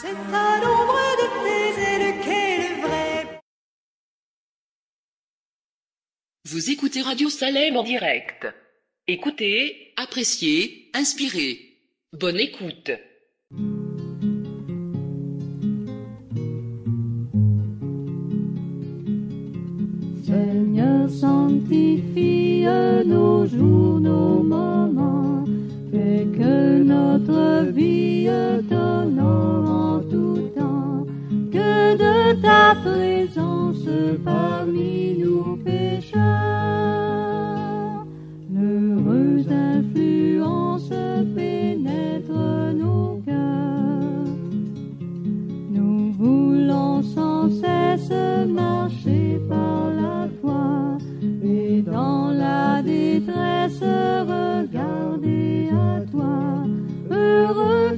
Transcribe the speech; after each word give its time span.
C'est 0.00 0.34
à 0.34 0.60
l'ombre 0.60 1.00
de 1.20 1.26
tes 1.44 1.80
ailes 1.80 2.20
qu'est 2.24 2.58
le 2.58 2.80
vrai. 2.86 3.40
Vous 6.44 6.70
écoutez 6.70 7.02
Radio 7.02 7.28
Salem 7.28 7.76
en 7.76 7.82
direct. 7.82 8.46
Écoutez, 9.08 9.92
appréciez, 9.96 10.90
inspirez. 10.94 11.78
Bonne 12.12 12.38
écoute. 12.38 12.90
Seigneur, 20.24 21.10
sanctifie 21.10 22.64
nos 23.06 23.46
jours, 23.46 24.00
nos 24.00 24.42
moments, 24.42 25.44
fais 25.90 26.26
que 26.38 26.82
notre 26.82 27.70
vie 27.72 28.28
t'honore 28.68 28.81
ta 32.42 32.74
présence 32.74 33.88
parmi 34.24 35.16
nous 35.18 35.56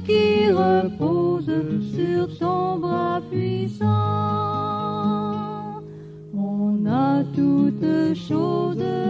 qui 0.05 0.51
repose 0.51 1.51
sur 1.95 2.37
ton 2.37 2.77
bras 2.77 3.21
puissant. 3.31 3.85
On 6.37 6.85
a 6.85 7.23
toutes 7.35 8.15
choses 8.15 9.04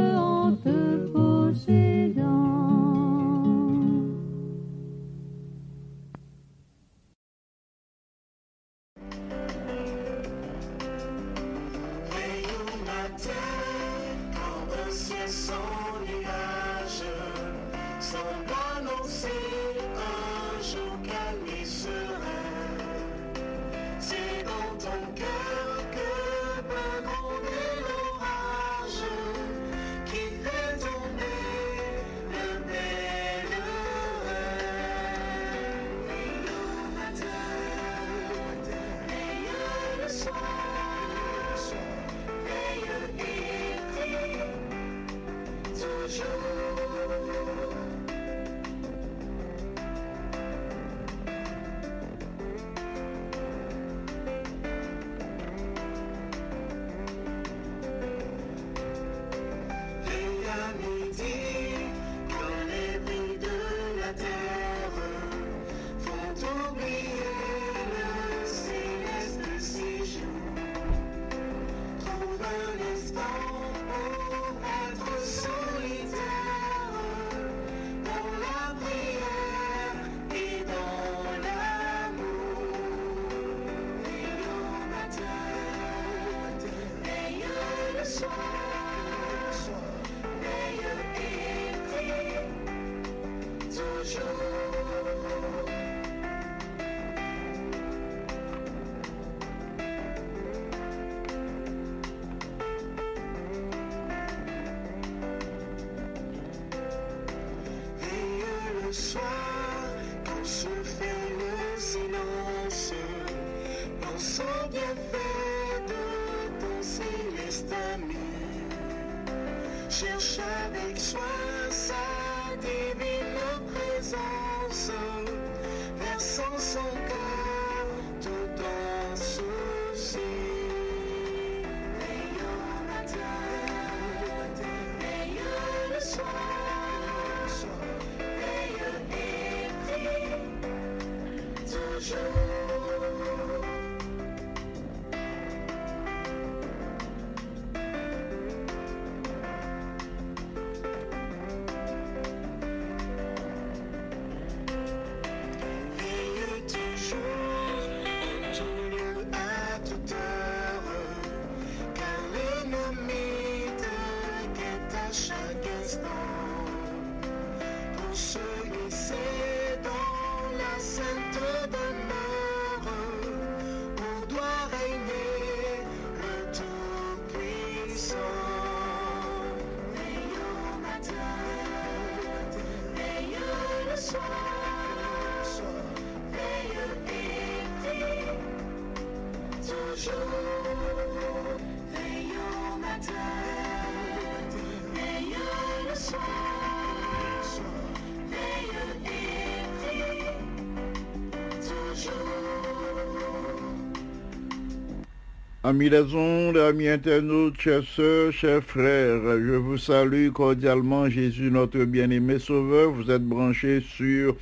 Amis 205.65 205.89
les 205.89 206.13
ondes, 206.13 206.57
amis 206.57 206.89
internautes, 206.89 207.59
chers 207.59 207.83
sœurs, 207.83 208.31
chers 208.31 208.63
frères, 208.63 209.19
je 209.23 209.55
vous 209.55 209.79
salue 209.79 210.29
cordialement, 210.29 211.09
Jésus 211.09 211.49
notre 211.49 211.85
bien-aimé 211.85 212.37
Sauveur. 212.37 212.91
Vous 212.91 213.09
êtes 213.09 213.25
branchés 213.25 213.81
sur 213.81 214.35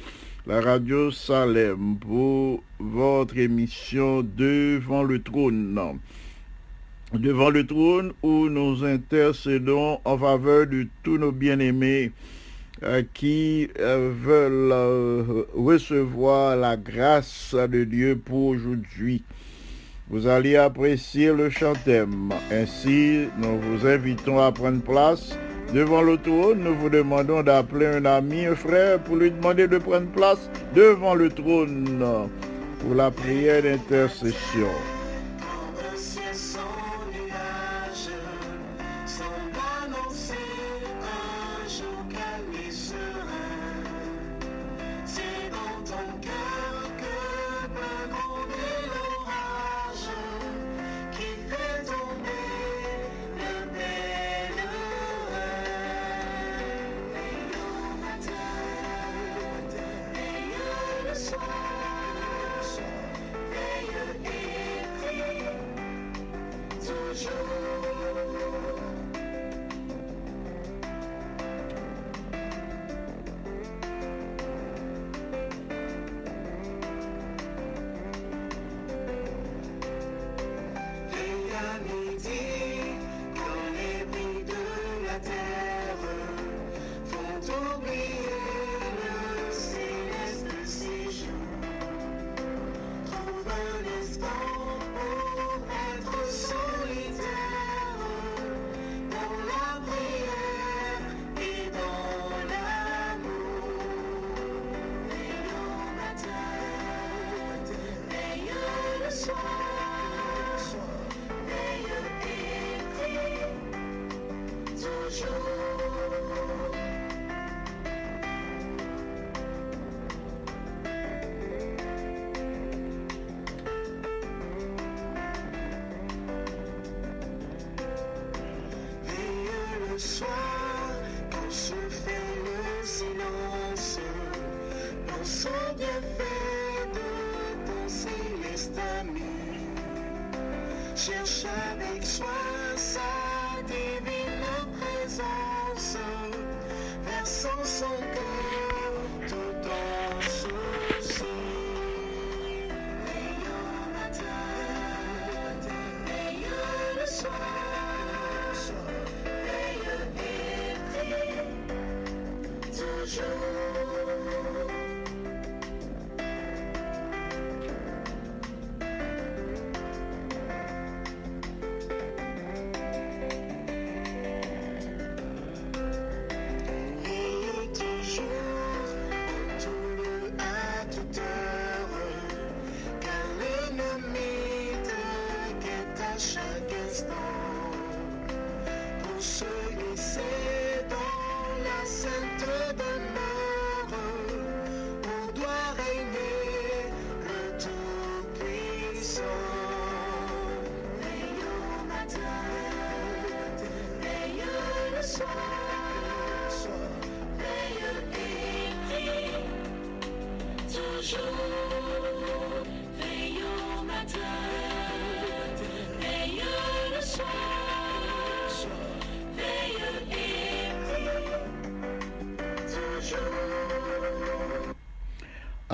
la 0.45 0.59
radio 0.59 1.11
Salem 1.11 1.95
pour 1.95 2.61
votre 2.77 3.37
émission 3.37 4.21
Devant 4.21 5.03
le 5.03 5.23
trône. 5.23 5.79
Devant 7.13 7.51
le 7.51 7.65
trône 7.65 8.11
où 8.21 8.49
nous 8.49 8.83
intercédons 8.83 10.01
en 10.03 10.17
faveur 10.17 10.67
de 10.67 10.87
tous 11.03 11.17
nos 11.17 11.31
bien-aimés 11.31 12.11
euh, 12.83 13.01
qui 13.13 13.69
euh, 13.79 14.11
veulent 14.13 14.73
euh, 14.73 15.43
recevoir 15.55 16.57
la 16.57 16.75
grâce 16.75 17.55
de 17.55 17.85
Dieu 17.85 18.19
pour 18.25 18.47
aujourd'hui. 18.47 19.23
Vous 20.13 20.27
allez 20.27 20.55
apprécier 20.57 21.33
le 21.33 21.49
chantème. 21.49 22.31
Ainsi, 22.51 23.29
nous 23.35 23.59
vous 23.59 23.87
invitons 23.87 24.37
à 24.37 24.51
prendre 24.51 24.79
place 24.83 25.35
devant 25.73 26.03
le 26.03 26.17
trône. 26.17 26.59
Nous 26.59 26.75
vous 26.75 26.89
demandons 26.91 27.41
d'appeler 27.41 27.87
un 27.87 28.05
ami, 28.05 28.45
un 28.45 28.53
frère, 28.53 28.99
pour 28.99 29.15
lui 29.15 29.31
demander 29.31 29.67
de 29.67 29.79
prendre 29.79 30.05
place 30.11 30.51
devant 30.75 31.15
le 31.15 31.29
trône 31.29 32.29
pour 32.79 32.93
la 32.93 33.09
prière 33.09 33.63
d'intercession. 33.63 34.69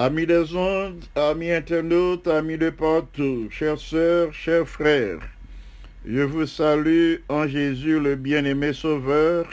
Amis 0.01 0.25
des 0.25 0.55
ondes, 0.55 1.03
amis 1.13 1.51
internautes, 1.51 2.25
amis 2.29 2.57
de 2.57 2.69
partout, 2.69 3.49
chères 3.51 3.77
sœurs, 3.77 4.33
chers 4.33 4.65
frères, 4.65 5.19
je 6.05 6.21
vous 6.21 6.45
salue 6.45 7.15
en 7.27 7.45
Jésus 7.45 7.99
le 7.99 8.15
bien-aimé 8.15 8.71
Sauveur 8.71 9.45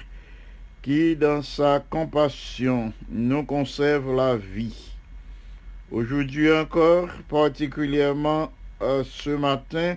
qui, 0.82 1.16
dans 1.16 1.42
sa 1.42 1.80
compassion, 1.90 2.92
nous 3.08 3.42
conserve 3.42 4.14
la 4.14 4.36
vie. 4.36 4.92
Aujourd'hui 5.90 6.52
encore, 6.52 7.08
particulièrement 7.28 8.52
euh, 8.82 9.02
ce 9.02 9.30
matin, 9.30 9.96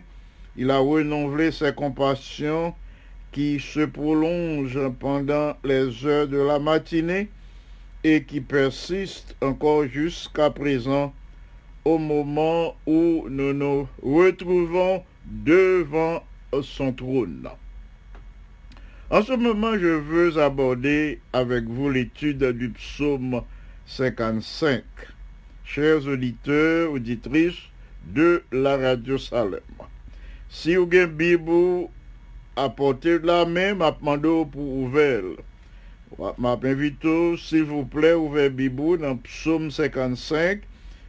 il 0.58 0.72
a 0.72 0.80
renouvelé 0.80 1.52
ses 1.52 1.76
compassions 1.76 2.74
qui 3.32 3.60
se 3.60 3.82
prolongent 3.82 4.92
pendant 5.00 5.54
les 5.64 6.08
heures 6.08 6.28
de 6.28 6.40
la 6.40 6.58
matinée 6.58 7.30
et 8.04 8.24
qui 8.24 8.42
persiste 8.42 9.36
encore 9.42 9.86
jusqu'à 9.88 10.50
présent 10.50 11.14
au 11.86 11.98
moment 11.98 12.76
où 12.86 13.26
nous 13.30 13.54
nous 13.54 13.88
retrouvons 14.02 15.04
devant 15.26 16.24
son 16.62 16.94
trône. 16.94 17.50
En 19.10 19.24
ce 19.24 19.34
moment, 19.34 19.74
je 19.74 19.88
veux 19.88 20.38
aborder 20.38 21.20
avec 21.34 21.66
vous 21.66 21.90
l'étude 21.90 22.44
du 22.44 22.70
psaume 22.70 23.42
55. 23.88 24.84
Chers 25.66 26.06
auditeurs, 26.08 26.92
auditrices 26.92 27.70
de 28.06 28.44
la 28.52 28.78
radio 28.78 29.18
Salem, 29.18 29.62
si 30.50 30.76
vous 30.76 30.84
avez 30.84 31.04
une 31.04 31.12
Bible 31.12 31.88
à 32.56 32.70
portée 32.70 33.20
de 33.20 33.26
la 33.26 33.46
main, 33.46 33.74
m'a 33.74 33.92
demandé 33.92 34.46
pour 34.52 34.78
ouvrir. 34.78 35.24
M'invite, 36.38 37.06
s'il 37.38 37.64
vous 37.64 37.86
plaît, 37.86 38.14
ouvrir 38.14 38.50
Bible 38.50 38.98
dans 38.98 39.16
psaume 39.18 39.72
55 39.72 40.62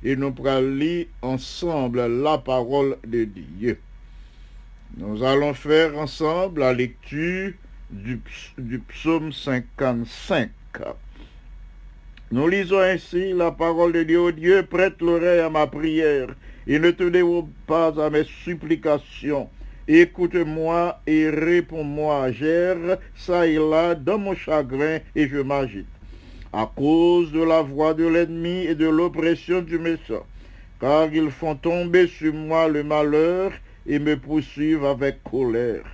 et 0.05 0.17
nous 0.17 0.35
lire 0.77 1.07
ensemble 1.23 2.07
la 2.07 2.39
parole 2.39 2.97
de 3.07 3.25
Dieu. 3.25 3.79
Nous 4.97 5.23
allons 5.23 5.55
faire 5.55 5.97
ensemble 5.99 6.61
la 6.61 6.73
lecture 6.73 7.53
du 7.91 8.79
psaume 8.89 9.33
55. 9.33 10.51
Nous 12.33 12.47
lisons 12.47 12.79
ainsi 12.79 13.33
la 13.33 13.51
parole 13.51 13.93
de 13.93 14.05
Dieu. 14.05 14.33
Dieu, 14.33 14.63
prête 14.65 15.01
l'oreille 15.01 15.41
à 15.41 15.51
ma 15.51 15.67
prière 15.67 16.29
et 16.67 16.79
ne 16.79 16.91
te 16.93 17.09
dérobe 17.09 17.51
pas 17.67 18.05
à 18.05 18.11
mes 18.11 18.25
supplications. 18.25 19.49
Écoute-moi 19.93 21.01
et 21.05 21.29
réponds-moi. 21.29 22.31
Gère 22.31 22.99
ça 23.17 23.49
et 23.49 23.59
là 23.59 23.97
dans 23.97 24.19
mon 24.19 24.37
chagrin 24.37 25.01
et 25.17 25.27
je 25.27 25.39
m'agite. 25.39 25.89
à 26.53 26.71
cause 26.77 27.33
de 27.33 27.43
la 27.43 27.63
voix 27.63 27.95
de 27.95 28.07
l'ennemi 28.07 28.67
et 28.67 28.77
de 28.77 28.89
l'oppression 28.89 29.63
du 29.63 29.79
méchant, 29.79 30.25
car 30.81 31.13
ils 31.13 31.31
font 31.31 31.57
tomber 31.57 32.07
sur 32.07 32.33
moi 32.33 32.69
le 32.69 32.85
malheur 32.85 33.53
et 33.87 33.99
me 33.99 34.17
poursuivent 34.17 34.85
avec 34.85 35.23
colère. 35.25 35.85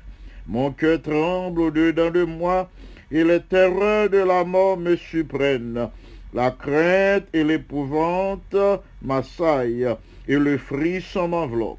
Mon 0.47 0.73
cœur 0.73 1.01
tremble 1.03 1.61
au-dedans 1.63 2.11
de 2.11 2.25
moi, 2.25 2.71
et 3.11 3.25
les 3.25 3.41
terreurs 3.41 4.11
de 4.11 4.19
la 4.19 4.45
mort 4.45 4.77
me 4.77 4.97
surprennent. 4.97 5.89
La 6.35 6.51
crainte 6.51 7.29
et 7.33 7.45
l'épouvante 7.45 8.57
m'assaillent, 9.03 9.97
et 10.29 10.37
le 10.37 10.59
frisson 10.59 11.29
m'enveloppe. 11.29 11.79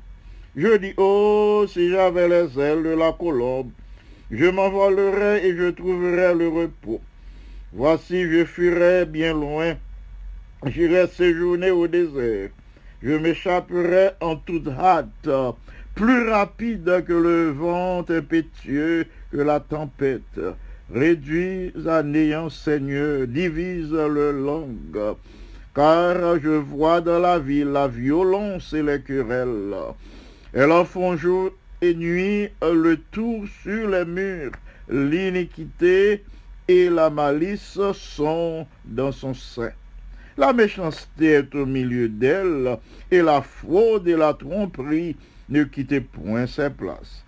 Je 0.57 0.75
dis, 0.77 0.93
oh, 0.97 1.65
si 1.69 1.91
j'avais 1.91 2.27
les 2.27 2.59
ailes 2.59 2.81
de 2.81 2.95
la 2.97 3.11
colombe, 3.13 3.69
je 4.31 4.45
m'envolerais 4.47 5.45
et 5.45 5.55
je 5.55 5.69
trouverais 5.69 6.33
le 6.33 6.47
repos. 6.47 6.99
Voici, 7.73 8.23
je 8.23 8.43
fuirais 8.43 9.05
bien 9.05 9.33
loin, 9.33 9.75
j'irais 10.65 11.05
séjourner 11.05 11.69
au 11.69 11.87
désert. 11.87 12.49
Je 13.03 13.11
m'échapperais 13.11 14.15
en 14.19 14.35
toute 14.35 14.67
hâte, 14.69 15.29
plus 15.93 16.27
rapide 16.27 17.03
que 17.05 17.13
le 17.13 17.51
vent 17.51 18.03
impétueux, 18.09 19.05
que 19.31 19.37
la 19.37 19.59
tempête. 19.59 20.39
Réduis 20.91 21.71
à 21.87 22.01
néant, 22.01 22.49
Seigneur, 22.49 23.27
divise 23.27 23.91
le 23.91 24.31
langue, 24.31 25.15
car 25.75 26.39
je 26.39 26.49
vois 26.49 27.01
dans 27.01 27.19
la 27.19 27.37
ville 27.37 27.67
la 27.67 27.87
violence 27.87 28.73
et 28.73 28.81
les 28.81 29.01
querelles. 29.01 29.75
Elles 30.53 30.71
en 30.71 30.85
font 30.85 31.17
jour 31.17 31.51
et 31.81 31.93
nuit 31.93 32.49
le 32.61 32.97
tour 33.11 33.45
sur 33.63 33.89
les 33.89 34.05
murs. 34.05 34.51
L'iniquité 34.89 36.23
et 36.67 36.89
la 36.89 37.09
malice 37.09 37.79
sont 37.93 38.65
dans 38.85 39.11
son 39.11 39.33
sein. 39.33 39.71
La 40.37 40.53
méchanceté 40.53 41.31
est 41.31 41.55
au 41.55 41.65
milieu 41.65 42.07
d'elle, 42.09 42.77
et 43.09 43.21
la 43.21 43.41
fraude 43.41 44.07
et 44.07 44.15
la 44.15 44.33
tromperie 44.33 45.15
ne 45.49 45.63
quittent 45.63 46.07
point 46.07 46.45
ses 46.45 46.69
places. 46.69 47.23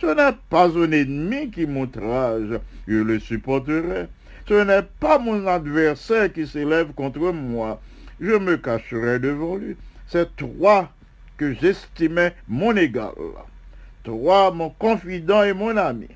Ce 0.00 0.06
n'est 0.06 0.36
pas 0.50 0.68
un 0.68 0.90
ennemi 0.90 1.50
qui 1.50 1.66
m'outrage, 1.66 2.58
je 2.88 2.96
le 2.96 3.20
supporterai. 3.20 4.06
Ce 4.48 4.54
n'est 4.64 4.86
pas 4.98 5.18
mon 5.18 5.46
adversaire 5.46 6.32
qui 6.32 6.46
s'élève 6.46 6.92
contre 6.92 7.32
moi, 7.32 7.80
je 8.20 8.32
me 8.32 8.56
cacherai 8.56 9.18
devant 9.18 9.56
lui. 9.56 9.76
C'est 10.06 10.34
toi 10.36 10.90
que 11.36 11.52
j'estimais 11.54 12.34
mon 12.48 12.76
égal, 12.76 13.12
toi 14.02 14.50
mon 14.50 14.70
confident 14.70 15.42
et 15.42 15.52
mon 15.52 15.76
ami. 15.76 16.08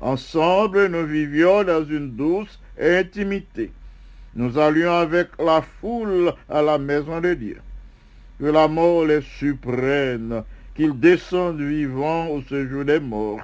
Ensemble, 0.00 0.88
nous 0.88 1.06
vivions 1.06 1.62
dans 1.62 1.84
une 1.84 2.10
douce 2.16 2.58
intimité. 2.80 3.70
Nous 4.34 4.58
allions 4.58 4.92
avec 4.92 5.28
la 5.38 5.62
foule 5.62 6.32
à 6.48 6.62
la 6.62 6.78
maison 6.78 7.20
de 7.20 7.34
Dieu. 7.34 7.60
Que 8.40 8.46
la 8.46 8.66
mort 8.66 9.04
les 9.04 9.20
surprenne, 9.20 10.42
qu'ils 10.74 10.98
descendent 10.98 11.60
vivants 11.60 12.26
au 12.28 12.42
séjour 12.42 12.84
des 12.84 12.98
morts, 12.98 13.42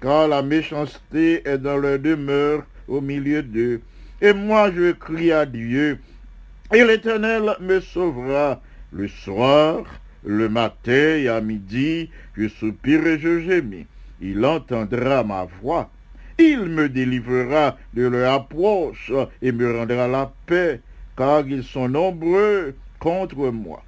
car 0.00 0.28
la 0.28 0.42
méchanceté 0.42 1.42
est 1.48 1.58
dans 1.58 1.78
leur 1.78 1.98
demeure 1.98 2.62
au 2.86 3.00
milieu 3.00 3.42
d'eux. 3.42 3.80
Et 4.20 4.32
moi 4.32 4.70
je 4.70 4.92
crie 4.92 5.32
à 5.32 5.46
Dieu, 5.46 5.98
et 6.72 6.84
l'Éternel 6.84 7.56
me 7.60 7.80
sauvera 7.80 8.60
le 8.92 9.08
soir, 9.08 9.84
le 10.24 10.48
matin 10.48 11.16
et 11.16 11.28
à 11.28 11.40
midi, 11.40 12.10
je 12.36 12.48
soupire 12.48 13.06
et 13.06 13.18
je 13.18 13.40
gémis. 13.40 13.86
Il 14.20 14.44
entendra 14.44 15.24
ma 15.24 15.46
voix. 15.60 15.90
Il 16.38 16.66
me 16.66 16.88
délivrera 16.88 17.76
de 17.94 18.06
leur 18.06 18.32
approche 18.32 19.12
et 19.42 19.52
me 19.52 19.76
rendra 19.76 20.08
la 20.08 20.32
paix, 20.46 20.80
car 21.16 21.46
ils 21.46 21.64
sont 21.64 21.88
nombreux 21.88 22.74
contre 22.98 23.50
moi. 23.50 23.82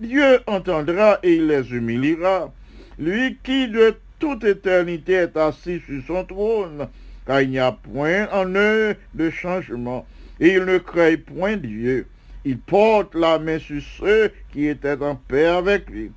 Dieu 0.00 0.40
entendra 0.46 1.18
et 1.22 1.36
il 1.36 1.46
les 1.46 1.72
humiliera. 1.72 2.52
Lui 2.98 3.38
qui 3.42 3.68
de 3.68 3.94
toute 4.18 4.44
éternité 4.44 5.12
est 5.14 5.36
assis 5.36 5.80
sur 5.86 6.02
son 6.06 6.24
trône, 6.24 6.88
car 7.26 7.40
il 7.40 7.50
n'y 7.50 7.58
a 7.58 7.72
point 7.72 8.28
en 8.32 8.46
eux 8.54 8.96
de 9.14 9.30
changement, 9.30 10.06
et 10.40 10.54
ils 10.54 10.64
ne 10.64 10.78
craignent 10.78 11.18
point 11.18 11.56
Dieu. 11.56 12.06
Il 12.46 12.58
porte 12.58 13.14
la 13.14 13.38
main 13.38 13.58
sur 13.58 13.80
ceux 13.98 14.30
qui 14.52 14.68
étaient 14.68 15.02
en 15.02 15.16
paix 15.16 15.46
avec 15.46 15.88
lui. 15.88 16.10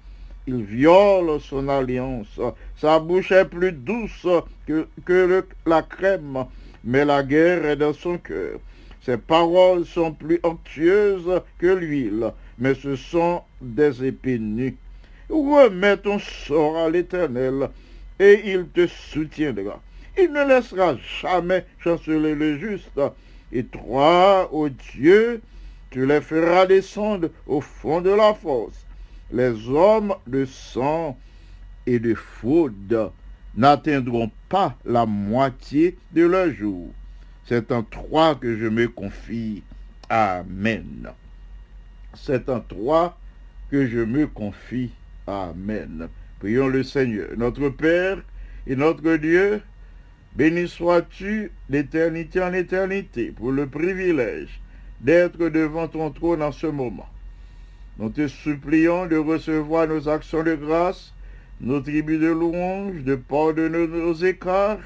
Il 0.45 0.63
viole 0.63 1.39
son 1.39 1.69
alliance. 1.69 2.39
Sa 2.75 2.99
bouche 2.99 3.31
est 3.31 3.45
plus 3.45 3.71
douce 3.71 4.27
que, 4.65 5.45
la 5.65 5.81
crème, 5.83 6.45
mais 6.83 7.05
la 7.05 7.23
guerre 7.23 7.65
est 7.65 7.77
dans 7.77 7.93
son 7.93 8.17
cœur. 8.17 8.59
Ses 9.01 9.17
paroles 9.17 9.85
sont 9.85 10.11
plus 10.11 10.39
onctueuses 10.43 11.41
que 11.59 11.67
l'huile, 11.67 12.33
mais 12.59 12.75
ce 12.75 12.97
sont 12.97 13.41
des 13.61 14.05
épées 14.05 14.39
nues. 14.39 14.75
Remets 15.29 15.97
ton 15.97 16.19
sort 16.19 16.77
à 16.77 16.89
l'Éternel, 16.89 17.69
et 18.19 18.41
il 18.45 18.67
te 18.67 18.87
soutiendra. 18.87 19.81
Il 20.17 20.33
ne 20.33 20.45
laissera 20.45 20.97
jamais 21.21 21.65
chanceler 21.79 22.35
le 22.35 22.57
juste. 22.57 22.99
Et 23.53 23.63
toi, 23.63 24.49
ô 24.51 24.67
Dieu, 24.67 25.41
tu 25.97 26.05
les 26.05 26.21
feras 26.21 26.67
descendre 26.67 27.31
au 27.47 27.59
fond 27.59 28.01
de 28.01 28.11
la 28.11 28.35
fosse. 28.35 28.85
Les 29.31 29.67
hommes 29.67 30.13
de 30.27 30.45
sang 30.45 31.17
et 31.87 31.97
de 31.97 32.13
fraude 32.13 33.09
n'atteindront 33.55 34.29
pas 34.47 34.77
la 34.85 35.07
moitié 35.07 35.97
de 36.13 36.23
leur 36.27 36.51
jour. 36.51 36.93
C'est 37.47 37.71
en 37.71 37.81
toi 37.81 38.35
que 38.35 38.55
je 38.59 38.67
me 38.67 38.87
confie. 38.87 39.63
Amen. 40.07 41.09
C'est 42.13 42.47
en 42.47 42.59
toi 42.59 43.17
que 43.71 43.87
je 43.87 44.01
me 44.01 44.27
confie. 44.27 44.91
Amen. 45.25 46.09
Prions 46.37 46.67
le 46.67 46.83
Seigneur. 46.83 47.29
Notre 47.37 47.69
Père 47.69 48.19
et 48.67 48.75
notre 48.75 49.15
Dieu, 49.15 49.63
béni 50.35 50.67
sois-tu 50.67 51.51
d'éternité 51.71 52.39
en 52.43 52.53
éternité 52.53 53.31
pour 53.31 53.51
le 53.51 53.65
privilège 53.65 54.59
d'être 55.01 55.49
devant 55.49 55.87
ton 55.87 56.11
trône 56.11 56.41
en 56.41 56.51
ce 56.51 56.67
moment. 56.67 57.07
Nous 57.99 58.09
te 58.09 58.27
supplions 58.27 59.07
de 59.07 59.17
recevoir 59.17 59.87
nos 59.87 60.07
actions 60.07 60.43
de 60.43 60.55
grâce, 60.55 61.13
nos 61.61 61.81
tribus 61.81 62.19
de 62.19 62.27
louange, 62.27 63.03
de 63.03 63.15
pardonner 63.15 63.87
nos 63.87 64.13
écarts 64.13 64.79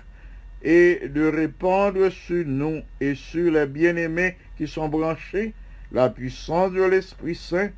et 0.63 1.07
de 1.07 1.27
répandre 1.27 2.09
sur 2.09 2.45
nous 2.45 2.81
et 2.99 3.15
sur 3.15 3.51
les 3.51 3.65
bien-aimés 3.65 4.37
qui 4.57 4.67
sont 4.67 4.87
branchés 4.87 5.53
la 5.91 6.09
puissance 6.09 6.71
de 6.71 6.83
l'Esprit 6.83 7.35
Saint 7.35 7.71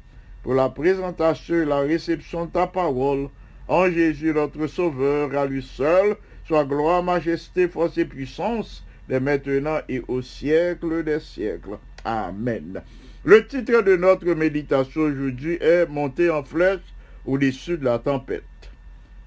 pour 0.44 0.54
la 0.54 0.70
présentation 0.70 1.56
et 1.56 1.66
la 1.66 1.80
réception 1.80 2.46
de 2.46 2.52
ta 2.52 2.68
parole 2.68 3.30
en 3.68 3.90
Jésus 3.90 4.34
notre 4.34 4.68
Sauveur, 4.68 5.36
à 5.36 5.46
lui 5.46 5.64
seul, 5.64 6.18
soit 6.46 6.66
gloire, 6.66 7.02
majesté, 7.02 7.68
force 7.68 7.98
et 7.98 8.06
puissance, 8.06 8.86
dès 9.08 9.20
maintenant 9.20 9.80
et 9.88 10.02
au 10.08 10.22
siècle 10.22 11.04
des 11.04 11.20
siècles. 11.20 11.78
Amen. 12.06 12.82
Le 13.24 13.48
titre 13.48 13.82
de 13.82 13.96
notre 13.96 14.26
méditation 14.34 15.02
aujourd'hui 15.02 15.58
est 15.62 15.86
Monter 15.88 16.30
en 16.30 16.44
flèche 16.44 16.82
au-dessus 17.26 17.78
de 17.78 17.86
la 17.86 18.00
tempête 18.00 18.44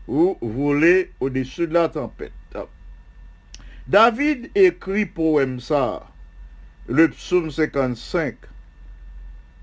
ou 0.06 0.36
Voler 0.40 1.12
au-dessus 1.20 1.66
de 1.66 1.74
la 1.74 1.88
tempête. 1.88 2.32
David 3.88 4.50
écrit 4.54 5.06
poème 5.06 5.60
ça, 5.60 6.06
le 6.88 7.08
psaume 7.08 7.50
55, 7.50 8.34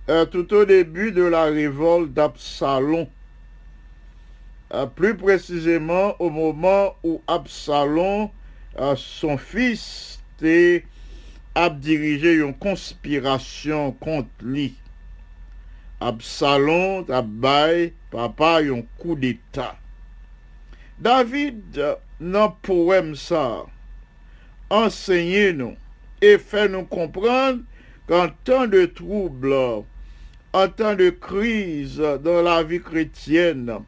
euh, 0.10 0.26
tout 0.26 0.54
au 0.54 0.64
début 0.64 1.12
de 1.12 1.24
la 1.24 1.44
révolte 1.44 2.14
d'Absalom. 2.14 3.08
Euh, 4.74 4.86
plus 4.86 5.16
précisément 5.16 6.16
au 6.20 6.30
moment 6.30 6.96
où 7.04 7.22
Absalom, 7.28 8.30
euh, 8.80 8.96
son 8.96 9.38
fils, 9.38 10.22
était 10.40 10.86
a 11.56 11.70
dirigé 11.70 12.36
une 12.36 12.54
conspiration 12.54 13.92
contre 13.94 14.30
lui. 14.42 14.76
Absalom 16.00 17.06
a 17.10 17.22
bay 17.22 17.94
papa 18.12 18.60
un 18.62 18.82
coup 18.98 19.16
d'état. 19.16 19.78
David, 21.00 21.98
le 22.20 22.48
poème 22.62 23.16
ça, 23.16 23.66
enseigne 24.70 25.52
nous 25.52 25.76
et 26.22 26.38
fait 26.38 26.68
nous 26.70 26.86
comprendre 26.86 27.62
qu'en 28.08 28.28
temps 28.44 28.68
de 28.68 28.86
troubles, 28.86 29.56
en 30.54 30.68
temps 30.68 30.96
de 30.96 31.10
crise 31.10 31.98
dans 32.24 32.42
la 32.42 32.64
vie 32.64 32.82
chrétienne, 32.82 33.80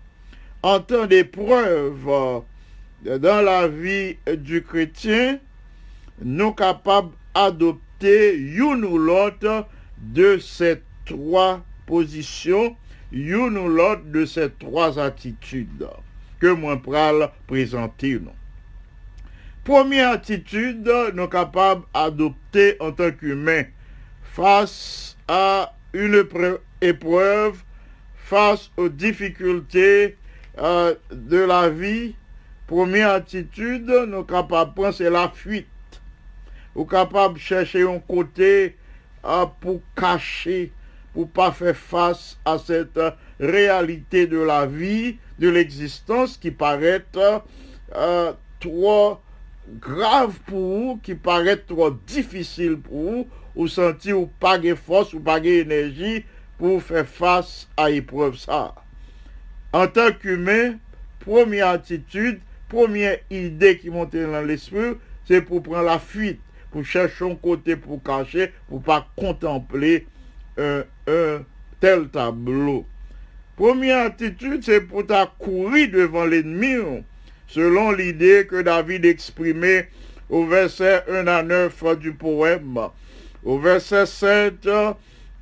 en 0.63 0.79
temps 0.79 1.05
d'épreuve 1.05 2.43
dans 3.03 3.41
la 3.41 3.67
vie 3.67 4.17
du 4.37 4.63
chrétien, 4.63 5.39
nous 6.23 6.53
capables 6.53 7.11
d'adopter 7.35 8.35
une 8.35 8.85
ou 8.85 8.97
l'autre 8.97 9.67
de 9.97 10.37
ces 10.37 10.81
trois 11.05 11.63
positions, 11.85 12.75
une 13.11 13.57
ou 13.57 13.67
l'autre 13.67 14.03
de 14.05 14.25
ces 14.25 14.49
trois 14.51 14.97
attitudes 14.99 15.87
que 16.39 16.47
moi 16.47 16.81
pral 16.81 17.29
présenter. 17.47 18.19
Première 19.63 20.11
attitude, 20.11 20.89
nous 21.13 21.27
capables 21.27 21.83
d'adopter 21.93 22.77
en 22.79 22.91
tant 22.91 23.11
qu'humains 23.11 23.63
face 24.23 25.17
à 25.27 25.73
une 25.93 26.13
épreu- 26.15 26.59
épreuve, 26.81 27.63
face 28.15 28.71
aux 28.77 28.89
difficultés 28.89 30.17
euh, 30.57 30.95
de 31.11 31.37
la 31.37 31.69
vie, 31.69 32.15
première 32.67 33.11
attitude, 33.11 33.91
nous 34.07 34.23
capables 34.23 34.71
de 34.71 34.75
prendre, 34.75 34.93
c'est 34.93 35.09
la 35.09 35.29
fuite. 35.29 35.67
Ou 36.75 36.85
capable 36.85 37.35
de 37.35 37.39
chercher 37.39 37.83
un 37.83 37.99
côté 37.99 38.75
euh, 39.25 39.45
pour 39.59 39.81
cacher, 39.95 40.71
pour 41.13 41.29
pas 41.29 41.51
faire 41.51 41.75
face 41.75 42.37
à 42.43 42.57
cette 42.57 42.99
réalité 43.39 44.27
de 44.27 44.39
la 44.39 44.65
vie, 44.65 45.17
de 45.39 45.49
l'existence 45.49 46.37
qui 46.37 46.51
paraît 46.51 47.05
euh, 47.95 48.33
trop 48.59 49.19
grave 49.79 50.37
pour 50.45 50.59
vous, 50.59 50.99
qui 51.01 51.15
paraît 51.15 51.57
trop 51.57 51.89
difficile 51.89 52.77
pour 52.77 53.11
vous, 53.11 53.27
ou 53.55 53.67
sentir 53.67 54.19
ou 54.19 54.27
pas 54.39 54.57
de 54.57 54.75
force 54.75 55.13
ou 55.13 55.19
pas 55.19 55.39
d'énergie 55.39 56.25
pour 56.57 56.81
faire 56.81 57.07
face 57.07 57.67
à 57.77 57.89
l'épreuve. 57.89 58.37
En 59.73 59.87
tant 59.87 60.11
qu'humain, 60.11 60.75
première 61.19 61.69
attitude, 61.69 62.39
première 62.69 63.17
idée 63.29 63.77
qui 63.77 63.89
monte 63.89 64.15
dans 64.15 64.45
l'esprit, 64.45 64.95
c'est 65.25 65.41
pour 65.41 65.63
prendre 65.63 65.83
la 65.83 65.99
fuite, 65.99 66.39
pour 66.75 66.83
chercher 66.83 67.23
un 67.23 67.35
côté 67.35 67.77
pour 67.77 68.03
cacher, 68.03 68.51
pour 68.67 68.83
pas 68.83 69.07
contempler 69.15 70.07
un, 70.57 70.83
un 71.07 71.41
tel 71.79 72.09
tableau. 72.09 72.85
Première 73.55 74.07
attitude, 74.07 74.61
c'est 74.61 74.81
pour 74.81 75.07
ta 75.07 75.25
courir 75.39 75.89
devant 75.89 76.25
l'ennemi, 76.25 77.01
selon 77.47 77.93
l'idée 77.93 78.45
que 78.45 78.61
David 78.61 79.05
exprimait 79.05 79.87
au 80.29 80.45
verset 80.45 81.05
1 81.09 81.25
à 81.27 81.43
9 81.43 81.97
du 81.97 82.11
poème. 82.11 82.77
Au 83.45 83.57
verset 83.57 84.05
7 84.05 84.67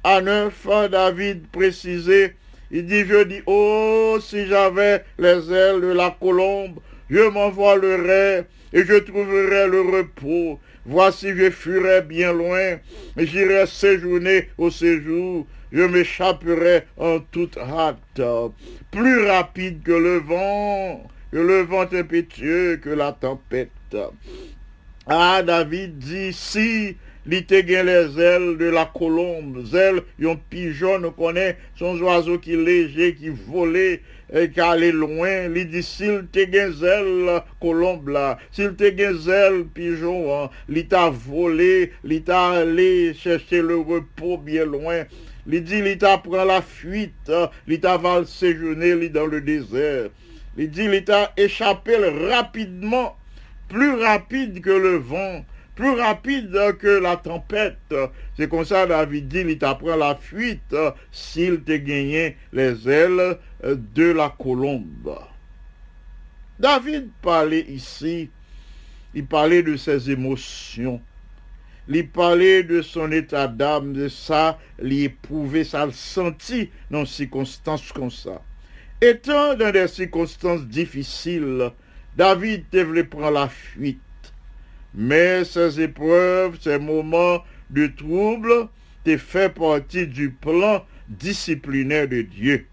à 0.04 0.22
9, 0.22 0.68
David 0.92 1.48
précisait, 1.48 2.36
il 2.70 2.86
dit, 2.86 3.06
je 3.06 3.24
dis, 3.24 3.42
oh, 3.48 4.20
si 4.22 4.46
j'avais 4.46 5.04
les 5.18 5.52
ailes 5.52 5.82
de 5.82 5.94
la 5.94 6.12
colombe, 6.12 6.80
je 7.10 7.28
m'envolerais 7.28 8.46
et 8.72 8.86
je 8.86 9.00
trouverais 9.00 9.68
le 9.68 9.82
repos. 9.82 10.60
Voici, 10.86 11.30
je 11.36 11.50
fuirais 11.50 12.02
bien 12.02 12.34
loin, 12.34 12.78
et 13.18 13.26
j'irais 13.26 13.68
séjourner 13.68 14.50
au 14.58 14.70
séjour, 14.70 15.48
je 15.72 15.82
m'échapperais 15.82 16.86
en 16.98 17.20
toute 17.20 17.58
hâte, 17.58 18.22
plus 18.92 19.26
rapide 19.26 19.82
que 19.82 19.94
le 19.94 20.18
vent, 20.18 21.10
que 21.32 21.38
le 21.38 21.62
vent 21.62 21.88
impétueux, 21.94 22.78
que 22.78 22.90
la 22.90 23.14
tempête. 23.14 23.70
Ah, 25.08 25.42
David 25.42 26.00
dit, 26.00 26.34
si 26.34 26.98
les 27.26 27.46
ailes 27.50 28.58
de 28.58 28.70
la 28.70 28.86
colombe, 28.86 29.64
ailes, 29.74 30.02
yon 30.20 30.38
pigeon, 30.50 31.00
nous 31.00 31.12
connaît, 31.12 31.58
son 31.76 31.98
oiseau 32.02 32.40
qui 32.40 32.58
léger, 32.58 33.16
qui 33.16 33.30
volait, 33.30 34.02
qui 34.34 34.60
allait 34.60 34.92
loin, 34.92 35.48
li 35.48 35.66
dit, 35.66 35.84
s'il 35.84 36.26
te 36.34 36.42
gen 36.50 36.74
ailes 36.82 37.42
colombe 37.62 38.10
là, 38.10 38.40
s'il 38.52 38.74
te 38.76 38.90
gen 38.98 39.68
pigeon, 39.74 40.34
hein, 40.34 40.50
li 40.68 40.88
t'a 40.88 41.10
volé, 41.10 41.92
li 42.04 42.22
t'a 42.24 42.50
allé 42.64 43.14
chercher 43.14 43.62
le 43.62 43.78
repos 43.78 44.38
bien 44.38 44.66
loin, 44.66 45.04
li 45.46 45.62
dit, 45.62 45.84
li 45.84 45.98
t'a 45.98 46.18
prend 46.18 46.46
la 46.46 46.62
fuite, 46.62 47.30
hein, 47.30 47.50
li 47.68 47.80
t'a 47.80 47.98
va 47.98 48.26
séjourner, 48.26 48.96
li 48.96 49.12
dans 49.12 49.28
le 49.28 49.40
désert, 49.42 50.10
li 50.58 50.68
dit, 50.68 50.88
li 50.88 51.04
t'a 51.06 51.32
échappé 51.38 51.96
rapidement, 52.32 53.16
plus 53.70 53.94
rapide 54.02 54.62
que 54.62 54.72
le 54.72 54.98
vent, 54.98 55.46
plus 55.76 56.00
rapide 56.00 56.78
que 56.80 57.00
la 57.00 57.16
tempête. 57.16 57.94
C'est 58.38 58.48
comme 58.48 58.66
ça, 58.66 58.86
David 58.86 59.28
dit, 59.28 59.42
il 59.42 59.58
t'apprend 59.58 59.96
la 59.96 60.16
fuite 60.16 60.76
s'il 61.12 61.62
te 61.62 61.76
gagnait 61.76 62.38
les 62.52 62.88
ailes 62.90 63.38
de 63.64 64.12
la 64.12 64.30
colombe. 64.30 65.18
David 66.60 67.10
parlait 67.22 67.66
ici, 67.70 68.30
il 69.14 69.26
parlait 69.26 69.64
de 69.64 69.76
ses 69.76 70.12
émotions. 70.12 71.02
Il 71.88 72.08
parlait 72.10 72.64
de 72.64 72.82
son 72.82 73.12
état 73.12 73.48
d'âme, 73.48 73.92
de 73.92 74.08
ça, 74.08 74.58
il 74.82 75.04
éprouvait, 75.04 75.66
ça 75.66 75.86
le 75.86 75.92
dans 76.90 77.02
des 77.02 77.06
circonstances 77.06 77.92
comme 77.92 78.12
ça. 78.12 78.42
Étant 79.02 79.56
dans 79.56 79.72
des 79.72 79.90
circonstances 79.90 80.66
difficiles, 80.66 81.72
David 82.16 82.64
devait 82.72 83.04
prendre 83.04 83.32
la 83.32 83.50
fuite. 83.50 84.00
Mais 84.94 85.44
ces 85.44 85.82
épreuves, 85.82 86.58
ces 86.62 86.80
moments 86.80 87.44
de 87.70 87.88
trouble, 87.88 88.70
te 89.04 89.18
fait 89.18 89.54
partie 89.54 90.08
du 90.08 90.30
plan 90.32 90.86
disciplinaire 91.10 92.08
de 92.08 92.22
Dieu. 92.22 92.68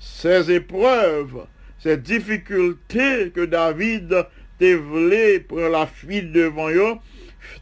Ces 0.00 0.50
épreuves, 0.50 1.46
ces 1.78 1.98
difficultés 1.98 3.30
que 3.34 3.44
David 3.44 4.26
te 4.58 4.74
voulait 4.74 5.40
prendre 5.40 5.68
la 5.68 5.86
fuite 5.86 6.32
devant 6.32 6.70
eux, 6.70 6.94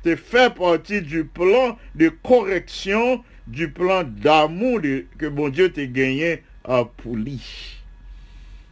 te 0.04 0.14
fait 0.14 0.54
partie 0.54 1.02
du 1.02 1.24
plan 1.24 1.76
de 1.96 2.08
correction, 2.08 3.24
du 3.48 3.70
plan 3.70 4.04
d'amour 4.04 4.80
que 5.18 5.26
bon 5.26 5.48
Dieu 5.48 5.70
t'a 5.70 5.84
gagné 5.86 6.44
pour 6.62 7.16
lui. 7.16 7.80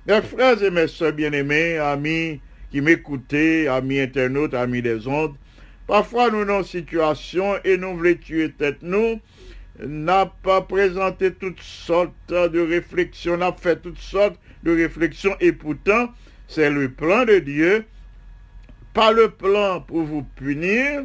Mes 0.07 0.23
frères 0.23 0.63
et 0.63 0.71
mes 0.71 0.87
soeurs 0.87 1.13
bien-aimés, 1.13 1.79
amis 1.79 2.41
qui 2.71 2.81
m'écoutaient, 2.81 3.67
amis 3.67 3.99
internautes, 3.99 4.55
amis 4.55 4.83
des 4.83 5.09
ondes, 5.09 5.35
parfois 5.89 6.31
nous 6.31 6.45
dans 6.45 6.59
une 6.59 6.65
situation 6.65 7.57
et 7.65 7.77
nous 7.77 7.97
voulons 7.97 8.15
tuer 8.15 8.53
tête 8.53 8.79
nous, 8.83 9.21
n'a 9.85 10.27
pas 10.27 10.63
présenté 10.63 11.33
toutes 11.33 11.61
sortes 11.61 12.13
de 12.29 12.61
réflexions, 12.61 13.37
n'a 13.37 13.53
fait 13.53 13.77
toutes 13.83 13.99
sortes 13.99 14.39
de 14.63 14.75
réflexions 14.75 15.37
et 15.41 15.53
pourtant 15.53 16.13
c'est 16.49 16.71
le 16.71 16.91
plan 16.91 17.25
de 17.25 17.39
Dieu, 17.39 17.85
pas 18.95 19.13
le 19.13 19.31
plan 19.31 19.81
pour 19.81 20.03
vous 20.03 20.23
punir, 20.37 21.05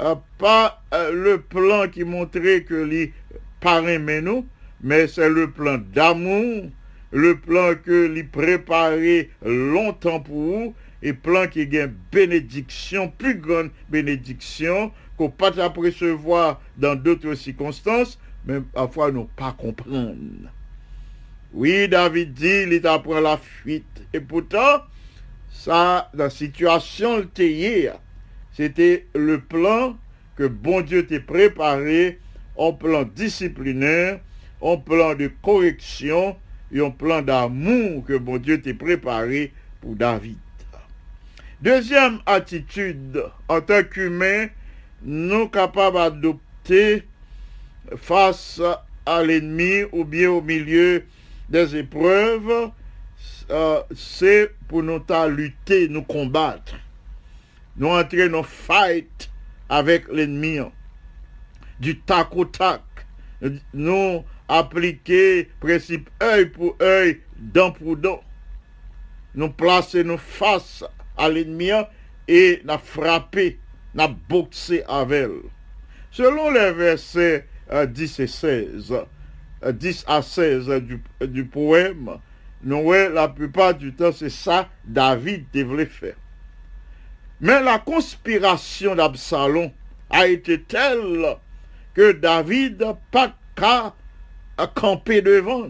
euh, 0.00 0.14
pas 0.38 0.82
euh, 0.94 1.10
le 1.12 1.40
plan 1.40 1.88
qui 1.88 2.04
montrait 2.04 2.62
que 2.62 2.74
les 2.74 3.12
parrains 3.60 3.98
mais 3.98 4.20
nous, 4.20 4.46
mais 4.82 5.08
c'est 5.08 5.30
le 5.30 5.50
plan 5.50 5.78
d'amour, 5.78 6.70
le 7.10 7.36
plan 7.38 7.74
que 7.74 8.06
lui 8.06 8.24
préparé 8.24 9.30
longtemps 9.44 10.20
pour 10.20 10.34
vous, 10.36 10.74
et 11.02 11.12
plan 11.12 11.46
qui 11.46 11.66
gagne 11.66 11.92
bénédiction, 12.12 13.12
plus 13.16 13.36
grande 13.36 13.70
bénédiction, 13.88 14.92
qu'on 15.16 15.30
pas 15.30 15.50
recevoir 15.50 16.60
dans 16.76 16.94
d'autres 16.94 17.34
circonstances, 17.34 18.18
mais 18.44 18.60
parfois 18.60 19.10
nous 19.10 19.24
pas 19.24 19.52
comprendre. 19.52 20.14
Oui, 21.52 21.88
David 21.88 22.34
dit, 22.34 22.64
il 22.70 22.86
apprend 22.86 23.20
la 23.20 23.38
fuite. 23.38 24.02
Et 24.12 24.20
pourtant, 24.20 24.82
ça, 25.50 26.10
la 26.14 26.28
situation 26.30 27.26
hier, 27.38 27.98
c'était 28.52 29.06
le 29.14 29.40
plan 29.40 29.96
que 30.36 30.46
bon 30.46 30.82
Dieu 30.82 31.06
t'a 31.06 31.20
préparé, 31.20 32.20
en 32.56 32.72
plan 32.72 33.04
disciplinaire, 33.04 34.20
en 34.60 34.76
plan 34.76 35.14
de 35.14 35.30
correction, 35.42 36.36
et 36.72 36.80
en 36.80 36.90
plan 36.90 37.22
d'amour 37.22 38.04
que 38.04 38.16
bon 38.18 38.38
Dieu 38.38 38.60
t'a 38.60 38.74
préparé 38.74 39.52
pour 39.80 39.94
David. 39.94 40.38
Deuxième 41.62 42.18
attitude, 42.26 43.24
en 43.48 43.60
tant 43.62 43.82
qu'humain, 43.82 44.48
nous 45.06 45.48
capables 45.48 45.96
d'adopter 45.96 47.04
face 47.96 48.60
à 49.06 49.22
l'ennemi 49.22 49.84
ou 49.92 50.04
bien 50.04 50.30
au 50.30 50.42
milieu 50.42 51.04
des 51.48 51.76
épreuves, 51.76 52.72
euh, 53.50 53.82
c'est 53.94 54.50
pour 54.66 54.82
nous 54.82 55.00
lutter, 55.28 55.88
nous 55.88 56.02
combattre. 56.02 56.74
Nous 57.76 57.88
entrer 57.88 58.28
dans 58.28 58.42
fight 58.42 59.30
avec 59.68 60.08
l'ennemi. 60.08 60.58
Du 61.78 62.00
tac 62.00 62.34
au 62.34 62.44
tac. 62.44 62.82
Nous 63.72 64.24
appliquer 64.48 65.50
principe 65.60 66.10
œil 66.20 66.46
pour 66.46 66.74
œil, 66.82 67.20
dent 67.36 67.70
pour 67.70 67.96
dent. 67.96 68.22
Nous 69.34 69.50
placer 69.50 70.02
nous 70.02 70.18
face 70.18 70.82
à 71.16 71.28
l'ennemi 71.28 71.70
et 72.26 72.62
nous 72.64 72.78
frapper, 72.78 73.60
nous 73.96 74.16
boxer 74.28 74.82
avec 74.88 75.24
elle. 75.24 75.50
Selon 76.10 76.50
les 76.50 76.72
versets 76.72 77.46
euh, 77.72 77.86
10 77.86 78.20
et 78.20 78.26
16, 78.26 78.94
euh, 79.64 79.72
10 79.72 80.04
à 80.06 80.22
16 80.22 80.68
du, 81.20 81.44
poème, 81.44 82.18
nous 82.62 82.92
la 82.92 83.28
plupart 83.28 83.74
du 83.74 83.92
temps, 83.92 84.12
c'est 84.12 84.30
ça 84.30 84.68
David 84.84 85.46
devait 85.52 85.86
faire. 85.86 86.16
Mais 87.40 87.62
la 87.62 87.78
conspiration 87.78 88.94
d'Absalom 88.94 89.70
a 90.10 90.26
été 90.26 90.62
telle 90.62 91.36
que 91.94 92.12
David 92.12 92.82
pas 93.10 93.36
qu'à 93.54 93.94
à 94.58 94.66
camper 94.66 95.20
devant. 95.20 95.68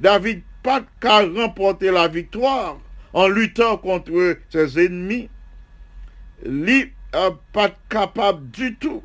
David 0.00 0.42
pas 0.62 0.82
qu'à 1.00 1.20
remporter 1.20 1.90
la 1.90 2.08
victoire 2.08 2.78
en 3.12 3.28
luttant 3.28 3.76
contre 3.76 4.38
ses 4.48 4.86
ennemis. 4.86 5.28
Euh, 7.14 7.30
pas 7.52 7.70
capable 7.88 8.50
du 8.50 8.76
tout. 8.76 9.02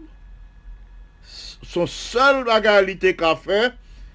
son 1.64 1.88
seul 1.88 2.46
bagalité 2.46 3.16
qu'a 3.16 3.36
fait, 3.36 3.74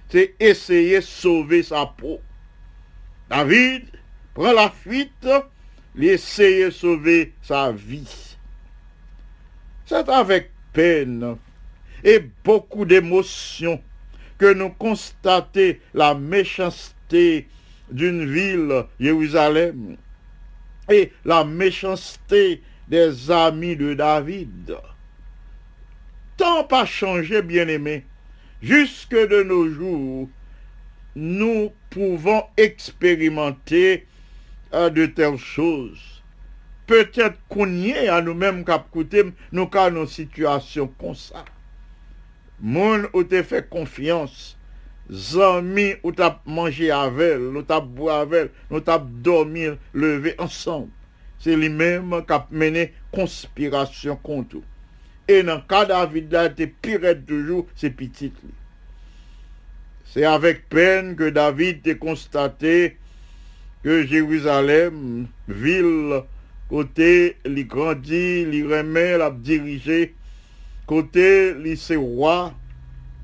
c'est 0.09 0.35
essayer 0.39 0.97
de 0.97 1.05
sauver 1.05 1.63
sa 1.63 1.87
peau. 1.87 2.21
David 3.29 3.87
prend 4.35 4.53
la 4.53 4.71
fuite, 4.71 5.29
il 5.97 6.05
essaye 6.05 6.65
de 6.65 6.71
sauver 6.71 7.33
sa 7.43 7.73
vie. 7.73 8.37
C'est 9.87 10.09
avec 10.09 10.51
peine 10.73 11.37
et 12.05 12.21
beaucoup 12.45 12.85
d'émotion 12.85 13.83
que 14.39 14.53
nous 14.53 14.71
constatons 14.71 15.75
la 15.93 16.15
méchanceté 16.15 17.49
d'une 17.91 18.33
ville, 18.33 18.85
Jérusalem, 18.99 19.97
et 20.89 21.13
la 21.25 21.45
méchanceté 21.45 22.63
des 22.91 23.31
amis 23.31 23.77
de 23.77 23.95
David. 23.95 24.77
Tant 26.37 26.65
pas 26.65 26.85
changé, 26.85 27.41
bien-aimé, 27.41 28.05
jusque 28.61 29.15
de 29.15 29.45
nos 29.45 29.69
jours, 29.71 30.29
nous 31.15 31.73
pouvons 31.89 32.43
expérimenter 32.57 34.07
euh, 34.75 34.91
de 34.91 35.07
telles 35.07 35.39
choses. 35.39 36.23
Peut-être 36.89 37.39
qu'on 37.49 37.73
y 37.73 37.91
est 37.91 38.09
à 38.09 38.21
nous-mêmes 38.21 38.65
qu'à 38.65 38.85
nous 39.53 39.67
cas 39.69 39.91
nos 39.91 40.07
situations 40.07 40.93
comme 40.99 41.15
ça. 41.15 41.45
Moun 42.61 43.07
ou 43.13 43.23
te 43.23 43.41
fait 43.45 43.69
confiance, 43.71 44.59
zami 45.09 45.95
ou 46.03 46.11
t'a 46.11 46.43
mangé 46.45 46.91
avec, 46.91 47.39
ou 47.39 47.63
t'a 47.63 47.81
boire 47.81 48.21
avec, 48.21 48.51
ou 48.69 48.81
t'a 48.81 48.99
dormi, 48.99 49.69
levé 49.95 50.35
ensemble. 50.39 50.91
C'est 51.41 51.57
lui-même 51.57 52.23
qui 52.27 52.33
a 52.33 52.47
mené 52.51 52.93
conspiration 53.11 54.17
contre. 54.17 54.59
Et 55.27 55.43
dans 55.43 55.57
le 55.57 55.63
cas 55.69 55.85
de 55.85 55.89
David, 55.89 56.33
là, 56.33 56.49
te 56.51 56.65
pire 56.65 57.01
toujours, 57.27 57.67
c'est 57.75 57.91
petit. 57.91 58.33
C'est 60.05 60.25
avec 60.25 60.69
peine 60.69 61.17
que 61.17 61.31
David 61.31 61.87
a 61.89 61.95
constaté 61.95 62.99
que 63.83 64.07
Jérusalem, 64.07 65.29
ville, 65.49 66.23
côté, 66.69 67.37
li 67.45 67.65
grandit, 67.65 68.45
li 68.45 68.63
remet, 68.63 69.17
l'a 69.17 69.31
dirigé, 69.31 70.15
côté, 70.87 71.55
li 71.55 71.77
c'est 71.77 71.97
roi, 71.97 72.53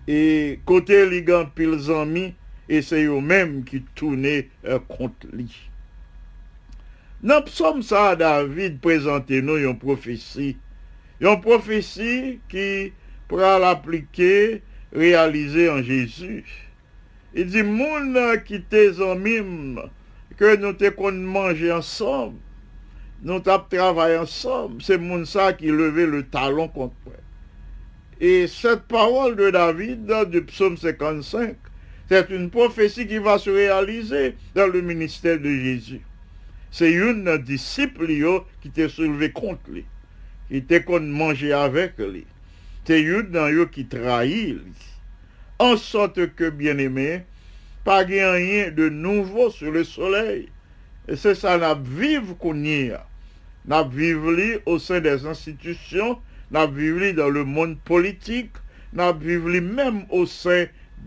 et 0.09 0.61
côté, 0.64 1.09
li 1.11 1.22
gan 1.22 1.44
pile 1.55 1.79
zami, 1.79 2.35
et 2.68 2.83
c'est 2.83 3.05
eux-mêmes 3.05 3.64
qui 3.64 3.83
tournaient 3.94 4.48
euh, 4.64 4.79
contre 4.79 5.26
lui. 5.33 5.70
Le 7.22 7.42
psaume 7.44 7.83
ça, 7.83 8.14
David 8.14 8.81
présente 8.81 9.31
nous 9.31 9.57
une 9.57 9.79
prophétie. 9.79 10.59
Une 11.20 11.40
prophétie 11.40 12.40
qui 12.48 12.92
pourra 13.26 13.59
l'appliquer, 13.59 14.62
réaliser 14.92 15.70
en 15.70 15.83
Jésus. 15.83 16.44
Il 17.35 17.46
dit, 17.46 17.62
moun 17.62 18.18
qui 18.44 18.62
te 18.62 19.02
amis, 19.02 19.76
que 20.37 20.57
nous 20.57 20.74
te 20.74 20.90
qu'on 20.90 21.12
manger 21.12 21.72
ensemble, 21.72 22.37
nous 23.22 23.40
tap 23.40 23.68
travaillé 23.70 24.18
ensemble, 24.18 24.83
c'est 24.83 24.98
moun 24.98 25.24
qui 25.59 25.66
levait 25.66 26.07
le 26.07 26.22
talon 26.22 26.68
contre 26.68 26.94
moi. 27.07 27.14
Et 28.20 28.46
cette 28.46 28.83
parole 28.83 29.37
de 29.37 29.50
David 29.50 30.07
du 30.31 30.42
psaume 30.44 30.76
55, 30.76 31.57
c'est 32.09 32.31
une 32.31 32.50
prophétie 32.50 33.07
qui 33.07 33.18
va 33.18 33.38
se 33.38 33.50
réaliser 33.50 34.35
dans 34.55 34.66
le 34.66 34.83
ministère 34.83 35.38
de 35.38 35.50
Jésus. 35.50 36.02
C'est 36.70 36.92
une 36.92 37.38
disciple 37.38 38.07
qui 38.61 38.70
t'est 38.70 38.88
soulevé 38.88 39.33
contre 39.33 39.70
lui, 39.70 39.85
qui 40.50 40.62
t'est 40.62 40.83
qu'on 40.83 41.31
avec 41.31 41.98
lui. 41.98 42.26
C'est 42.85 43.00
une 43.00 43.31
dans 43.31 43.48
yo 43.48 43.66
qui 43.66 43.87
trahit. 43.87 44.61
En 45.59 45.76
sorte 45.76 46.35
que, 46.35 46.50
bien-aimé, 46.50 47.22
pas 47.83 48.05
rien 48.05 48.70
de 48.70 48.88
nouveau 48.88 49.50
sur 49.50 49.72
le 49.72 49.85
soleil. 49.85 50.48
Et 51.09 51.16
c'est 51.16 51.35
ça, 51.35 51.57
n'a 51.57 51.74
vivre 51.74 52.37
qu'on 52.37 52.62
y 52.62 52.90
a. 52.90 53.07
Li 53.68 54.55
au 54.66 54.79
sein 54.79 55.00
des 55.00 55.26
institutions, 55.26 56.18
n'a 56.50 56.66
vivre 56.66 57.00
li 57.00 57.14
dans 57.14 57.29
le 57.29 57.44
monde 57.44 57.79
politique, 57.81 58.52
n'a 58.92 59.12
vivre 59.12 59.48
li 59.48 59.61
même 59.61 60.05
au 60.11 60.26
sein 60.26 60.66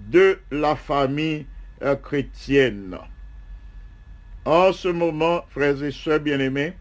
de 0.10 0.40
la 0.52 0.76
famille 0.76 1.46
euh, 1.82 1.96
chrétienne. 1.96 2.98
En 4.46 4.74
ce 4.74 4.88
moment, 4.88 5.46
frères 5.50 5.84
et 5.84 5.92
sœurs 5.92 6.20
bien-aimés, 6.20 6.74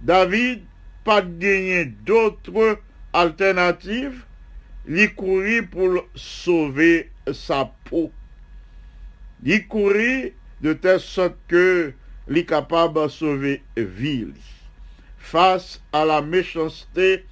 David 0.00 0.62
pas 1.04 1.22
gagné 1.22 1.84
d'autres 1.84 2.78
alternatives, 3.12 4.24
il 4.88 5.14
courir 5.14 5.64
pour 5.70 6.04
sauver 6.14 7.10
sa 7.32 7.70
peau. 7.84 8.10
Il 9.42 9.66
courir 9.68 10.30
de 10.62 10.72
telle 10.72 11.00
sorte 11.00 11.36
que 11.46 11.92
est 12.34 12.44
capable 12.44 13.02
de 13.02 13.08
sauver 13.08 13.62
vie. 13.76 14.24
li. 14.24 14.40
Face 15.18 15.82
à 15.92 16.04
la 16.04 16.22
méchanceté 16.22 17.24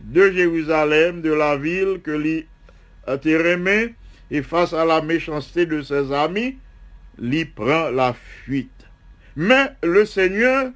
de 0.00 0.30
Jérusalem, 0.30 1.20
de 1.20 1.32
la 1.32 1.56
ville 1.56 2.00
que 2.02 2.10
lui 2.10 2.46
a 3.06 3.16
et 4.30 4.42
face 4.42 4.72
à 4.72 4.84
la 4.84 5.02
méchanceté 5.02 5.66
de 5.66 5.82
ses 5.82 6.12
amis, 6.12 6.56
il 7.20 7.50
prend 7.50 7.90
la 7.90 8.14
fuite. 8.14 8.79
Mais 9.36 9.70
le 9.82 10.04
Seigneur 10.04 10.70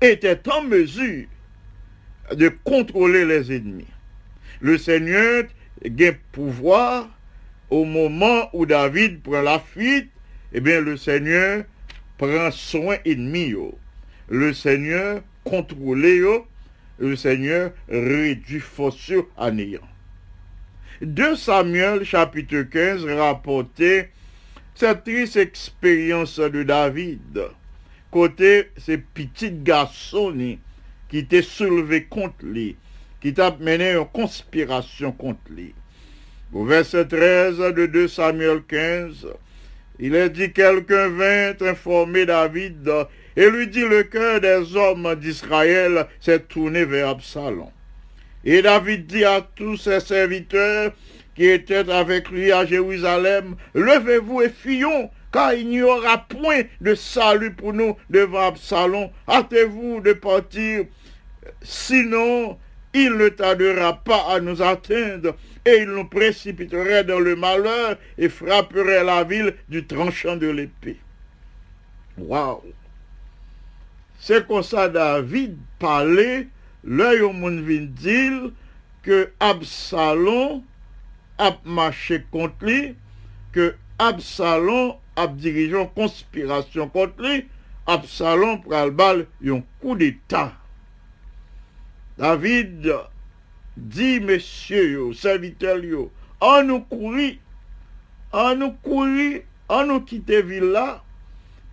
était 0.00 0.40
en 0.50 0.62
mesure 0.62 1.26
de 2.34 2.48
contrôler 2.64 3.24
les 3.24 3.52
ennemis. 3.54 3.86
Le 4.60 4.78
Seigneur 4.78 5.44
a 5.84 6.12
pouvoir 6.32 7.08
au 7.70 7.84
moment 7.84 8.48
où 8.52 8.66
David 8.66 9.22
prend 9.22 9.42
la 9.42 9.58
fuite, 9.58 10.10
eh 10.52 10.60
bien 10.60 10.80
le 10.80 10.96
Seigneur 10.96 11.64
prend 12.16 12.50
soin 12.50 12.96
ennemi. 13.04 13.54
Le 14.28 14.52
Seigneur 14.52 15.22
contrôle 15.44 16.44
le 16.98 17.16
Seigneur 17.16 17.72
réduit 17.88 18.60
force 18.60 19.12
à 19.36 19.50
néant. 19.50 19.80
2 21.02 21.36
Samuel 21.36 22.04
chapitre 22.04 22.62
15 22.62 23.04
rapportait 23.06 24.10
cette 24.74 25.04
triste 25.04 25.36
expérience 25.36 26.38
de 26.38 26.62
David, 26.64 27.42
côté 28.10 28.70
ces 28.76 28.98
petits 28.98 29.52
garçons 29.52 30.34
qui 31.08 31.18
étaient 31.18 31.42
soulevés 31.42 32.04
contre 32.04 32.44
lui, 32.44 32.76
qui 33.20 33.32
t'a 33.32 33.56
mené 33.60 33.92
une 33.92 34.04
conspiration 34.04 35.12
contre 35.12 35.40
lui. 35.50 35.74
Au 36.52 36.64
verset 36.64 37.06
13 37.06 37.58
de 37.58 37.86
2 37.86 38.08
Samuel 38.08 38.62
15, 38.68 39.26
il 40.00 40.14
est 40.14 40.30
dit 40.30 40.52
quelqu'un 40.52 41.08
vint 41.08 41.54
informer 41.60 42.26
David 42.26 42.90
et 43.36 43.48
lui 43.48 43.68
dit 43.68 43.86
le 43.86 44.02
cœur 44.02 44.40
des 44.40 44.76
hommes 44.76 45.14
d'Israël 45.14 46.06
s'est 46.20 46.40
tourné 46.40 46.84
vers 46.84 47.10
Absalom. 47.10 47.70
Et 48.44 48.60
David 48.60 49.06
dit 49.06 49.24
à 49.24 49.40
tous 49.40 49.76
ses 49.76 50.00
serviteurs 50.00 50.92
qui 51.34 51.46
étaient 51.46 51.90
avec 51.90 52.30
lui 52.30 52.52
à 52.52 52.64
Jérusalem, 52.64 53.56
levez-vous 53.74 54.42
et 54.42 54.50
fuyons, 54.50 55.10
car 55.32 55.54
il 55.54 55.68
n'y 55.68 55.82
aura 55.82 56.18
point 56.18 56.62
de 56.80 56.94
salut 56.94 57.52
pour 57.52 57.72
nous 57.72 57.96
devant 58.08 58.48
Absalom. 58.48 59.10
Hâtez-vous 59.28 60.00
de 60.00 60.12
partir, 60.12 60.84
sinon 61.62 62.58
il 62.92 63.14
ne 63.14 63.28
tardera 63.28 63.94
pas 64.04 64.26
à 64.30 64.40
nous 64.40 64.62
atteindre, 64.62 65.34
et 65.66 65.78
il 65.78 65.88
nous 65.88 66.04
précipiterait 66.04 67.04
dans 67.04 67.18
le 67.18 67.34
malheur 67.34 67.96
et 68.18 68.28
frapperait 68.28 69.02
la 69.02 69.24
ville 69.24 69.54
du 69.68 69.84
tranchant 69.86 70.36
de 70.36 70.48
l'épée. 70.48 70.98
Waouh! 72.16 72.62
C'est 74.20 74.46
comme 74.46 74.62
ça 74.62 74.88
David 74.88 75.56
parlait, 75.78 76.46
l'œil 76.84 77.20
au 77.22 77.32
monde 77.32 77.60
vient 77.60 78.50
que 79.02 79.30
Absalom 79.40 80.62
a 81.38 81.56
marché 81.64 82.24
contre 82.30 82.64
lui, 82.64 82.96
que 83.52 83.74
Absalom 83.98 84.94
a 85.16 85.26
dirigé 85.26 85.78
une 85.78 85.88
conspiration 85.88 86.88
contre 86.88 87.22
lui, 87.22 87.46
Absalom 87.86 88.62
pral 88.62 88.90
bal 88.90 89.26
un 89.44 89.62
coup 89.80 89.94
d'état. 89.94 90.52
David 92.16 92.94
dit, 93.76 94.20
messieurs, 94.20 94.92
yo, 94.92 95.12
serviteurs, 95.12 95.84
yo, 95.84 96.12
on 96.40 96.62
nous 96.62 96.80
courir, 96.80 97.36
on 98.32 98.54
nous 98.56 98.72
courir, 98.72 99.42
on 99.68 99.86
nous 99.86 100.00
quitter 100.00 100.42
ville 100.42 100.70
là, 100.70 101.02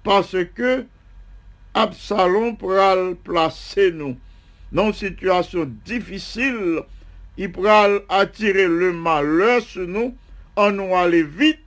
parce 0.04 0.36
que 0.56 0.86
Absalom 1.74 2.58
pral 2.58 3.16
placer 3.16 3.92
nous 3.92 4.18
dans 4.72 4.88
une 4.88 4.94
situation 4.94 5.66
difficile, 5.86 6.82
il 7.38 7.52
pral 7.52 8.02
attirer 8.10 8.68
le 8.68 8.94
malheur 8.94 9.62
sur 9.62 9.88
nous, 9.88 10.16
on 10.56 10.72
nous 10.72 10.96
aller 10.96 11.24
vite, 11.24 11.60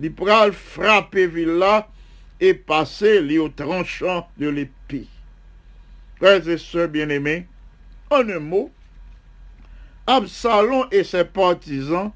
il 0.00 0.12
pral 0.14 0.52
frapper 0.52 1.26
ville 1.26 1.58
là 1.58 1.88
et 2.40 2.54
passer 2.54 3.20
li 3.20 3.38
au 3.38 3.48
tranchant 3.48 4.28
de 4.38 4.48
l'épée. 4.48 5.06
Frères 6.16 6.48
et 6.48 6.58
sœurs 6.58 6.88
bien-aimés, 6.88 7.46
en 8.10 8.28
un 8.28 8.38
mot, 8.38 8.70
Absalom 10.06 10.86
et 10.90 11.04
ses 11.04 11.24
partisans, 11.24 12.12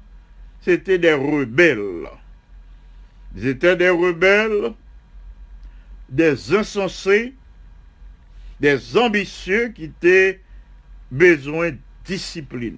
c'était 0.61 0.97
des 0.97 1.13
rebelles. 1.13 2.09
Ils 3.35 3.47
étaient 3.47 3.75
des 3.75 3.89
rebelles, 3.89 4.73
des 6.09 6.53
insensés, 6.53 7.33
des 8.59 8.97
ambitieux 8.97 9.69
qui 9.69 9.85
étaient 9.85 10.41
besoin 11.11 11.71
discipliner, 12.05 12.77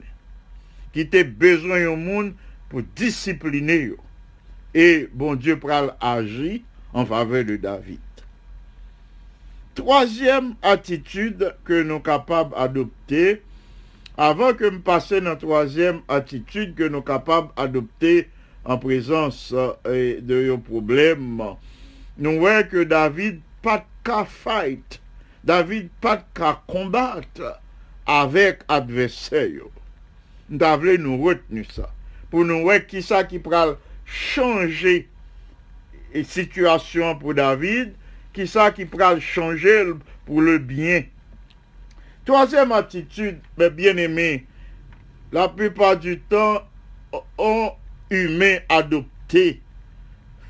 qui 0.93 1.01
étaient 1.01 1.23
besoin 1.23 1.85
au 1.87 1.95
monde 1.95 2.33
pour 2.69 2.81
discipliner. 2.95 3.91
Et 4.73 5.09
bon 5.13 5.35
Dieu 5.35 5.59
pral 5.59 5.95
agir 6.01 6.61
en 6.93 7.05
faveur 7.05 7.45
de 7.45 7.57
David. 7.57 7.99
Troisième 9.75 10.55
attitude 10.63 11.55
que 11.63 11.83
nous 11.83 11.95
sommes 11.95 12.03
capables 12.03 12.55
d'adopter, 12.55 13.41
avant 14.17 14.53
que 14.53 14.69
me 14.69 14.79
passer 14.79 15.21
dans 15.21 15.31
la 15.31 15.35
troisième 15.35 16.01
attitude 16.07 16.73
que 16.73 16.83
nous 16.83 16.97
sommes 16.97 17.03
capables 17.03 17.49
d'adopter 17.55 18.29
en 18.65 18.77
présence 18.77 19.53
euh, 19.53 20.19
de 20.19 20.51
un 20.51 20.57
problème, 20.57 21.41
nous 22.17 22.39
voyons 22.39 22.67
que 22.67 22.83
David 22.83 23.39
pas 23.61 23.85
cas 24.03 24.25
fight, 24.25 24.99
David 25.43 25.89
pas 26.01 26.17
de 26.17 26.23
cas 26.33 26.63
avec 28.07 28.61
adversaire. 28.69 29.49
Nous 30.49 30.57
devons 30.57 31.03
nous 31.03 31.21
retenir 31.21 31.69
ça. 31.71 31.91
Pour 32.31 32.45
nous 32.45 32.63
voir 32.63 32.85
qui 32.87 33.03
ça 33.03 33.25
qui 33.25 33.37
pral 33.37 33.75
changer 34.05 35.09
et 36.13 36.23
situation 36.23 37.17
pour 37.17 37.33
David, 37.33 37.93
qui 38.31 38.47
ça 38.47 38.71
qui 38.71 38.85
pral 38.85 39.19
changer 39.19 39.83
pour 40.25 40.41
le 40.41 40.57
bien. 40.57 41.03
Troisième 42.25 42.71
attitude, 42.71 43.39
mes 43.57 43.69
bien-aimés, 43.69 44.45
la 45.31 45.49
plupart 45.49 45.97
du 45.97 46.19
temps, 46.19 46.63
ont 47.37 47.71
humain 48.09 48.57
adopté 48.69 49.61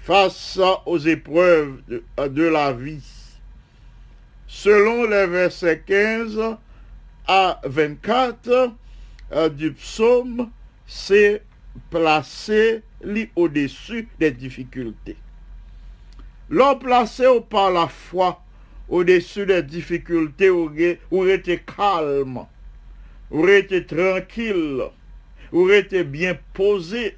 face 0.02 0.60
aux 0.86 0.98
épreuves 0.98 1.82
de, 1.88 2.04
de 2.28 2.44
la 2.44 2.72
vie. 2.74 3.04
Selon 4.48 5.06
les 5.06 5.28
versets 5.28 5.84
15 5.86 6.58
à 7.28 7.60
24 7.66 8.72
euh, 9.34 9.50
du 9.50 9.74
psaume, 9.74 10.50
c'est 10.86 11.44
placé 11.90 12.82
lui 13.04 13.30
au-dessus 13.36 14.08
des 14.20 14.32
difficultés. 14.32 15.18
L'homme 16.50 16.80
placé 16.80 17.26
par 17.50 17.72
la 17.72 17.88
foi 17.88 18.42
au-dessus 18.88 19.46
des 19.46 19.62
difficultés 19.64 20.50
aurait, 20.50 21.00
été 21.34 21.60
calme, 21.60 22.46
aurait 23.30 23.60
été 23.60 23.86
tranquille, 23.86 24.84
aurait 25.52 25.80
été 25.80 26.06
bien 26.06 26.38
posé, 26.54 27.18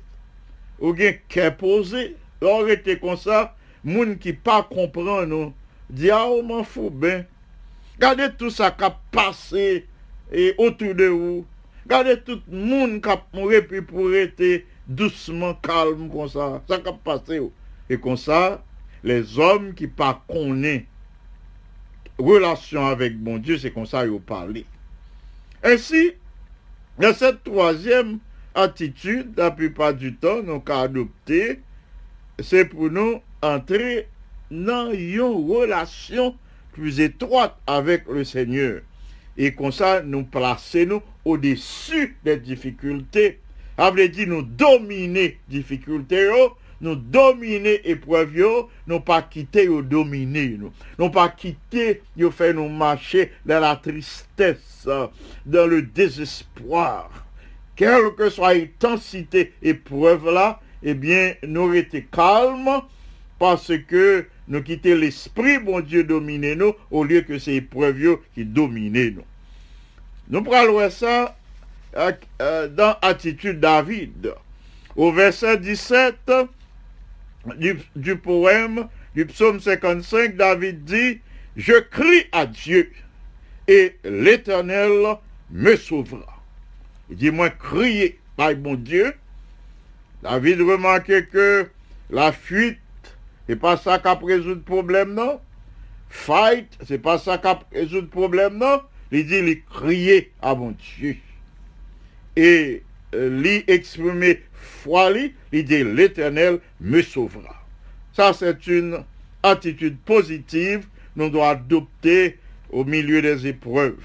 aurait 0.80 1.22
qu'à 1.28 1.52
posé, 1.52 2.15
aurait 2.41 2.74
été 2.74 2.98
comme 2.98 3.17
ça, 3.17 3.56
moun 3.84 4.17
qui 4.17 4.34
pas 4.34 4.63
comprend 4.63 5.26
nous, 5.28 5.54
dit 5.89 6.10
ah 6.10 6.28
m'en 6.43 6.63
fout 6.63 6.91
ben. 6.91 7.26
Regardez 7.95 8.30
tout 8.38 8.50
ça 8.50 8.72
qui 8.72 8.84
a 8.86 8.98
passé 9.12 9.86
et 10.32 10.54
autour 10.58 10.96
de 10.96 11.06
vous. 11.06 11.46
Regardez 11.86 12.20
tout 12.22 12.42
le 12.52 12.58
monde 12.58 13.02
qui 13.02 13.10
a 13.10 13.24
mouru 13.34 13.62
puis 13.63 13.82
pour 13.82 14.13
être 14.13 14.63
doucement 14.88 15.56
calme 15.56 16.10
comme 16.10 16.28
ça. 16.28 16.62
Ça 16.68 16.78
qui 16.80 16.89
a 16.89 16.94
passé. 16.94 17.42
Et 17.89 17.98
comme 17.98 18.18
ça, 18.18 18.63
les 19.04 19.39
hommes 19.39 19.74
qui 19.74 19.88
pas 19.88 20.24
connaissent 20.28 20.84
relation 22.18 22.86
avec 22.86 23.18
bon 23.18 23.38
Dieu, 23.38 23.58
c'est 23.58 23.72
comme 23.72 23.86
ça 23.86 24.06
qu'ils 24.06 24.20
parlent. 24.20 24.63
Ainsi, 25.63 26.13
dans 27.00 27.13
cette 27.13 27.44
troisième 27.44 28.20
attitude, 28.54 29.34
la 29.38 29.52
plupart 29.52 29.94
du 29.94 30.15
temps, 30.15 30.44
nous 30.44 30.62
avons 30.68 30.82
adopté, 30.84 31.62
c'est 32.39 32.65
pour 32.65 32.89
nous 32.92 33.22
entrer 33.42 34.08
dans 34.52 34.92
une 34.92 35.22
relation 35.22 36.36
plus 36.74 37.00
étroite 37.00 37.58
avec 37.68 38.08
le 38.08 38.24
Seigneur. 38.24 38.82
Et 39.41 39.54
comme 39.54 39.71
ça, 39.71 40.02
nous 40.02 40.25
placer 40.25 40.86
nous 40.86 41.02
au-dessus 41.23 42.17
des 42.25 42.36
difficultés. 42.36 43.39
Veut 43.78 44.10
dire 44.10 44.28
nous 44.28 44.41
dominer 44.41 45.39
difficultés, 45.47 46.30
nous 46.82 46.95
dominer 46.95 47.80
épreuves, 47.89 48.36
yo, 48.36 48.69
nous 48.86 48.99
pas 48.99 49.21
quitter 49.21 49.65
yo 49.65 49.82
dominer 49.82 50.58
nous. 50.60 50.73
Nous 50.97 51.10
pas 51.10 51.30
quitter 51.30 52.02
yo 52.17 52.32
faire 52.32 52.54
nous 52.54 52.67
marcher 52.67 53.32
dans 53.45 53.62
la 53.62 53.78
tristesse, 53.78 54.86
dans 55.45 55.67
le 55.67 55.84
désespoir. 55.84 57.10
Quelle 57.78 58.13
que 58.17 58.30
soit 58.30 58.56
l'intensité 58.56 59.54
épreuve 59.62 60.30
là, 60.34 60.60
eh 60.84 60.93
bien, 60.93 61.36
nous 61.47 61.67
rester 61.67 62.06
calmes 62.12 62.82
parce 63.39 63.71
que 63.88 64.25
nous 64.49 64.62
quitter 64.63 64.95
l'esprit, 64.95 65.60
bon 65.60 65.80
Dieu, 65.80 66.04
dominer 66.04 66.58
nous, 66.58 66.73
au 66.91 67.06
lieu 67.06 67.21
que 67.21 67.39
c'est 67.39 67.56
épreuve 67.56 68.17
qui 68.36 68.43
domine 68.43 69.15
nous. 69.15 69.23
Nous 70.30 70.44
prenons 70.44 70.89
ça 70.92 71.36
euh, 71.98 72.12
euh, 72.42 72.68
dans 72.68 72.96
attitude 73.02 73.60
David. 73.60 74.34
Au 74.96 75.12
verset 75.12 75.58
17 75.58 76.32
du, 77.96 78.15
poème 78.18 78.88
du 79.15 79.26
psaume 79.26 79.60
55, 79.60 80.36
David 80.36 80.84
dit, 80.84 81.20
Je 81.58 81.80
crie 81.80 82.26
à 82.32 82.46
Dieu 82.46 82.92
et 83.68 83.96
l'Éternel 84.04 85.18
me 85.50 85.76
sauvera. 85.76 86.44
Il 87.10 87.15
dit, 87.15 87.32
moi, 87.32 87.50
crier 87.50 88.20
par 88.38 88.56
mon 88.56 88.76
Dieu. 88.76 89.15
David 90.22 90.62
remarquait 90.62 91.26
que 91.26 91.68
la 92.12 92.32
fuite, 92.32 92.78
c'est 93.48 93.56
pas 93.56 93.78
ça 93.78 93.98
qui 93.98 94.08
a 94.08 94.13
résoudre 94.13 94.56
le 94.56 94.62
problème, 94.62 95.13
non? 95.13 95.39
Fight, 96.10 96.78
c'est 96.86 97.00
pas 97.00 97.18
ça 97.18 97.38
qui 97.38 97.48
a 97.48 97.60
résoudre 97.72 98.04
le 98.04 98.08
problème, 98.10 98.58
non? 98.58 98.82
Il 99.12 99.26
dit, 99.26 99.38
il 99.38 99.63
crier 99.63 100.32
à 100.41 100.56
mon 100.56 100.76
Dieu. 100.98 101.17
Et 102.36 102.84
euh, 103.15 103.41
lui 103.41 103.63
exprimer 103.67 104.41
foi, 104.54 105.12
il 105.52 105.65
dit, 105.65 105.84
l'éternel 105.84 106.60
me 106.80 107.02
sauvera. 107.02 107.56
Ça, 108.13 108.34
c'est 108.34 108.67
une 108.67 109.04
attitude 109.43 109.98
positive 110.06 110.86
nous 111.19 111.30
devons 111.30 111.43
adopter 111.43 112.38
au 112.72 112.84
milieu 112.84 113.22
des 113.22 113.48
épreuves. 113.48 113.98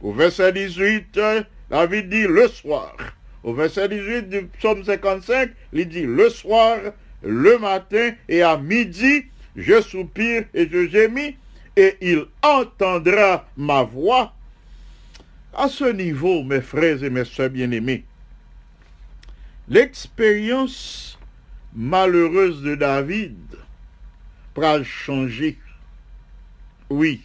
Au 0.00 0.12
verset 0.12 0.52
18, 0.52 1.16
euh, 1.18 1.42
David 1.70 2.08
dit 2.08 2.22
le 2.22 2.48
soir. 2.48 2.96
Au 3.44 3.52
verset 3.54 3.88
18 3.88 4.28
du 4.28 4.42
psaume 4.58 4.84
55, 4.84 5.50
il 5.72 5.88
dit 5.88 6.06
le 6.06 6.30
soir, 6.30 6.78
le 7.22 7.58
matin 7.58 8.12
et 8.28 8.42
à 8.42 8.56
midi, 8.56 9.26
je 9.56 9.80
soupire 9.80 10.44
et 10.54 10.68
je 10.70 10.88
gémis, 10.88 11.36
et 11.76 11.96
il 12.00 12.26
entendra 12.42 13.46
ma 13.56 13.82
voix. 13.82 14.34
À 15.54 15.68
ce 15.68 15.84
niveau, 15.84 16.42
mes 16.42 16.62
frères 16.62 17.02
et 17.04 17.10
mes 17.10 17.24
soeurs 17.24 17.50
bien-aimés, 17.50 18.04
l'expérience 19.68 21.18
malheureuse 21.74 22.62
de 22.62 22.74
David 22.74 23.36
pourra 24.54 24.82
changer. 24.82 25.58
Oui, 26.88 27.22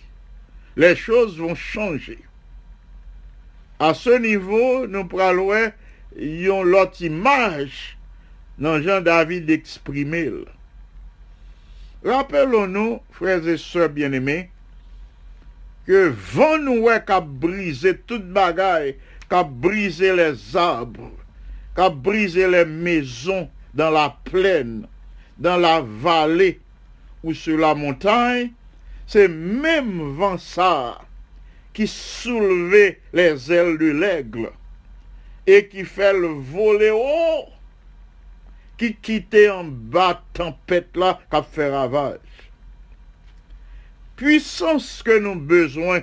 les 0.75 0.95
choses 0.95 1.37
vont 1.37 1.55
changer. 1.55 2.19
À 3.79 3.93
ce 3.93 4.17
niveau, 4.17 4.87
nous 4.87 5.07
yon 6.17 6.63
l'autre 6.63 7.01
image 7.01 7.97
dans 8.57 8.81
Jean 8.81 9.01
David 9.01 9.49
exprimé. 9.49 10.31
Rappelons-nous, 12.03 12.99
frères 13.11 13.47
et 13.47 13.57
sœurs 13.57 13.89
bien-aimés, 13.89 14.49
que 15.85 16.09
vent 16.09 16.91
est 16.91 17.05
qu'a 17.05 17.21
brisé 17.21 17.97
toute 17.97 18.27
bagaille, 18.31 18.97
qu'a 19.29 19.43
brisé 19.43 20.15
les 20.15 20.55
arbres, 20.55 21.11
qu'a 21.75 21.89
brisé 21.89 22.47
les 22.47 22.65
maisons 22.65 23.49
dans 23.73 23.89
la 23.89 24.15
plaine, 24.25 24.87
dans 25.37 25.57
la 25.57 25.81
vallée 25.81 26.59
ou 27.23 27.33
sur 27.33 27.57
la 27.57 27.73
montagne, 27.73 28.51
c'est 29.05 29.27
même 29.27 30.15
vent 30.15 30.37
ça 30.37 30.99
qui 31.73 31.87
soulevait 31.87 32.99
les 33.13 33.51
ailes 33.51 33.77
de 33.77 33.91
l'aigle 33.91 34.49
et 35.45 35.67
qui 35.67 35.85
fait 35.85 36.13
le 36.13 36.27
voler 36.27 36.91
haut, 36.91 37.45
qui 38.77 38.95
quittait 38.95 39.49
en 39.49 39.63
bas 39.63 40.23
tempête 40.33 40.95
là, 40.95 41.19
qui 41.29 41.35
a 41.35 41.43
fait 41.43 41.69
ravage. 41.69 42.19
Puissance 44.15 45.03
que 45.03 45.19
nous 45.19 45.35
besoin 45.35 46.01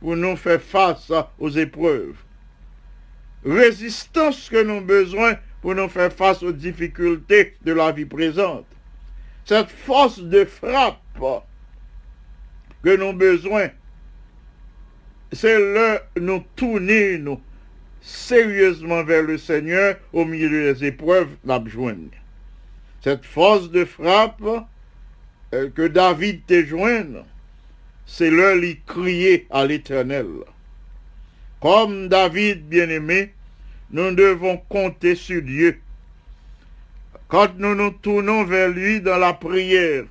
pour 0.00 0.16
nous 0.16 0.36
faire 0.36 0.60
face 0.60 1.12
aux 1.38 1.50
épreuves. 1.50 2.16
Résistance 3.44 4.48
que 4.48 4.62
nous 4.62 4.80
besoin 4.80 5.36
pour 5.60 5.74
nous 5.74 5.88
faire 5.88 6.12
face 6.12 6.42
aux 6.42 6.52
difficultés 6.52 7.56
de 7.62 7.72
la 7.72 7.92
vie 7.92 8.04
présente. 8.04 8.66
Cette 9.44 9.70
force 9.70 10.20
de 10.20 10.44
frappe 10.44 11.00
que 12.82 12.96
nous 12.96 13.12
besoin, 13.12 13.68
c'est 15.32 15.58
le 15.58 15.98
nous 16.20 16.44
tourner, 16.56 17.18
nous, 17.18 17.40
sérieusement 18.02 19.04
vers 19.04 19.22
le 19.22 19.38
Seigneur 19.38 19.96
au 20.12 20.24
milieu 20.24 20.74
des 20.74 20.84
épreuves, 20.84 21.28
n'a. 21.44 22.10
Cette 23.02 23.24
force 23.24 23.70
de 23.70 23.84
frappe 23.84 24.42
euh, 25.54 25.70
que 25.70 25.86
David 25.88 26.44
te 26.46 26.64
joigne, 26.64 27.22
c'est 28.06 28.30
l'heure 28.30 28.60
d'y 28.60 28.78
crier 28.86 29.46
à 29.50 29.64
l'Éternel. 29.64 30.26
Comme 31.60 32.08
David 32.08 32.68
bien-aimé, 32.68 33.32
nous 33.90 34.14
devons 34.14 34.56
compter 34.68 35.14
sur 35.14 35.42
Dieu. 35.42 35.80
Quand 37.28 37.56
nous 37.56 37.74
nous 37.74 37.90
tournons 37.90 38.44
vers 38.44 38.68
lui 38.68 39.00
dans 39.00 39.18
la 39.18 39.32
prière, 39.32 40.04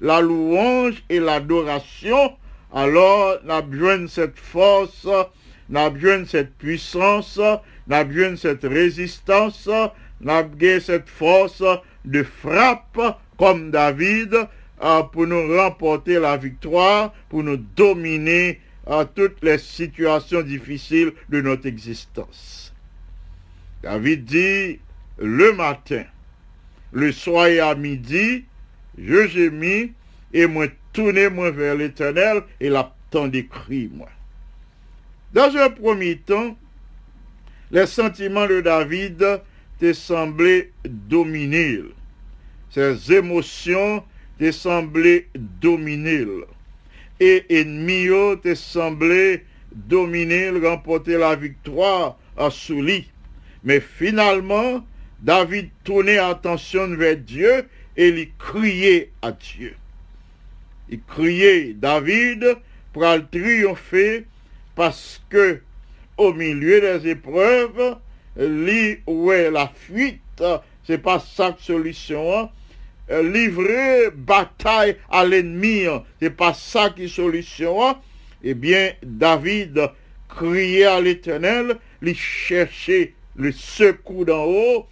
la 0.00 0.20
louange 0.20 1.02
et 1.08 1.18
l'adoration, 1.18 2.36
alors 2.72 3.38
nous 3.44 4.08
cette 4.08 4.38
force, 4.38 5.08
avons 5.74 5.90
besoin 5.90 6.18
de 6.20 6.24
cette 6.24 6.54
puissance, 6.54 7.38
avons 7.38 8.08
besoin 8.08 8.30
de 8.30 8.36
cette 8.36 8.64
résistance, 8.64 9.68
avons 9.68 10.48
besoin 10.48 10.76
de 10.76 10.80
cette 10.80 11.08
force 11.08 11.62
de 12.04 12.22
frappe 12.22 13.00
comme 13.36 13.70
David 13.70 14.34
euh, 14.82 15.02
pour 15.02 15.26
nous 15.26 15.56
remporter 15.56 16.18
la 16.18 16.36
victoire, 16.36 17.12
pour 17.28 17.42
nous 17.42 17.56
dominer 17.56 18.60
à 18.86 19.04
toutes 19.04 19.42
les 19.42 19.58
situations 19.58 20.42
difficiles 20.42 21.12
de 21.28 21.40
notre 21.40 21.66
existence. 21.66 22.72
David 23.82 24.24
dit, 24.24 24.78
le 25.18 25.52
matin, 25.52 26.04
le 26.92 27.12
soir 27.12 27.46
et 27.46 27.60
à 27.60 27.74
midi, 27.74 28.44
je 28.96 29.28
gémis 29.28 29.92
et 30.32 30.46
moi 30.46 30.66
tournez 30.92 31.28
moi 31.28 31.50
vers 31.50 31.76
l'éternel 31.76 32.42
et 32.60 32.68
l'attend 32.68 33.28
d'écrit 33.28 33.90
moi. 33.92 34.08
Dans 35.32 35.54
un 35.56 35.68
premier 35.68 36.16
temps, 36.16 36.56
les 37.70 37.86
sentiments 37.86 38.46
de 38.46 38.62
David 38.62 39.42
te 39.78 39.92
semblé 39.92 40.72
dominer. 40.84 41.82
Ses 42.70 43.12
émotions 43.12 44.02
te 44.38 44.50
semblé 44.50 45.28
dominer. 45.34 46.26
Et 47.20 47.44
ennemi 47.50 48.08
te 48.42 48.54
semblé 48.54 49.44
dominer, 49.72 50.50
remporter 50.50 51.18
la 51.18 51.36
victoire 51.36 52.18
à 52.36 52.50
Souli. 52.50 53.10
Mais 53.64 53.80
finalement, 53.80 54.86
David 55.20 55.68
tournait 55.84 56.18
attention 56.18 56.96
vers 56.96 57.16
Dieu 57.16 57.68
et 57.96 58.08
il 58.08 58.28
criait 58.38 59.10
à 59.20 59.32
Dieu. 59.32 59.74
Il 60.88 61.02
criait 61.02 61.74
David 61.74 62.56
pour 62.94 63.02
le 63.02 63.26
triompher 63.30 64.24
parce 64.78 65.20
que 65.28 65.60
au 66.16 66.32
milieu 66.32 66.80
des 66.80 67.10
épreuves, 67.10 67.96
est 68.36 69.50
la 69.50 69.72
fuite, 69.74 70.44
c'est 70.84 71.02
pas 71.02 71.18
ça 71.18 71.56
solution. 71.58 72.38
hein. 72.38 72.50
Euh, 73.10 73.28
Livrer 73.28 74.10
bataille 74.14 74.96
à 75.10 75.24
l'ennemi, 75.24 75.86
hein, 75.86 76.04
c'est 76.20 76.30
pas 76.30 76.54
ça 76.54 76.90
qui 76.90 77.08
solution. 77.08 77.84
hein. 77.84 77.98
Eh 78.44 78.54
bien, 78.54 78.92
David 79.02 79.80
criait 80.28 80.84
à 80.84 81.00
l'éternel, 81.00 81.78
il 82.00 82.14
cherchait 82.14 83.14
le 83.34 83.50
secours 83.50 84.26
d'en 84.26 84.44
haut. 84.44 84.86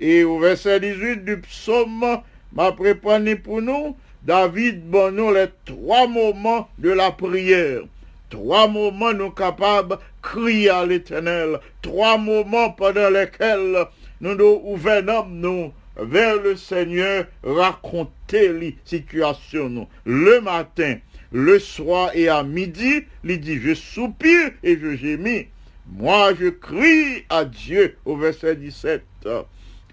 Et 0.00 0.24
au 0.24 0.38
verset 0.38 0.80
18 0.80 1.26
du 1.26 1.40
psaume, 1.42 2.22
m'a 2.54 2.72
préparé 2.72 3.36
pour 3.36 3.60
nous, 3.60 3.98
David 4.22 4.88
bon 4.88 5.30
les 5.30 5.48
trois 5.66 6.06
moments 6.06 6.70
de 6.78 6.88
la 6.88 7.10
prière. 7.10 7.82
Trois 8.30 8.66
moments 8.68 9.12
nous 9.12 9.30
capables 9.30 9.96
de 9.96 10.00
crier 10.22 10.70
à 10.70 10.84
l'éternel. 10.84 11.60
Trois 11.82 12.18
moments 12.18 12.70
pendant 12.70 13.10
lesquels 13.10 13.86
nous 14.20 14.34
nous 14.34 14.60
ouvrons 14.64 15.26
nous 15.28 15.72
vers 15.96 16.36
le 16.36 16.56
Seigneur, 16.56 17.26
raconter 17.42 18.52
les 18.52 18.76
situations. 18.84 19.88
Le 20.04 20.40
matin, 20.40 20.96
le 21.32 21.58
soir 21.58 22.10
et 22.14 22.28
à 22.28 22.42
midi, 22.42 23.02
il 23.24 23.40
dit, 23.40 23.58
je 23.58 23.74
soupire 23.74 24.50
et 24.62 24.78
je 24.78 24.96
gémis. 24.96 25.46
Moi, 25.86 26.34
je 26.34 26.48
crie 26.48 27.24
à 27.28 27.44
Dieu 27.44 27.96
au 28.04 28.16
verset 28.16 28.56
17. 28.56 29.02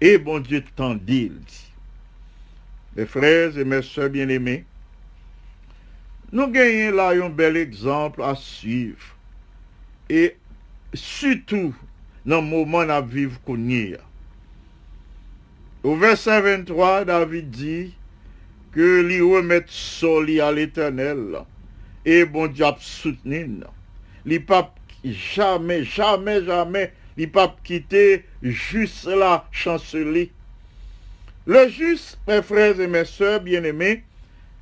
Et 0.00 0.18
bon 0.18 0.40
Dieu 0.40 0.62
il 0.78 0.98
dit. 0.98 1.72
Mes 2.96 3.06
frères 3.06 3.56
et 3.56 3.64
mes 3.64 3.82
soeurs 3.82 4.10
bien-aimés, 4.10 4.64
nous 6.34 6.48
gagnons 6.48 6.96
là 6.96 7.10
un 7.10 7.28
bel 7.30 7.56
exemple 7.56 8.20
à 8.20 8.34
suivre. 8.34 9.16
Et 10.10 10.36
surtout, 10.92 11.72
dans 12.26 12.40
le 12.40 12.46
moment 12.48 12.80
à 12.80 13.00
vivre 13.00 13.40
qu'on 13.42 13.70
a. 13.70 13.96
Au 15.84 15.94
verset 15.94 16.40
23, 16.40 17.04
David 17.04 17.50
dit 17.50 17.94
que 18.72 19.02
lui 19.02 19.20
remettre 19.20 19.70
soli 19.70 20.40
à 20.40 20.50
l'éternel 20.50 21.38
et 22.04 22.24
bon 22.24 22.48
Dieu 22.48 22.64
a 22.64 22.76
soutenu. 22.80 23.60
Li 24.26 24.40
pas 24.40 24.74
jamais, 25.04 25.84
jamais, 25.84 26.44
jamais, 26.44 26.92
li 27.16 27.28
pas 27.28 27.54
quitter 27.62 28.24
juste 28.42 29.06
la 29.06 29.46
chancelie. 29.52 30.32
Le 31.46 31.68
juste, 31.68 32.18
mes 32.26 32.42
frères 32.42 32.80
et 32.80 32.88
mes 32.88 33.04
soeurs 33.04 33.40
bien-aimés, 33.40 34.02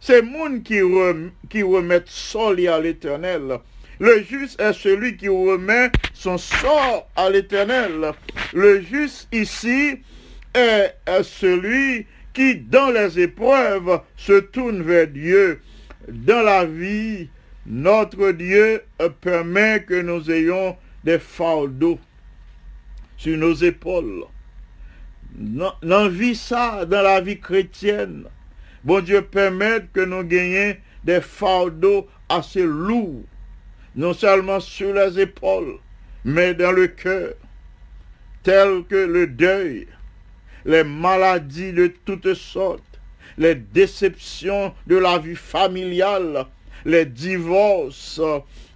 c'est 0.04 0.20
monde 0.20 0.64
qui, 0.64 0.82
rem, 0.82 1.30
qui 1.48 1.62
remet 1.62 2.02
soli 2.06 2.66
à 2.66 2.80
l'éternel. 2.80 3.60
Le 4.00 4.20
juste 4.24 4.60
est 4.60 4.72
celui 4.72 5.16
qui 5.16 5.28
remet 5.28 5.92
son 6.12 6.38
sort 6.38 7.08
à 7.14 7.30
l'éternel. 7.30 8.10
Le 8.52 8.80
juste 8.80 9.28
ici 9.32 10.00
est 10.54 10.96
celui 11.22 12.06
qui, 12.34 12.56
dans 12.56 12.90
les 12.90 13.20
épreuves, 13.20 14.00
se 14.16 14.40
tourne 14.40 14.82
vers 14.82 15.06
Dieu. 15.06 15.60
Dans 16.08 16.42
la 16.42 16.64
vie, 16.64 17.28
notre 17.64 18.32
Dieu 18.32 18.82
permet 19.20 19.84
que 19.86 20.02
nous 20.02 20.28
ayons 20.32 20.76
des 21.04 21.20
fardeaux 21.20 22.00
sur 23.16 23.38
nos 23.38 23.54
épaules. 23.54 24.24
Dans 25.30 25.74
dans 25.80 26.02
la 26.02 26.08
vie 26.08 26.34
ça, 26.34 26.86
dans 26.86 27.02
la 27.02 27.20
vie 27.20 27.38
chrétienne, 27.38 28.24
bon 28.84 29.00
Dieu 29.00 29.22
permet 29.22 29.82
que 29.92 30.00
nous 30.00 30.22
gagnions 30.22 30.76
des 31.04 31.20
fardeaux 31.20 32.08
assez 32.28 32.64
lourds, 32.64 33.24
non 33.96 34.14
seulement 34.14 34.60
sur 34.60 34.94
les 34.94 35.20
épaules, 35.20 35.78
mais 36.24 36.54
dans 36.54 36.72
le 36.72 36.86
cœur, 36.86 37.34
tels 38.42 38.84
que 38.88 38.96
le 38.96 39.26
deuil, 39.26 39.86
les 40.64 40.84
maladies 40.84 41.72
de 41.72 41.92
toutes 42.04 42.34
sortes, 42.34 43.00
les 43.38 43.54
déceptions 43.54 44.74
de 44.86 44.96
la 44.96 45.18
vie 45.18 45.36
familiale, 45.36 46.46
les 46.84 47.06
divorces, 47.06 48.20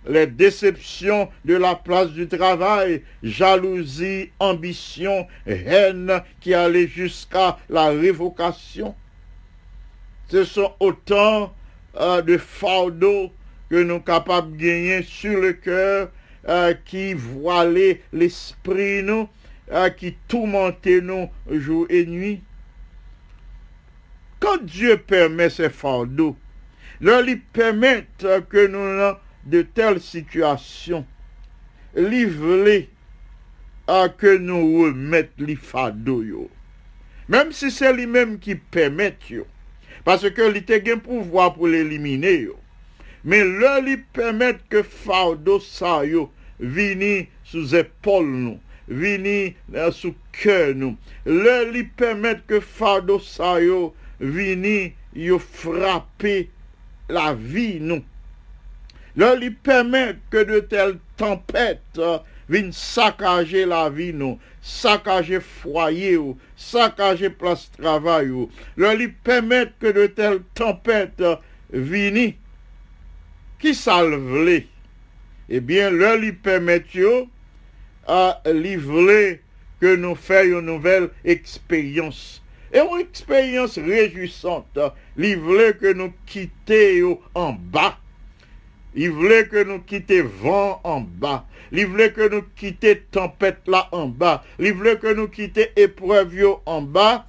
les 0.08 0.26
déceptions 0.26 1.28
de 1.44 1.56
la 1.56 1.74
place 1.74 2.10
du 2.10 2.28
travail, 2.28 3.02
jalousie, 3.22 4.30
ambition, 4.38 5.26
haine 5.46 6.22
qui 6.40 6.54
allait 6.54 6.86
jusqu'à 6.86 7.58
la 7.68 7.88
révocation. 7.88 8.94
Ce 10.28 10.44
sont 10.44 10.74
autant 10.80 11.54
euh, 11.96 12.20
de 12.22 12.36
fardeaux 12.36 13.32
que 13.70 13.76
nous 13.76 13.94
sommes 13.94 14.04
capables 14.04 14.52
de 14.52 14.56
gagner 14.56 15.02
sur 15.02 15.40
le 15.40 15.52
cœur 15.52 16.10
euh, 16.48 16.74
qui 16.84 17.14
voilait 17.14 18.02
l'esprit 18.12 19.02
nous, 19.02 19.28
euh, 19.72 19.88
qui 19.90 20.16
tourmentait 20.28 21.00
nous 21.00 21.28
jour 21.50 21.86
et 21.88 22.06
nuit. 22.06 22.42
Quand 24.40 24.62
Dieu 24.62 24.96
permet 24.98 25.48
ces 25.48 25.70
fardeaux, 25.70 26.36
leur 27.00 27.22
lui 27.22 27.36
permet 27.36 28.06
que 28.18 28.66
nous 28.66 28.98
dans 28.98 29.18
de 29.44 29.62
telles 29.62 30.00
situations, 30.00 31.06
livrés 31.94 32.90
à 33.86 34.08
que 34.08 34.36
nous 34.36 34.82
remettre 34.82 35.32
les 35.38 35.56
fardeaux. 35.56 36.50
Même 37.28 37.52
si 37.52 37.70
c'est 37.70 37.92
lui-même 37.92 38.38
qui 38.38 38.56
permet. 38.56 39.16
Parce 40.06 40.30
que 40.30 40.56
il 40.56 40.90
a 40.90 40.92
un 40.94 40.98
pouvoir 40.98 41.54
pour 41.54 41.66
l'éliminer. 41.66 42.46
Mais 43.24 43.42
leur 43.42 43.80
lui 43.82 43.96
permet 43.96 44.56
que 44.70 44.84
fardeau 44.84 45.58
ça 45.58 46.04
yo 46.04 46.30
vini 46.60 47.26
sous 47.42 47.74
épaule 47.74 48.28
nous, 48.28 48.60
vini 48.86 49.56
euh, 49.74 49.90
sous 49.90 50.14
cœur 50.30 50.76
nous. 50.76 50.96
Leur 51.24 51.72
lui 51.72 51.82
permet 51.82 52.38
que 52.46 52.60
fardeau 52.60 53.18
ça 53.18 53.60
yo 53.60 53.96
vini 54.20 54.92
frapper 55.40 56.50
la 57.08 57.34
vie 57.34 57.80
nous. 57.80 58.04
Leur 59.16 59.34
lui 59.34 59.50
permet 59.50 60.18
que 60.30 60.44
de 60.44 60.60
telles 60.60 60.98
tempêtes 61.16 61.80
euh, 61.98 62.18
viennent 62.48 62.72
saccager 62.72 63.66
la 63.66 63.90
vie 63.90 64.14
saccager 64.66 65.40
foyer 65.40 66.16
ou, 66.16 66.36
saccager 66.56 67.30
place 67.30 67.70
de 67.70 67.82
travail 67.84 68.30
ou. 68.30 68.50
Leur 68.76 68.96
lui 68.96 69.08
permet 69.08 69.72
que 69.78 69.92
de 69.92 70.06
telles 70.08 70.42
tempêtes 70.54 71.20
euh, 71.20 71.36
viennent 71.72 72.34
qui 73.60 73.74
salvent 73.74 74.62
Eh 75.48 75.60
bien, 75.60 75.90
leur 75.90 76.16
lui 76.16 76.32
permet 76.32 76.82
yo, 76.92 77.28
à 78.06 78.42
livrer 78.46 79.40
que 79.80 79.94
nous 79.94 80.16
fassions 80.16 80.58
une 80.58 80.66
nouvelle 80.66 81.10
expérience. 81.24 82.42
Et 82.72 82.80
une 82.80 83.00
expérience 83.00 83.78
réjouissante, 83.78 84.78
livrer 85.16 85.76
que 85.76 85.92
nous 85.92 86.12
quittions 86.26 87.20
en 87.34 87.52
bas. 87.52 87.98
Il 88.96 89.10
voulait 89.10 89.46
que 89.46 89.62
nous 89.62 89.80
quittions 89.80 90.28
vent 90.40 90.80
en 90.82 91.00
bas. 91.02 91.46
Il 91.72 91.86
voulait 91.86 92.12
que 92.12 92.28
nous 92.28 92.42
quittions 92.54 92.96
tempête 93.10 93.60
là 93.66 93.88
en 93.92 94.06
bas. 94.06 94.44
Il 94.58 94.72
voulait 94.72 94.96
que 94.96 95.12
nous 95.12 95.28
quittions 95.28 95.64
épreuve 95.76 96.58
en 96.66 96.82
bas. 96.82 97.26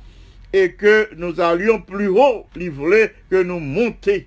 Et 0.53 0.73
que 0.73 1.09
nous 1.15 1.41
allions 1.41 1.81
plus 1.81 2.07
haut. 2.07 2.45
Il 2.55 2.71
voulait 2.71 3.13
que 3.29 3.43
nous 3.43 3.59
montions 3.59 4.23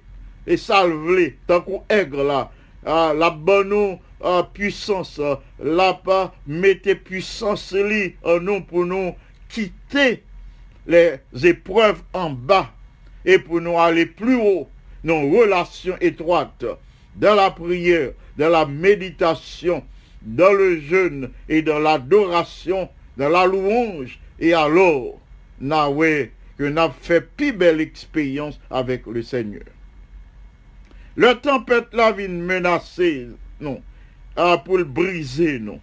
et 0.47 0.57
voulait, 0.57 1.37
tant 1.47 1.61
qu'on 1.61 1.85
aigre 1.89 2.25
là. 2.25 2.51
Ah, 2.85 3.13
la 3.17 3.31
bonne 3.31 3.99
ah, 4.23 4.49
puissance, 4.53 5.21
là 5.63 5.95
pas 5.95 6.35
mettez 6.47 6.95
puissance 6.95 7.73
li 7.73 8.15
en 8.23 8.41
nous 8.41 8.63
pour 8.63 8.87
nous 8.87 9.15
quitter 9.49 10.25
les 10.87 11.21
épreuves 11.45 12.03
en 12.13 12.31
bas. 12.31 12.71
Et 13.25 13.39
pour 13.39 13.61
nous 13.61 13.79
aller 13.79 14.07
plus 14.07 14.37
haut, 14.37 14.69
nos 15.05 15.31
relations 15.31 15.97
étroites, 16.01 16.65
dans 17.17 17.35
la 17.35 17.51
prière, 17.51 18.13
dans 18.39 18.49
la 18.49 18.65
méditation, 18.65 19.85
dans 20.23 20.53
le 20.53 20.81
jeûne 20.81 21.31
et 21.49 21.63
dans 21.63 21.79
l'adoration, 21.79 22.89
dans 23.17 23.29
la 23.29 23.47
louange. 23.47 24.19
Et 24.39 24.53
alors, 24.53 25.21
na 25.61 25.91
ouais, 25.91 26.33
que 26.57 26.65
n'a 26.65 26.91
fait 26.91 27.21
plus 27.21 27.53
belle 27.53 27.81
expérience 27.81 28.61
avec 28.71 29.07
le 29.07 29.23
Seigneur. 29.23 29.65
Le 31.17 31.35
tempête 31.35 31.89
la 31.93 32.13
vient 32.13 32.29
menacer, 32.29 33.29
non, 33.61 33.83
ah, 34.37 34.63
pour 34.65 34.79
le 34.79 34.85
briser, 34.85 35.59
non, 35.59 35.81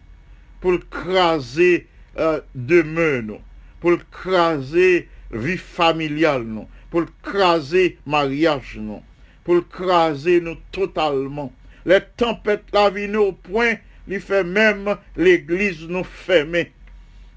pour 0.62 0.72
le 0.72 0.78
craser 0.78 1.88
euh, 2.18 2.42
demain, 2.56 3.22
non, 3.22 3.42
pour 3.80 3.92
le 3.92 4.00
craser 4.10 5.10
vie 5.32 5.58
familiale, 5.58 6.44
non, 6.44 6.68
pour 6.90 7.02
le 7.02 7.08
craser 7.22 7.98
mariage, 8.06 8.78
non, 8.80 9.04
pour 9.44 9.56
le 9.56 9.62
craser 9.62 10.42
totalement. 10.72 11.54
Les 11.86 12.02
tempêtes 12.16 12.66
la 12.74 12.90
au 13.20 13.32
point, 13.32 13.76
il 14.08 14.20
fait 14.20 14.43
même 14.43 14.95
l'église 15.16 15.88
nous 15.88 16.03
fermer 16.03 16.72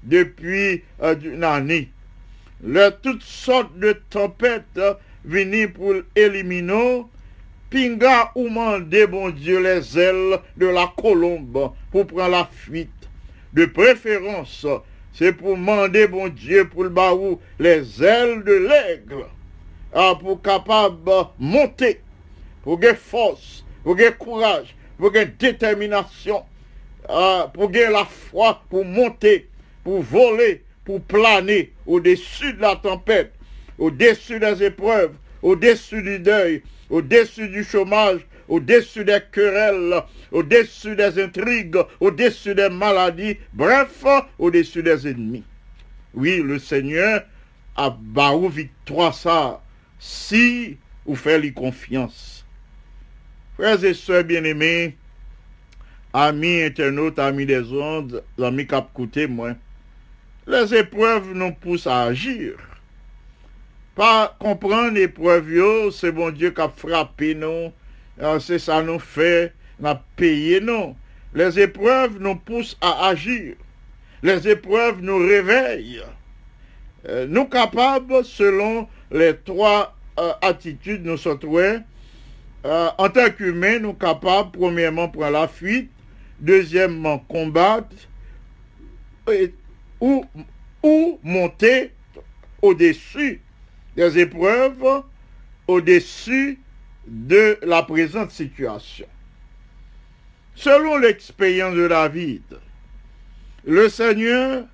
depuis 0.03 0.83
euh, 1.01 1.15
une 1.23 1.43
année. 1.43 1.89
Le, 2.63 2.89
toutes 2.89 3.23
sortes 3.23 3.77
de 3.77 3.93
tempêtes 4.09 4.77
euh, 4.77 4.93
viennent 5.25 5.71
pour 5.71 5.93
éliminer. 6.15 7.03
Pinga 7.69 8.31
ou 8.35 8.49
mandé, 8.49 9.07
bon 9.07 9.29
Dieu, 9.29 9.63
les 9.63 9.97
ailes 9.97 10.39
de 10.57 10.67
la 10.67 10.91
colombe 10.97 11.71
pour 11.89 12.05
prendre 12.05 12.31
la 12.31 12.49
fuite. 12.51 12.89
De 13.53 13.65
préférence, 13.65 14.65
c'est 15.13 15.31
pour 15.31 15.55
demander, 15.55 16.07
bon 16.07 16.27
Dieu, 16.27 16.67
pour 16.67 16.83
le 16.83 16.89
baou, 16.89 17.39
les 17.59 18.03
ailes 18.03 18.43
de 18.43 18.53
l'aigle. 18.53 19.25
Ah, 19.93 20.15
pour 20.19 20.41
capable 20.41 21.11
monter, 21.39 22.01
pour 22.61 22.77
gagner 22.77 22.97
force, 22.97 23.65
pour 23.83 23.95
gagner 23.95 24.15
courage, 24.17 24.75
pour 24.97 25.11
gagner 25.11 25.31
détermination, 25.39 26.43
pour 27.53 27.69
gagner 27.69 27.91
la 27.91 28.05
foi, 28.05 28.63
pour 28.69 28.85
monter, 28.85 29.49
pour 29.83 30.01
voler, 30.01 30.63
pour 30.85 31.01
planer 31.01 31.73
au-dessus 31.85 32.53
de 32.53 32.61
la 32.61 32.75
tempête, 32.75 33.33
au-dessus 33.77 34.39
des 34.39 34.63
épreuves, 34.63 35.13
au-dessus 35.41 36.01
du 36.01 36.19
deuil, 36.19 36.63
au-dessus 36.89 37.49
du 37.49 37.63
chômage, 37.63 38.21
au-dessus 38.47 39.05
des 39.05 39.19
querelles, 39.31 40.01
au-dessus 40.31 40.95
des 40.95 41.21
intrigues, 41.21 41.77
au-dessus 41.99 42.55
des 42.55 42.69
maladies, 42.69 43.37
bref, 43.53 44.03
au-dessus 44.37 44.83
des 44.83 45.07
ennemis. 45.07 45.43
Oui, 46.13 46.41
le 46.43 46.59
Seigneur 46.59 47.23
a 47.75 47.89
barou 47.89 48.49
victoire 48.49 49.13
ça, 49.13 49.61
si 49.99 50.77
vous 51.05 51.15
faites 51.15 51.41
lui 51.41 51.53
confiance. 51.53 52.45
Frères 53.55 53.83
et 53.83 53.93
sœurs 53.93 54.23
bien-aimés, 54.23 54.97
amis 56.13 56.63
internautes, 56.63 57.19
amis 57.19 57.45
des 57.45 57.71
ondes, 57.71 58.23
amis 58.41 58.67
cap 58.67 58.89
côté 58.93 59.27
moi, 59.27 59.53
les 60.47 60.75
épreuves 60.75 61.33
nous 61.33 61.53
poussent 61.53 61.87
à 61.87 62.03
agir. 62.03 62.53
Pas 63.95 64.35
comprendre 64.39 64.93
l'épreuve, 64.93 65.51
yo, 65.51 65.91
c'est 65.91 66.11
bon 66.11 66.31
Dieu 66.31 66.51
qui 66.51 66.61
a 66.61 66.69
frappé 66.69 67.35
nous, 67.35 67.71
c'est 68.39 68.59
ça 68.59 68.81
nous 68.81 68.99
fait, 68.99 69.53
n'a 69.79 70.01
payé 70.15 70.61
nous. 70.61 70.95
Les 71.33 71.59
épreuves 71.59 72.17
nous 72.19 72.35
poussent 72.35 72.77
à 72.81 73.07
agir. 73.07 73.55
Les 74.23 74.47
épreuves 74.47 75.01
nous 75.01 75.17
réveillent. 75.17 76.03
Euh, 77.07 77.25
nous 77.27 77.45
capables, 77.45 78.23
selon 78.23 78.87
les 79.11 79.35
trois 79.37 79.95
euh, 80.19 80.33
attitudes 80.41 81.03
nous 81.03 81.17
sommes 81.17 81.39
euh, 82.63 82.89
en 82.97 83.09
tant 83.09 83.29
qu'humains, 83.31 83.79
nous 83.79 83.93
capables, 83.93 84.51
premièrement, 84.51 85.09
prendre 85.09 85.31
la 85.31 85.47
fuite, 85.47 85.89
deuxièmement, 86.41 87.19
combattre, 87.19 87.95
ou, 90.01 90.25
monter 91.23 91.91
au-dessus 92.61 93.41
des 93.95 94.17
épreuves, 94.17 95.03
au-dessus 95.67 96.59
de 97.07 97.57
la 97.61 97.83
présente 97.83 98.31
situation. 98.31 99.05
Selon 100.55 100.97
l'expérience 100.97 101.75
de 101.75 101.87
David, 101.87 102.43
le 103.63 103.89
Seigneur 103.89 104.65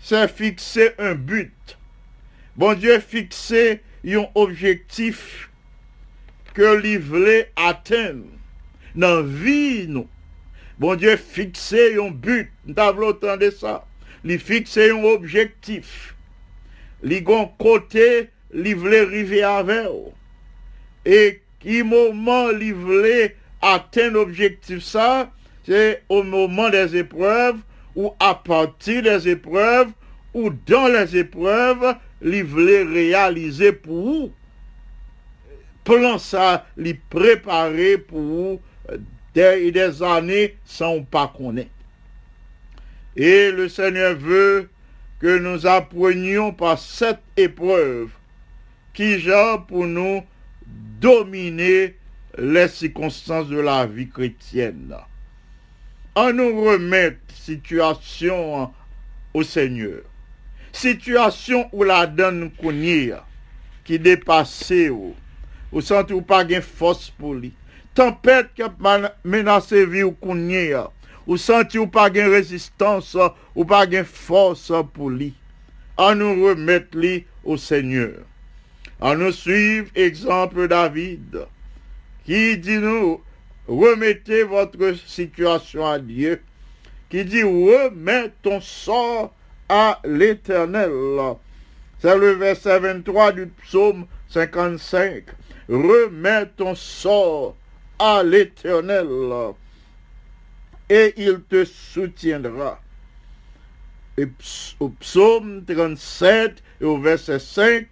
s'est 0.00 0.28
fixé 0.28 0.90
un 0.98 1.14
but. 1.14 1.78
Bon 2.56 2.74
Dieu 2.74 2.98
fixé 3.00 3.82
un 4.04 4.26
objectif 4.34 5.50
que 6.54 6.76
lui 6.80 6.96
voulait 6.96 7.50
atteindre 7.56 8.26
dans 8.94 9.22
vie. 9.22 9.88
Bon 10.78 10.94
Dieu 10.94 11.16
fixé 11.16 11.96
un 11.98 12.10
but, 12.10 12.50
avons 12.76 13.06
autant 13.06 13.38
de 13.38 13.48
ça. 13.48 13.86
Il 14.24 14.38
fixé 14.38 14.90
un 14.90 15.02
objectif. 15.04 16.14
Li 17.02 17.22
gon 17.22 17.46
côté, 17.58 18.28
li 18.52 18.74
voulait 18.74 19.00
arriver 19.06 19.42
avec. 19.42 19.88
Et 21.06 21.40
qui 21.60 21.82
moment 21.82 22.50
li 22.50 22.72
voulait 22.72 23.36
atteindre 23.62 24.14
l'objectif 24.14 24.82
ça, 24.82 25.30
c'est 25.64 26.02
au 26.10 26.22
moment 26.22 26.68
des 26.68 26.94
épreuves 26.94 27.56
ou 27.94 28.12
à 28.20 28.34
partir 28.34 29.02
des 29.02 29.28
épreuves 29.28 29.92
ou 30.34 30.50
dans 30.50 30.88
les 30.88 31.16
épreuves, 31.16 31.96
li 32.20 32.42
voulait 32.42 32.82
réaliser 32.82 33.72
pour 33.72 34.04
vous. 34.04 34.32
Plan 35.84 36.18
ça, 36.18 36.66
li 36.76 36.92
préparer 36.92 37.96
pour 37.96 38.20
vous 38.20 38.60
des, 39.36 39.70
des 39.70 40.02
années 40.02 40.56
sans 40.64 41.02
pas 41.02 41.32
connaître. 41.36 41.68
Et 43.14 43.50
le 43.50 43.68
Seigneur 43.68 44.16
veut 44.16 44.70
que 45.20 45.38
nous 45.38 45.66
apprenions 45.66 46.52
par 46.52 46.78
cette 46.78 47.20
épreuve 47.36 48.10
qui 48.94 49.20
genre 49.20 49.66
pour 49.66 49.86
nous 49.86 50.22
dominer 51.00 51.96
les 52.38 52.68
circonstances 52.68 53.48
de 53.48 53.58
la 53.58 53.84
vie 53.84 54.08
chrétienne. 54.08 54.94
On 56.14 56.32
nous 56.32 56.62
remettre 56.62 57.18
situation 57.34 58.72
au 59.34 59.42
Seigneur. 59.42 60.00
Situation 60.72 61.68
où 61.72 61.84
la 61.84 62.06
donne 62.06 62.50
connaît, 62.50 63.12
qui 63.84 63.98
dépassait 63.98 64.88
ou, 64.88 65.14
ou 65.72 65.80
sent 65.82 66.10
ou 66.12 66.22
pas 66.22 66.44
gain 66.44 66.62
force 66.62 67.10
pour 67.10 67.34
lui. 67.34 67.52
Tempête 67.96 68.50
qui 68.54 68.62
a 68.62 68.70
menacé 69.24 69.86
vie 69.86 70.02
ou 70.02 70.12
connaît, 70.12 70.74
ou 71.26 71.38
senti 71.38 71.78
ou 71.78 71.86
pas 71.86 72.10
gain 72.10 72.28
résistance, 72.28 73.16
ou 73.54 73.64
pas 73.64 73.86
gain 73.86 74.04
force 74.04 74.70
pour 74.92 75.08
lui. 75.08 75.32
On 75.96 76.14
nous 76.14 76.44
remettre 76.44 76.94
lui 76.94 77.24
au 77.42 77.56
Seigneur. 77.56 78.18
On 79.00 79.14
nous 79.14 79.32
suivre 79.32 79.88
exemple 79.94 80.68
David, 80.68 81.46
qui 82.26 82.58
dit 82.58 82.76
nous, 82.76 83.22
remettez 83.66 84.42
votre 84.42 84.94
situation 85.06 85.86
à 85.86 85.98
Dieu, 85.98 86.42
qui 87.08 87.24
dit 87.24 87.44
remets 87.44 88.30
ton 88.42 88.60
sort 88.60 89.34
à 89.70 90.00
l'éternel. 90.04 90.90
C'est 91.98 92.18
le 92.18 92.32
verset 92.32 92.78
23 92.78 93.32
du 93.32 93.46
psaume 93.46 94.04
55. 94.28 95.24
Remets 95.70 96.44
ton 96.58 96.74
sort 96.74 97.56
à 97.98 98.22
l'éternel 98.22 99.54
et 100.88 101.14
il 101.16 101.40
te 101.48 101.64
soutiendra. 101.64 102.80
Et 104.18 104.28
au 104.80 104.88
psaume 104.88 105.64
37 105.64 106.62
et 106.80 106.84
au 106.84 106.98
verset 106.98 107.38
5, 107.38 107.86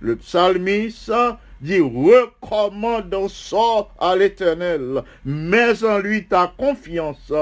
le 0.00 0.16
psalmiste 0.16 1.12
dit 1.60 1.80
recommande 1.80 3.28
sort 3.28 3.94
à 4.00 4.16
l'éternel, 4.16 5.02
mets 5.24 5.84
en 5.84 5.98
lui 5.98 6.24
ta 6.26 6.52
confiance 6.56 7.32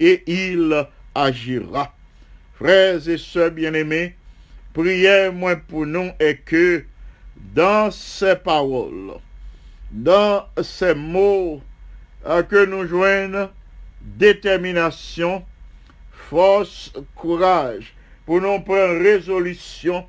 et 0.00 0.22
il 0.26 0.86
agira. 1.14 1.94
Frères 2.54 3.06
et 3.08 3.18
sœurs 3.18 3.50
bien-aimés, 3.50 4.16
priez 4.72 5.30
moi 5.30 5.56
pour 5.56 5.84
nous 5.84 6.10
et 6.18 6.36
que 6.36 6.84
dans 7.54 7.90
ces 7.90 8.36
paroles, 8.36 9.12
dans 9.90 10.46
ces 10.62 10.94
mots, 10.94 11.62
que 12.24 12.64
nous 12.66 12.86
joignent 12.86 13.48
détermination, 14.02 15.44
force, 16.12 16.92
courage, 17.14 17.94
pour 18.26 18.40
nous 18.40 18.60
prendre 18.60 19.02
résolution, 19.02 20.06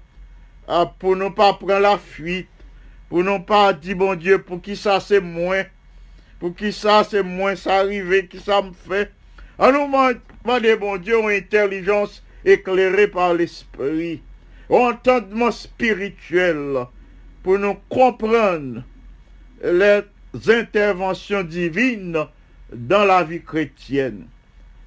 pour 1.00 1.16
ne 1.16 1.30
pas 1.30 1.54
prendre 1.54 1.80
la 1.80 1.98
fuite, 1.98 2.50
pour 3.08 3.24
ne 3.24 3.38
pas 3.40 3.74
dire, 3.74 3.96
bon 3.96 4.16
Dieu, 4.16 4.42
pour 4.42 4.62
qui 4.62 4.76
ça 4.76 5.00
c'est 5.00 5.22
moins, 5.22 5.64
pour 6.40 6.56
qui 6.56 6.74
ça 6.74 7.04
c'est 7.10 7.24
moins, 7.24 7.56
ça 7.56 7.78
arrive, 7.78 8.28
qui 8.28 8.40
ça 8.40 8.62
me 8.62 8.74
fait. 8.74 9.12
À 9.58 9.72
nous 9.72 9.88
demander, 9.88 10.76
bon 10.76 10.98
Dieu, 10.98 11.20
une 11.22 11.30
intelligence 11.30 12.24
éclairée 12.44 13.08
par 13.08 13.34
l'Esprit, 13.34 14.22
un 14.70 14.76
entendement 14.76 15.52
spirituel, 15.52 16.86
pour 17.44 17.58
nous 17.58 17.76
comprendre 17.90 18.84
les 19.64 20.02
interventions 20.48 21.44
divines 21.44 22.26
dans 22.74 23.06
la 23.06 23.24
vie 23.24 23.42
chrétienne. 23.42 24.28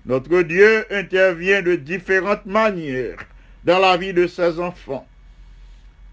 Notre 0.06 0.42
Dieu 0.42 0.84
intervient 0.90 1.62
de 1.62 1.76
différentes 1.76 2.46
manières 2.46 3.18
dans 3.64 3.78
la 3.78 3.96
vie 3.96 4.12
de 4.12 4.26
ses 4.26 4.58
enfants. 4.58 5.06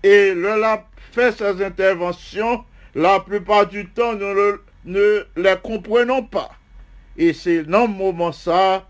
Et 0.04 0.34
le 0.34 0.64
a 0.64 0.86
fait 1.12 1.32
ses 1.32 1.64
interventions, 1.64 2.64
la 2.96 3.20
plupart 3.20 3.68
du 3.68 3.88
temps, 3.88 4.14
nous 4.14 4.58
ne, 4.86 5.24
les 5.36 5.56
comprenons 5.62 6.24
pas. 6.24 6.52
Et 7.18 7.34
c'est 7.34 7.64
dans 7.64 7.86
ce 7.86 7.92
moment 7.92 8.32
ça, 8.32 8.88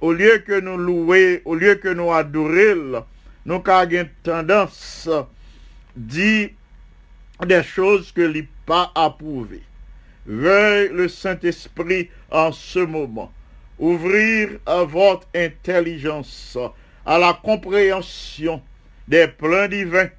au 0.00 0.12
lieu 0.12 0.42
que 0.46 0.58
nous 0.58 0.78
louer, 0.78 1.42
au 1.44 1.54
lieu 1.54 1.74
que 1.76 1.88
nous 1.88 2.12
adorer, 2.12 2.74
nous 3.46 3.62
avons 3.66 4.08
tendance 4.22 5.08
à 5.12 5.28
dire 5.96 6.50
des 7.46 7.62
choses 7.62 8.12
que 8.12 8.22
l'on 8.22 8.46
pas 8.70 8.92
approuvées. 8.94 9.64
Veuille 10.26 10.90
le 10.92 11.08
Saint-Esprit 11.08 12.08
en 12.30 12.52
ce 12.52 12.78
moment 12.78 13.32
ouvrir 13.80 14.60
à 14.64 14.84
votre 14.84 15.26
intelligence 15.34 16.56
à 17.04 17.18
la 17.18 17.32
compréhension 17.42 18.62
des 19.08 19.26
plans 19.26 19.66
divins, 19.66 20.10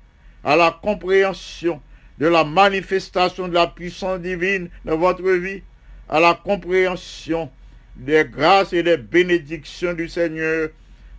à 0.43 0.57
la 0.57 0.77
compréhension 0.83 1.79
de 2.17 2.27
la 2.27 2.43
manifestation 2.43 3.47
de 3.47 3.53
la 3.53 3.67
puissance 3.67 4.19
divine 4.19 4.69
dans 4.83 4.97
votre 4.97 5.31
vie, 5.31 5.63
à 6.09 6.19
la 6.19 6.33
compréhension 6.33 7.49
des 7.95 8.25
grâces 8.25 8.73
et 8.73 8.83
des 8.83 8.97
bénédictions 8.97 9.93
du 9.93 10.09
Seigneur, 10.09 10.71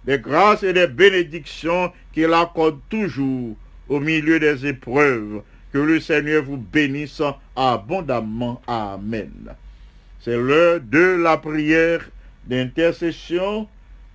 des 0.05 0.19
grâces 0.19 0.65
et 0.65 0.75
des 0.75 0.87
bénédictions 0.87 1.95
qu'il 2.13 2.35
accorde 2.35 2.81
toujours 2.91 3.57
au 3.89 4.01
milieu 4.01 4.39
des 4.39 4.67
épreuves. 4.67 5.43
Que 5.73 5.79
le 5.79 6.01
Seigneur 6.01 6.45
vous 6.45 6.59
bénisse 6.59 7.23
abondamment. 7.57 8.61
Amen. 8.67 9.55
C'est 10.21 10.37
l'heure 10.37 10.81
de 10.81 11.17
la 11.23 11.39
prière 11.39 12.09
d'intercession. 12.47 13.67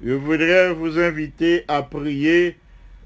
Je 0.04 0.14
voudrais 0.14 0.74
vous 0.74 1.00
inviter 1.00 1.64
à 1.68 1.82
prier 1.82 2.58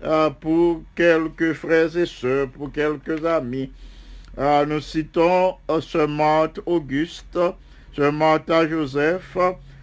euh, 0.03 0.29
pour 0.29 0.81
quelques 0.95 1.53
frères 1.53 1.95
et 1.95 2.05
sœurs, 2.05 2.49
pour 2.49 2.71
quelques 2.71 3.25
amis. 3.25 3.71
Euh, 4.37 4.65
nous 4.65 4.81
citons 4.81 5.55
euh, 5.69 5.79
ce 5.79 6.05
Marthe 6.05 6.59
Auguste, 6.65 7.39
ce 7.93 8.09
Martha 8.09 8.67
Joseph, 8.67 9.37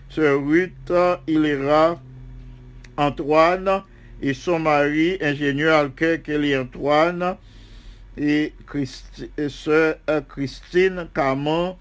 ce 0.09 0.21
Ruth 0.21 0.93
Hilera 1.27 2.01
Antoine 2.97 3.83
et 4.21 4.35
son 4.35 4.59
mari, 4.59 5.19
ingénieur 5.21 5.79
Alquer 5.79 6.21
Kelly 6.21 6.57
Antoine, 6.57 7.37
et, 8.19 8.53
sœur 9.49 9.97
euh, 10.11 10.21
Christine 10.29 11.09
Camon, 11.14 11.77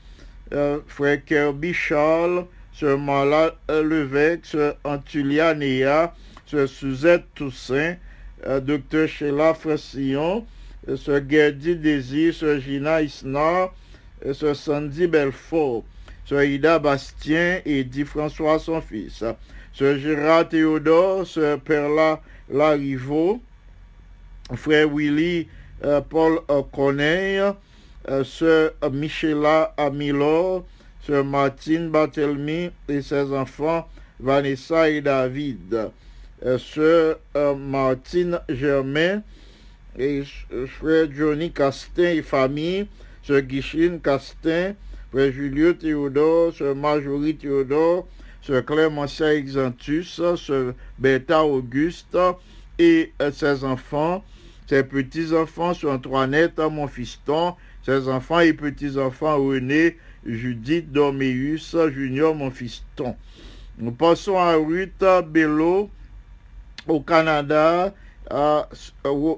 euh, 0.53 0.79
frère 0.87 1.23
Kirby 1.25 1.73
Charles, 1.73 2.45
sœur 2.71 2.97
Marla 2.97 3.55
euh, 3.69 3.83
Levesque, 3.83 4.45
sœur 4.45 4.77
Antulia 4.83 5.53
Néa, 5.53 6.13
sœur 6.45 6.69
Suzette 6.69 7.25
Toussaint, 7.35 7.95
docteur 8.61 9.07
Sheila 9.07 9.53
Francillon, 9.53 10.45
euh, 10.87 10.95
sœur 10.95 11.21
Gerdy 11.27 11.75
Désir, 11.75 12.33
sœur 12.33 12.59
Gina 12.59 13.01
Isnar, 13.01 13.73
sœur 14.33 14.55
Sandy 14.55 15.07
Belfort, 15.07 15.83
sœur 16.25 16.43
Ida 16.43 16.79
Bastien 16.79 17.61
et 17.65 17.83
dit 17.83 18.05
François 18.05 18.59
son 18.59 18.79
fils, 18.79 19.23
sœur 19.73 19.97
Gérard 19.97 20.47
Théodore, 20.47 21.25
sœur 21.25 21.59
Perla 21.59 22.21
Larivo, 22.49 23.41
frère 24.55 24.87
Willy 24.89 25.47
Paul 26.09 26.39
euh, 26.49 26.61
Corneille, 26.71 27.41
euh, 28.09 28.23
sœur 28.23 28.71
Michela 28.91 29.73
Amilor, 29.77 30.65
sœur 31.01 31.23
Martine 31.23 31.89
Barthelmy 31.89 32.71
et 32.87 33.01
ses 33.01 33.31
enfants 33.33 33.87
Vanessa 34.19 34.89
et 34.89 35.01
David, 35.01 35.91
euh, 36.45 36.57
sœur 36.57 37.19
euh, 37.35 37.55
Martine 37.55 38.39
Germain 38.49 39.21
et 39.97 40.23
euh, 40.51 40.65
frère 40.67 41.07
Johnny 41.11 41.51
Castin 41.51 42.09
et 42.09 42.21
famille, 42.21 42.87
sœur 43.23 43.41
Guichine 43.41 43.99
Castin, 43.99 44.73
frère 45.11 45.31
Julio 45.31 45.73
Théodore, 45.73 46.53
sœur 46.53 46.75
Marjorie 46.75 47.35
Théodore, 47.35 48.07
sœur 48.41 48.65
Clémentia 48.65 49.33
Exantus, 49.35 50.19
sœur 50.35 50.73
Bertha 50.97 51.43
Auguste 51.43 52.17
et 52.79 53.13
euh, 53.21 53.31
ses 53.31 53.63
enfants, 53.63 54.23
ses 54.67 54.83
petits-enfants, 54.83 55.73
sœur 55.73 55.93
Antoinette, 55.93 56.59
mon 56.59 56.87
fiston, 56.87 57.55
ses 57.83 58.09
enfants 58.09 58.41
et 58.41 58.53
petits-enfants 58.53 59.37
René, 59.37 59.97
Judith 60.25 60.91
Dorméus, 60.91 61.75
Junior, 61.93 62.35
mon 62.35 62.51
fiston. 62.51 63.15
Nous 63.77 63.91
passons 63.91 64.37
à 64.37 64.55
Ruth 64.55 65.03
Bello, 65.29 65.89
au 66.87 66.99
Canada, 66.99 67.93
à, 68.29 68.67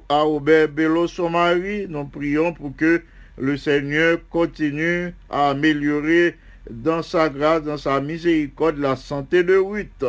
à 0.09 0.21
Robert 0.21 0.69
Bello, 0.69 1.07
son 1.07 1.29
mari. 1.29 1.85
Nous 1.87 2.05
prions 2.05 2.53
pour 2.53 2.75
que 2.75 3.03
le 3.37 3.57
Seigneur 3.57 4.17
continue 4.29 5.13
à 5.29 5.49
améliorer 5.51 6.37
dans 6.69 7.03
sa 7.03 7.29
grâce, 7.29 7.63
dans 7.63 7.77
sa 7.77 8.01
miséricorde, 8.01 8.77
la 8.77 8.95
santé 8.95 9.43
de 9.43 9.57
Ruth. 9.57 10.05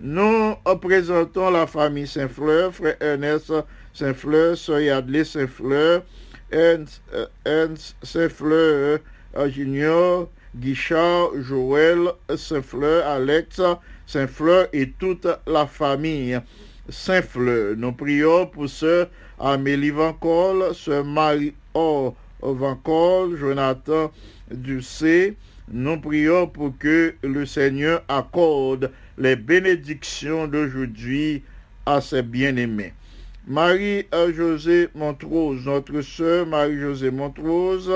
Nous 0.00 0.54
présentons 0.80 1.50
la 1.50 1.66
famille 1.66 2.06
Saint-Fleur, 2.06 2.74
frère 2.74 2.96
Ernest 3.00 3.52
Saint-Fleur, 3.92 4.56
sœur 4.56 4.80
Yadley 4.80 5.24
Saint-Fleur, 5.24 6.02
euh, 6.52 6.84
Saint-Fleur 8.02 8.98
euh, 9.36 9.50
Junior, 9.50 10.28
Guichard, 10.56 11.30
Joël 11.40 12.08
Saint-Fleur, 12.36 13.06
Alex 13.06 13.60
Saint-Fleur 14.06 14.68
et 14.72 14.90
toute 14.90 15.28
la 15.46 15.66
famille 15.66 16.40
Saint-Fleur. 16.88 17.76
Nous 17.76 17.92
prions 17.92 18.46
pour 18.46 18.68
sœur 18.68 19.08
Amélie 19.38 19.90
Vancol, 19.90 20.74
sœur 20.74 21.04
Marie-Or 21.04 22.16
Vancol, 22.42 23.36
Jonathan 23.36 24.10
Ducé. 24.50 25.36
Nous 25.72 26.00
prions 26.00 26.48
pour 26.48 26.76
que 26.78 27.14
le 27.22 27.46
Seigneur 27.46 28.02
accorde 28.08 28.90
les 29.16 29.36
bénédictions 29.36 30.48
d'aujourd'hui 30.48 31.44
à 31.86 32.00
ses 32.00 32.22
bien-aimés. 32.22 32.92
Marie-Josée 33.46 34.88
Montrose, 34.94 35.64
notre 35.64 36.00
sœur 36.02 36.46
Marie-Josée 36.46 37.10
Montrose, 37.10 37.90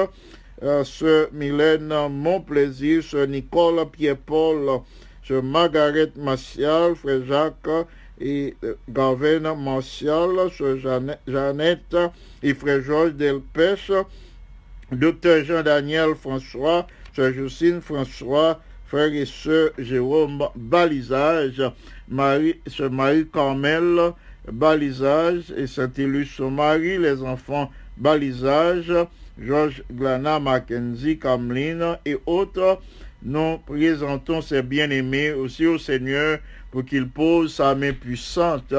euh, 0.62 0.84
sœur 0.84 1.28
Mylène 1.32 1.92
Monplaisir, 2.10 3.02
sœur 3.02 3.26
Nicole 3.28 3.88
Pierre-Paul, 3.90 4.80
sœur 5.26 5.42
Margaret 5.42 6.12
Martial, 6.16 6.94
frère 6.96 7.24
Jacques 7.26 7.86
et 8.20 8.54
euh, 8.64 8.74
Gaven 8.88 9.42
Martial, 9.62 10.30
sœur 10.56 10.78
Jeanne- 10.78 11.18
Jeannette 11.26 11.96
et 12.42 12.54
frère 12.54 12.82
Georges 12.82 13.14
Delpech, 13.14 13.92
docteur 14.92 15.44
Jean-Daniel 15.44 16.14
François, 16.14 16.86
sœur 17.14 17.32
Justine 17.32 17.80
François, 17.80 18.60
frère 18.86 19.12
et 19.12 19.26
sœur 19.26 19.70
Jérôme 19.78 20.48
Balisage, 20.56 21.62
Marie, 22.08 22.60
sœur 22.66 22.90
Marie-Carmel 22.90 24.12
Balisage 24.50 25.52
et 25.56 25.66
Saint-Élus 25.66 26.26
son 26.26 26.50
mari, 26.50 26.98
les 26.98 27.22
enfants 27.22 27.70
Balisage, 27.96 28.92
Georges 29.40 29.82
Glana 29.92 30.38
Mackenzie, 30.38 31.18
Cameline 31.18 31.96
et 32.04 32.16
autres, 32.26 32.80
nous 33.22 33.58
présentons 33.58 34.42
ces 34.42 34.62
bien-aimés 34.62 35.32
aussi 35.32 35.66
au 35.66 35.78
Seigneur 35.78 36.38
pour 36.70 36.84
qu'il 36.84 37.08
pose 37.08 37.54
sa 37.54 37.74
main 37.74 37.92
puissante 37.92 38.74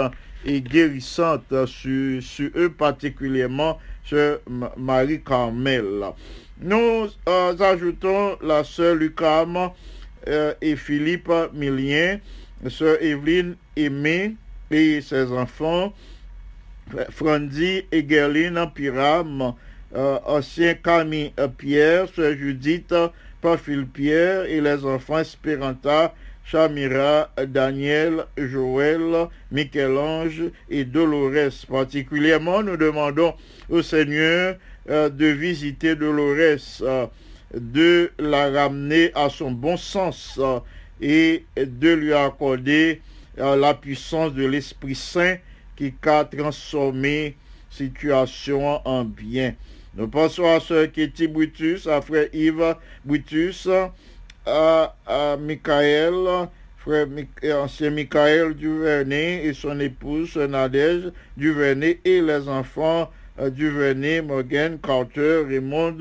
et 0.45 0.61
guérissante 0.61 1.65
sur, 1.65 2.21
eux 2.55 2.69
particulièrement 2.69 3.79
sur 4.03 4.39
M- 4.47 4.69
Marie-Carmel. 4.77 6.03
Nous 6.61 7.07
euh, 7.27 7.57
ajoutons 7.59 8.37
la 8.41 8.63
sœur 8.63 8.95
Lucam 8.95 9.71
euh, 10.27 10.53
et 10.61 10.75
Philippe 10.75 11.31
Millien 11.53 12.19
sœur 12.69 13.01
Evelyne 13.01 13.55
Aimé 13.75 14.35
et 14.71 15.01
ses 15.01 15.31
enfants, 15.31 15.93
Frandy 17.09 17.83
et 17.91 18.07
Gerline 18.07 18.69
Piram, 18.73 19.53
euh, 19.95 20.19
ancien 20.25 20.73
Camille 20.75 21.31
euh, 21.39 21.47
Pierre, 21.47 22.07
sœur 22.13 22.35
Judith 22.35 22.93
Pafil 23.41 23.85
Pierre 23.85 24.45
et 24.45 24.59
les 24.59 24.83
enfants 24.85 25.19
Esperanta, 25.19 26.13
Chamira, 26.43 27.29
Daniel, 27.47 28.25
Joël, 28.37 29.27
Michel-Ange 29.51 30.43
et 30.69 30.85
Dolores. 30.85 31.65
Particulièrement, 31.69 32.61
nous 32.61 32.77
demandons 32.77 33.33
au 33.69 33.81
Seigneur 33.81 34.57
euh, 34.89 35.09
de 35.09 35.25
visiter 35.25 35.95
Dolores, 35.95 36.81
euh, 36.81 37.07
de 37.53 38.11
la 38.19 38.49
ramener 38.49 39.11
à 39.15 39.29
son 39.29 39.51
bon 39.51 39.77
sens 39.77 40.39
euh, 40.39 40.59
et 41.01 41.45
de 41.57 41.93
lui 41.93 42.13
accorder 42.13 42.99
euh, 42.99 43.14
la 43.37 43.73
puissance 43.73 44.33
de 44.33 44.45
l'Esprit 44.45 44.95
Saint 44.95 45.37
qui 45.75 45.93
a 46.05 46.23
transformé 46.25 47.35
situation 47.69 48.81
en 48.87 49.03
bien. 49.03 49.55
Nous 49.95 50.07
pensons 50.07 50.45
à 50.45 50.59
Sœur 50.59 50.91
Kitty 50.91 51.27
Brutus, 51.27 51.87
à 51.87 52.01
Frère 52.01 52.27
Yves 52.33 52.75
Brutus, 53.03 53.67
à, 54.45 54.95
à 55.05 55.37
Michael, 55.37 56.49
Frère 56.77 57.07
ancien 57.55 57.89
Michael 57.89 58.53
Duvernay 58.53 59.45
et 59.45 59.53
son 59.53 59.79
épouse 59.79 60.37
Nadège 60.37 61.11
Duvernay 61.35 61.99
et 62.05 62.21
les 62.21 62.47
enfants 62.47 63.09
euh, 63.39 63.49
Duvernay, 63.49 64.21
Morgan, 64.21 64.77
Carter, 64.79 65.43
Raymond 65.47 65.97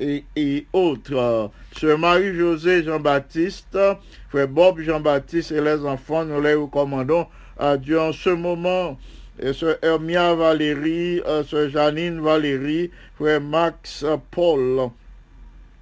et, 0.00 0.66
autres. 0.72 1.50
Sœur 1.78 1.98
Marie-José 1.98 2.82
Jean-Baptiste, 2.84 3.78
Frère 4.28 4.48
Bob 4.48 4.80
Jean-Baptiste 4.80 5.52
et 5.52 5.60
les 5.60 5.84
enfants, 5.84 6.24
nous 6.24 6.40
les 6.40 6.54
recommandons 6.54 7.26
à 7.58 7.76
Dieu 7.76 8.00
en 8.00 8.12
ce 8.12 8.30
moment. 8.30 8.98
Et 9.42 9.52
Hermia 9.82 10.34
Valérie, 10.34 11.20
euh, 11.26 11.44
Sœur 11.44 11.70
Janine 11.70 12.20
Valérie, 12.20 12.90
Frère 13.16 13.40
Max 13.40 14.02
euh, 14.02 14.16
Paul 14.30 14.90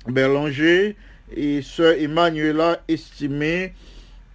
Bélanger 0.07 0.97
et 1.35 1.63
Sœur 1.63 1.95
Emmanuela 1.99 2.81
Estimé 2.89 3.73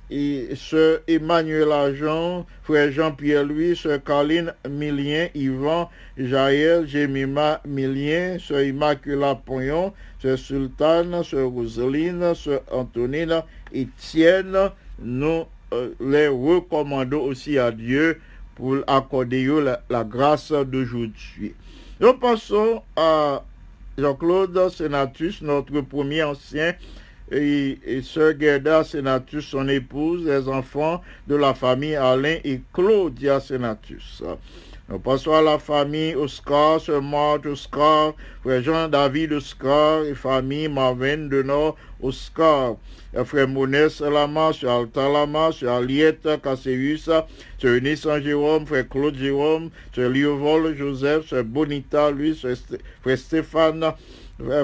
et 0.10 0.50
Sœur 0.56 1.00
Emmanuela 1.08 1.94
Jean, 1.94 2.46
Frère 2.64 2.92
Jean-Pierre 2.92 3.46
Louis, 3.46 3.76
Sœur 3.76 4.04
Caroline 4.04 4.54
Milien, 4.70 5.28
Yvan, 5.34 5.90
Jaël, 6.18 6.88
Jemima 6.88 7.62
Milien, 7.66 8.38
Sœur 8.40 8.62
Immacula 8.62 9.36
Pognon, 9.36 9.94
Sœur 10.22 10.38
Sultane, 10.38 11.24
Sœur 11.24 11.50
Roseline, 11.50 12.36
Sœur 12.36 12.62
Antonine, 12.72 13.42
Étienne, 13.72 14.58
nous 15.00 15.46
euh, 15.74 15.90
les 16.00 16.28
recommandons 16.28 17.22
aussi 17.22 17.58
à 17.58 17.72
Dieu 17.72 18.20
pour 18.56 18.78
accorder 18.88 19.46
la, 19.62 19.82
la 19.90 20.04
grâce 20.04 20.52
d'aujourd'hui. 20.52 21.56
Nous 22.00 22.14
passons 22.14 22.82
à 22.96 23.44
Jean-Claude 23.98 24.70
Sénatus, 24.70 25.42
notre 25.42 25.82
premier 25.82 26.24
ancien, 26.24 26.74
et, 27.32 27.80
et 27.86 28.02
Sœur 28.02 28.34
Gerda 28.40 28.84
Sénatus, 28.84 29.46
son 29.46 29.68
épouse, 29.68 30.26
les 30.26 30.48
enfants 30.48 31.02
de 31.28 31.36
la 31.36 31.54
famille 31.54 31.96
Alain 31.96 32.38
et 32.44 32.62
Claudia 32.74 33.40
Sénatus. 33.40 34.24
Nous 34.90 35.00
passons 35.00 35.34
à 35.34 35.42
la 35.42 35.60
famille 35.60 36.14
Oscar, 36.14 36.80
Sœur 36.82 37.02
Marthe 37.02 37.46
Oscar, 37.46 38.14
Frère 38.44 38.62
Jean-David 38.62 39.32
Oscar 39.32 40.04
et 40.04 40.14
famille 40.14 40.68
Marvin 40.68 41.30
de 41.30 41.42
Nord 41.42 41.78
Oscar. 42.02 42.76
Frère 43.26 43.48
Monès 43.48 44.02
Lama, 44.02 44.52
Sœur 44.54 44.80
Alta 44.80 45.08
Lama, 45.08 45.52
Sœur 45.52 45.76
Aliette 45.76 46.28
Casséus, 46.42 47.04
Sœur 47.04 47.28
Eunice 47.64 48.02
Saint-Jérôme, 48.02 48.66
Frère 48.66 48.90
Claude 48.90 49.16
Jérôme, 49.16 49.70
Sœur 49.94 50.10
Liovol 50.10 50.76
Joseph, 50.76 51.28
Sœur 51.28 51.44
Bonita, 51.44 52.12
Sté- 52.12 52.80
Frère 53.04 53.18
Stéphane, 53.18 53.94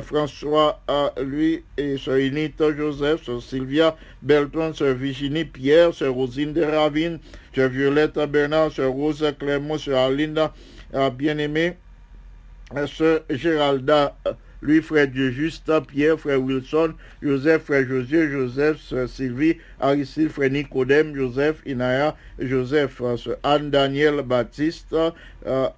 François, 0.01 0.81
à 0.87 1.13
lui, 1.21 1.63
et 1.77 1.97
Sœur 1.97 2.19
Inita 2.19 2.75
Joseph, 2.75 3.23
Sœur 3.23 3.41
Sylvia 3.41 3.95
Belton, 4.21 4.73
Sœur 4.73 4.95
Virginie 4.95 5.45
Pierre, 5.45 5.93
Sœur 5.93 6.13
Rosine 6.13 6.53
de 6.53 6.63
Ravine, 6.63 7.19
Sœur 7.53 7.69
Violette 7.69 8.17
Bernard, 8.17 8.71
Sœur 8.71 8.91
Rose 8.91 9.25
Clément, 9.39 9.77
Sœur 9.77 9.99
Alinda, 9.99 10.53
bien-aimée, 11.15 11.77
euh, 12.75 12.87
Sœur 12.87 13.21
Géralda, 13.29 14.15
lui, 14.61 14.81
frère 14.81 15.07
Dieu 15.07 15.31
Juste, 15.31 15.71
Pierre, 15.87 16.19
frère 16.19 16.41
Wilson, 16.41 16.93
Joseph, 17.21 17.63
frère 17.63 17.87
José, 17.87 18.29
Joseph, 18.29 18.81
sœur 18.81 19.07
Sylvie, 19.07 19.57
Aristide, 19.79 20.29
frère 20.29 20.49
Nicodème, 20.49 21.15
Joseph, 21.15 21.61
Inaya, 21.65 22.15
Joseph, 22.39 23.01
euh, 23.01 23.15
Anne 23.43 23.69
Daniel 23.71 24.21
Baptiste, 24.21 24.93
euh, 24.93 25.69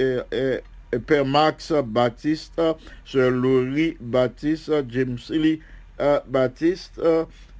euh, 0.00 0.60
Père 0.98 1.24
Max 1.24 1.72
Baptiste, 1.84 2.60
sœur 3.04 3.30
Laurie 3.30 3.96
Baptiste, 4.00 4.72
James 4.90 5.18
Lee 5.30 5.60
euh, 6.00 6.20
Baptiste, 6.26 7.00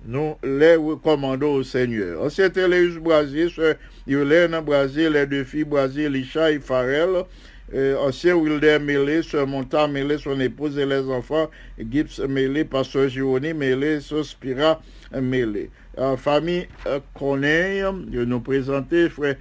nous 0.07 0.35
les 0.43 0.77
recommandons 0.77 1.55
au 1.55 1.63
Seigneur. 1.63 2.23
Ancien 2.23 2.51
Téléus 2.51 2.99
Brasier, 2.99 3.49
sœur 3.49 3.77
Yolène 4.07 4.59
Brasier, 4.61 5.09
les 5.09 5.27
deux 5.27 5.45
filles 5.45 5.65
Brasier, 5.65 6.09
Lisha 6.09 6.51
et 6.51 6.61
Farrell, 6.61 7.25
euh, 7.73 7.97
ancien 7.99 8.35
Wilder 8.35 8.79
Mélé, 8.79 9.23
sœur 9.23 9.47
Monta 9.47 9.87
Mélé, 9.89 10.19
son 10.19 10.39
épouse 10.41 10.79
et 10.79 10.85
les 10.87 11.09
enfants, 11.09 11.51
Gibbs 11.79 12.21
Mélé, 12.29 12.65
pasteur 12.65 13.09
Gironi 13.09 13.55
Mélé, 13.55 14.01
sœur 14.01 14.25
Spira 14.25 14.83
Mélé. 15.19 15.71
Euh, 15.97 16.17
famille 16.17 16.67
Corneille, 17.15 17.85
nous 18.11 18.41
présenter, 18.41 19.09
frère 19.09 19.37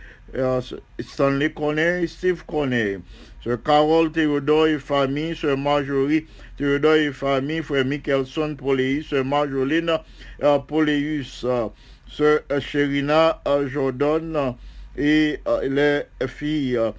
Stanley 0.99 1.51
Corneille, 1.51 2.07
Steve 2.07 2.45
Corneille. 2.45 2.99
Sœur 3.43 3.61
Carole 3.61 4.09
Théodore 4.11 4.67
et 4.67 4.79
famille, 4.79 5.35
Sœur 5.35 5.57
Marjorie 5.57 6.25
Théodore 6.57 6.95
et 6.95 7.11
famille, 7.11 7.61
Frère 7.61 7.83
Michelson 7.83 8.55
Poléus, 8.55 9.07
Sœur 9.09 9.25
Marjoline 9.25 9.97
euh, 10.41 10.59
Poléus, 10.59 11.43
euh, 11.43 11.67
Sœur 12.07 12.39
euh, 12.51 12.61
Sherina 12.61 13.41
euh, 13.45 13.67
Jordan 13.67 14.35
euh, 14.35 14.51
et 14.95 15.39
euh, 15.45 16.05
les 16.19 16.27
filles 16.27 16.77
euh, 16.77 16.91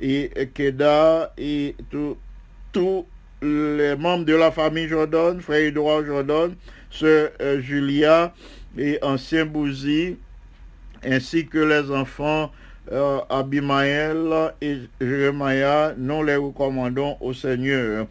et 0.00 0.30
euh, 0.36 0.46
Keda 0.52 1.32
et 1.38 1.76
tous 2.72 3.06
les 3.40 3.94
membres 3.96 4.24
de 4.24 4.34
la 4.34 4.50
famille 4.50 4.88
Jordan, 4.88 5.40
Frère 5.40 5.66
Edouard 5.66 6.04
Jordan, 6.04 6.56
Sœur 6.90 7.30
euh, 7.40 7.60
Julia 7.60 8.34
et 8.76 8.98
Ancien 9.02 9.46
Bouzy, 9.46 10.16
ainsi 11.04 11.46
que 11.46 11.58
les 11.58 11.90
enfants 11.92 12.50
euh, 12.90 13.20
Abimaël 13.30 14.52
et 14.60 14.78
Jérémia, 15.00 15.94
nous 15.96 16.24
les 16.24 16.36
recommandons 16.36 17.16
au 17.20 17.32
Seigneur 17.32 18.06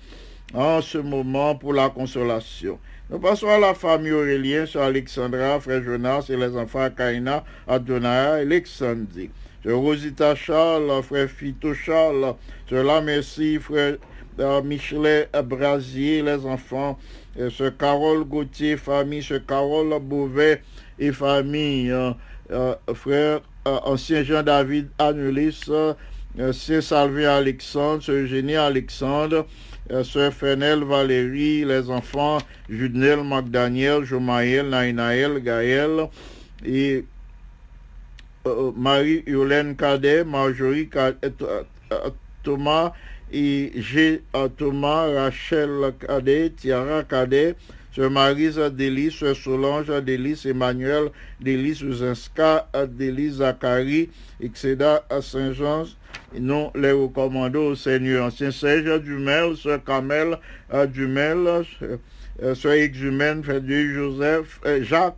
en 0.53 0.81
ce 0.81 0.97
moment 0.97 1.55
pour 1.55 1.73
la 1.73 1.89
consolation. 1.89 2.79
Nous 3.09 3.19
passons 3.19 3.49
à 3.49 3.59
la 3.59 3.73
famille 3.73 4.13
Aurélien, 4.13 4.65
sur 4.65 4.81
Alexandra, 4.81 5.59
frère 5.59 5.83
Jonas 5.83 6.27
et 6.29 6.37
les 6.37 6.55
enfants 6.55 6.89
Kaina, 6.95 7.43
Adonai 7.67 8.07
et 8.07 8.41
Alexandrie. 8.41 9.29
Sur 9.61 9.77
Rosita 9.79 10.33
Charles, 10.35 11.03
frère 11.03 11.29
Fito 11.29 11.73
Charles, 11.73 12.35
sur 12.67 12.83
la 12.83 13.01
Merci, 13.01 13.59
frère 13.59 13.97
euh, 14.39 14.61
Michelet 14.61 15.27
Brasier, 15.43 16.21
les 16.21 16.45
enfants, 16.45 16.97
euh, 17.37 17.49
sur 17.49 17.75
Carole 17.77 18.23
Gauthier, 18.23 18.77
famille, 18.77 19.21
sur 19.21 19.45
Carole 19.45 19.99
Beauvais 19.99 20.61
et 20.97 21.11
famille, 21.11 21.91
euh, 21.91 22.11
euh, 22.51 22.75
frère 22.93 23.41
ancien 23.65 24.23
Jean-David 24.23 24.89
Anulis, 24.97 25.65
euh, 25.69 25.93
Saint 26.53 26.81
Salvé 26.81 27.25
Alexandre, 27.25 28.01
Sœur 28.01 28.15
Eugénie 28.15 28.55
Alexandre, 28.55 29.45
euh, 29.91 30.03
Sœur 30.03 30.33
Fenel 30.33 30.83
Valérie, 30.83 31.65
les 31.65 31.89
enfants 31.89 32.39
Judnel 32.69 33.23
Magdaniel, 33.23 34.03
Jomaël, 34.03 34.69
Naïnaël, 34.69 35.39
Gaël 35.43 36.07
et 36.65 37.05
euh, 38.47 38.71
Marie-Yolène 38.75 39.75
Cadet, 39.75 40.23
Marjorie 40.23 40.89
euh, 40.95 41.11
euh, 41.21 42.09
Thomas 42.43 42.93
et 43.31 43.71
G. 43.75 44.23
euh, 44.35 44.47
Thomas, 44.49 45.07
Rachel 45.13 45.93
Cadet, 45.99 46.51
Tiara 46.51 47.03
Cadet, 47.03 47.55
Sœur 47.93 48.09
Marise 48.09 48.57
Délice, 48.73 49.15
Sœur 49.15 49.35
Solange 49.35 49.91
Délice, 50.03 50.45
Emmanuel 50.45 51.09
Délice, 51.41 51.81
Uzinska 51.81 52.67
Délice, 52.89 53.35
Zacharie, 53.35 54.09
Excéda 54.41 55.03
à 55.09 55.21
Saint-Jean, 55.21 55.85
nous 56.39 56.69
les 56.75 56.91
recommandons 56.93 57.67
au 57.67 57.75
Seigneur. 57.75 58.25
Ancien 58.27 58.51
Serge 58.51 59.01
Dumel, 59.01 59.57
Sœur 59.57 59.83
Camel 59.83 60.37
euh, 60.73 60.85
Dumel, 60.85 61.63
Sœur- 62.55 62.71
Exumène, 62.71 63.43
Frère 63.43 63.61
Joseph, 63.67 64.61
euh, 64.65 64.81
Jacques, 64.83 65.15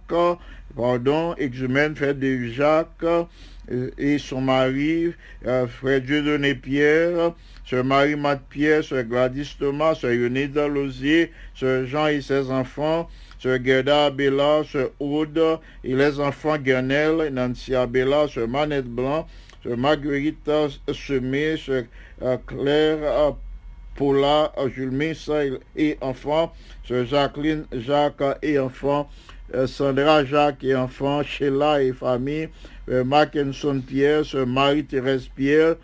pardon, 0.75 1.35
Exumène, 1.37 1.95
Frère 1.95 2.15
Jacques, 2.51 3.03
euh, 3.03 3.89
et 3.97 4.17
son 4.17 4.41
mari, 4.41 5.13
euh, 5.45 5.67
Frère 5.67 6.01
Dieudonné 6.01 6.55
Pierre, 6.55 7.33
Sœur 7.65 7.83
Marie-Math 7.85 8.41
Pierre, 8.49 8.81
Gladys 9.09 9.55
Thomas, 9.57 9.95
Sœur 9.95 10.11
Yonida 10.13 10.67
Lozier, 10.67 11.31
Sœur 11.55 11.85
Jean 11.85 12.07
et 12.07 12.21
ses 12.21 12.51
enfants, 12.51 13.09
Sœur 13.39 13.59
Gerda 13.63 14.09
Bella, 14.09 14.63
Sœur 14.69 14.89
Aude 14.99 15.59
et 15.83 15.95
les 15.95 16.19
enfants 16.19 16.57
Guernel, 16.57 17.29
Nancy 17.33 17.73
Abella, 17.73 18.27
Sœur 18.27 18.47
Manette 18.47 18.87
Blanc, 18.87 19.25
Sœur 19.63 19.77
Marguerite 19.77 20.49
Semé, 20.93 21.55
Sœur 21.57 21.83
euh, 22.21 22.37
Claire 22.45 22.97
euh, 23.01 23.31
Paula, 23.95 24.51
euh, 24.57 24.91
Messa 24.91 25.43
et- 25.75 25.97
enfants, 26.01 26.53
Sœur 26.85 27.05
Jacqueline 27.05 27.65
Jacques 27.71 28.21
et 28.41 28.59
enfants, 28.59 29.09
Sandra 29.67 30.25
Jacques 30.25 30.63
et 30.63 30.75
enfants, 30.75 31.21
Sheila 31.23 31.81
et 31.83 31.93
famille, 31.93 32.49
Mackinson 32.87 33.81
Pierre, 33.85 34.25
Sœur 34.25 34.47
Marie-Thérèse 34.47 35.29
Pierre, 35.35 35.75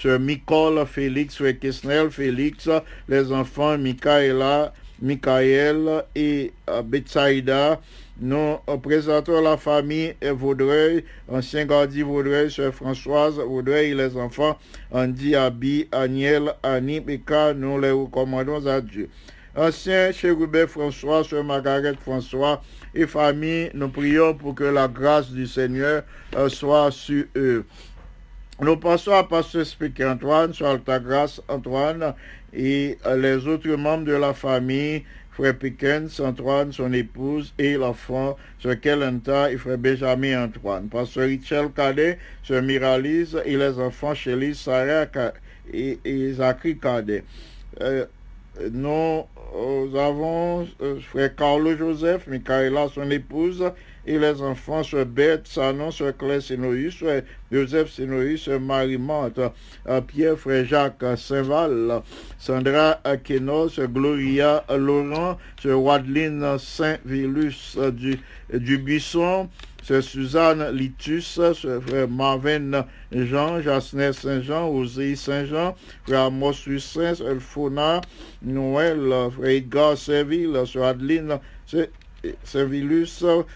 Sœur 0.00 0.20
Nicole 0.20 0.86
Félix, 0.86 1.36
Sœur 1.36 1.58
Kesnel 1.58 2.10
Félix, 2.10 2.68
les 3.08 3.32
enfants 3.32 3.76
Michaela, 3.76 4.72
Michael 5.02 6.04
et 6.14 6.52
euh, 6.68 6.82
Betsaïda. 6.82 7.80
Nous 8.20 8.58
euh, 8.68 8.76
présentons 8.76 9.40
la 9.40 9.56
famille 9.56 10.14
Vaudreuil, 10.22 11.04
ancien 11.28 11.64
gardien 11.66 12.04
Vaudreuil, 12.04 12.48
Sœur 12.48 12.72
Françoise 12.72 13.38
Vaudreuil 13.38 13.90
et 13.90 13.94
les 13.94 14.16
enfants 14.16 14.56
Andy, 14.92 15.34
Abi, 15.34 15.88
Aniel, 15.90 16.54
Annie, 16.62 17.00
Beka, 17.00 17.54
nous 17.54 17.80
les 17.80 17.90
recommandons 17.90 18.64
à 18.66 18.80
Dieu. 18.80 19.08
Ancien 19.56 20.12
chérubin 20.12 20.68
François, 20.68 21.24
Sœur 21.24 21.42
Margaret 21.42 21.94
François 22.00 22.62
et 22.94 23.08
famille, 23.08 23.70
nous 23.74 23.88
prions 23.88 24.32
pour 24.34 24.54
que 24.54 24.62
la 24.62 24.86
grâce 24.86 25.30
du 25.32 25.48
Seigneur 25.48 26.04
euh, 26.36 26.48
soit 26.48 26.92
sur 26.92 27.24
eux. 27.34 27.64
Nous 28.60 28.76
passons 28.76 29.12
à 29.12 29.22
Pasteur 29.22 29.64
Speaker 29.64 30.10
Antoine, 30.10 30.52
sur 30.52 30.82
ta 30.82 30.98
grâce 30.98 31.40
Antoine 31.46 32.12
et 32.52 32.98
les 33.16 33.46
autres 33.46 33.68
membres 33.76 34.04
de 34.04 34.14
la 34.14 34.34
famille, 34.34 35.04
Frère 35.30 35.56
Pickens, 35.56 36.18
Antoine, 36.18 36.72
son 36.72 36.92
épouse 36.92 37.54
et 37.56 37.74
l'enfant, 37.74 38.36
Sœur 38.60 38.80
Kelenta 38.80 39.52
et 39.52 39.58
Frère 39.58 39.78
Benjamin 39.78 40.46
Antoine. 40.46 40.88
Pasteur 40.88 41.28
Richel 41.28 41.70
Cadet, 41.70 42.18
Sœur 42.42 42.62
Miralise 42.62 43.40
et 43.44 43.56
les 43.56 43.78
enfants 43.78 44.16
Chélis, 44.16 44.56
Sarah 44.56 45.06
et, 45.72 46.00
et 46.04 46.32
Zachary 46.32 46.78
Cadet. 46.78 47.22
Euh, 47.80 48.06
nous, 48.72 49.24
avons 49.96 50.66
euh, 50.82 50.98
Frère 51.00 51.34
Carlo 51.34 51.76
Joseph, 51.76 52.26
Michaela, 52.26 52.88
son 52.92 53.10
épouse, 53.10 53.64
et 54.06 54.18
les 54.18 54.40
enfants, 54.42 54.82
Sœur 54.82 55.06
Bête, 55.06 55.46
Sanon, 55.46 55.90
Sœur 55.90 56.16
Claire 56.16 56.42
Sénoïs, 56.42 56.94
Sœur 56.98 57.22
Joseph 57.52 57.90
Sénoïs, 57.90 58.40
Sœur 58.42 58.60
Marie-Mante, 58.60 59.40
euh, 59.88 60.00
Pierre, 60.00 60.38
Frère 60.38 60.64
Jacques 60.64 61.04
Saint-Val, 61.16 62.02
Sandra 62.38 63.00
Kenos, 63.22 63.78
Gloria 63.78 64.64
Laurent, 64.70 65.38
Sœur 65.62 65.80
Wadeline 65.82 66.58
Saint-Vilus 66.58 67.76
du, 67.92 68.18
du 68.52 68.78
Buisson, 68.78 69.48
Sœur 69.88 70.02
Suzanne 70.02 70.70
Litus, 70.76 71.40
Frère 71.86 72.08
Marvin 72.10 72.84
Jean, 73.10 73.62
Jasner 73.62 74.12
Saint-Jean, 74.12 74.68
Osée 74.68 75.16
Saint-Jean, 75.16 75.74
Frère 76.06 76.24
Amos 76.24 76.52
Saint, 76.78 77.14
Sœur 77.14 77.40
Fona, 77.40 78.02
Noël, 78.42 79.30
Frère 79.30 79.48
Edgar 79.48 79.96
Serville, 79.96 80.62
Sœur 80.66 80.84
Adeline 80.88 81.38
Servilus, 82.44 83.06
Sœur 83.06 83.46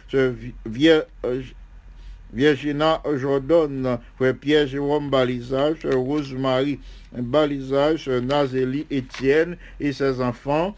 Virginia 2.33 3.03
Jordan, 3.15 3.99
Frère 4.17 4.35
Pierre 4.35 4.67
Jérôme 4.67 5.11
Balisage, 5.11 5.83
Sœur 5.83 5.99
Rosemary 5.99 6.81
Balisage, 7.13 8.07
Sœur 8.07 8.23
Nazélie 8.23 8.87
Étienne 8.91 9.59
et 9.79 9.93
ses 9.93 10.23
enfants, 10.23 10.75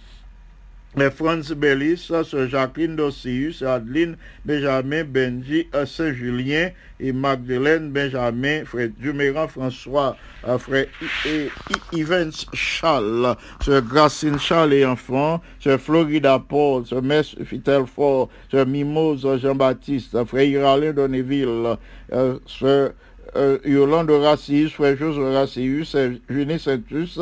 mais 0.96 1.10
Franz 1.10 1.52
Bellis, 1.54 2.10
Jacqueline 2.48 2.96
Dossius, 2.96 3.62
Adeline 3.62 4.16
Benjamin 4.44 5.04
Benji 5.04 5.66
Saint-Julien 5.86 6.70
et 7.00 7.12
Magdeleine 7.12 7.90
Benjamin, 7.90 8.64
Frère 8.64 8.90
Duméran 8.98 9.48
François, 9.48 10.16
euh, 10.46 10.58
Frère 10.58 10.86
Evans 11.92 12.32
Charles, 12.52 13.36
Sœur 13.60 13.82
Gracine 13.82 14.38
Charles 14.38 14.74
et 14.74 14.84
enfants, 14.86 15.40
Sœur 15.58 15.80
Florida 15.80 16.38
Paul, 16.38 16.86
Sœur 16.86 17.02
Mess 17.02 17.34
Fitelfort, 17.44 18.28
Sœur 18.50 18.66
Mimose 18.66 19.26
Jean-Baptiste, 19.40 20.24
Frère 20.24 20.44
Iralin 20.44 20.92
Donneville, 20.92 21.76
euh, 22.12 22.38
Sœur 22.46 22.92
euh, 23.36 23.58
Yolande 23.64 24.10
Racius, 24.10 24.72
Frère 24.72 24.96
José 24.96 25.34
Racius, 25.34 25.88
Sœur 25.88 26.12
Junie 26.28 26.60
Saintus, 26.60 27.18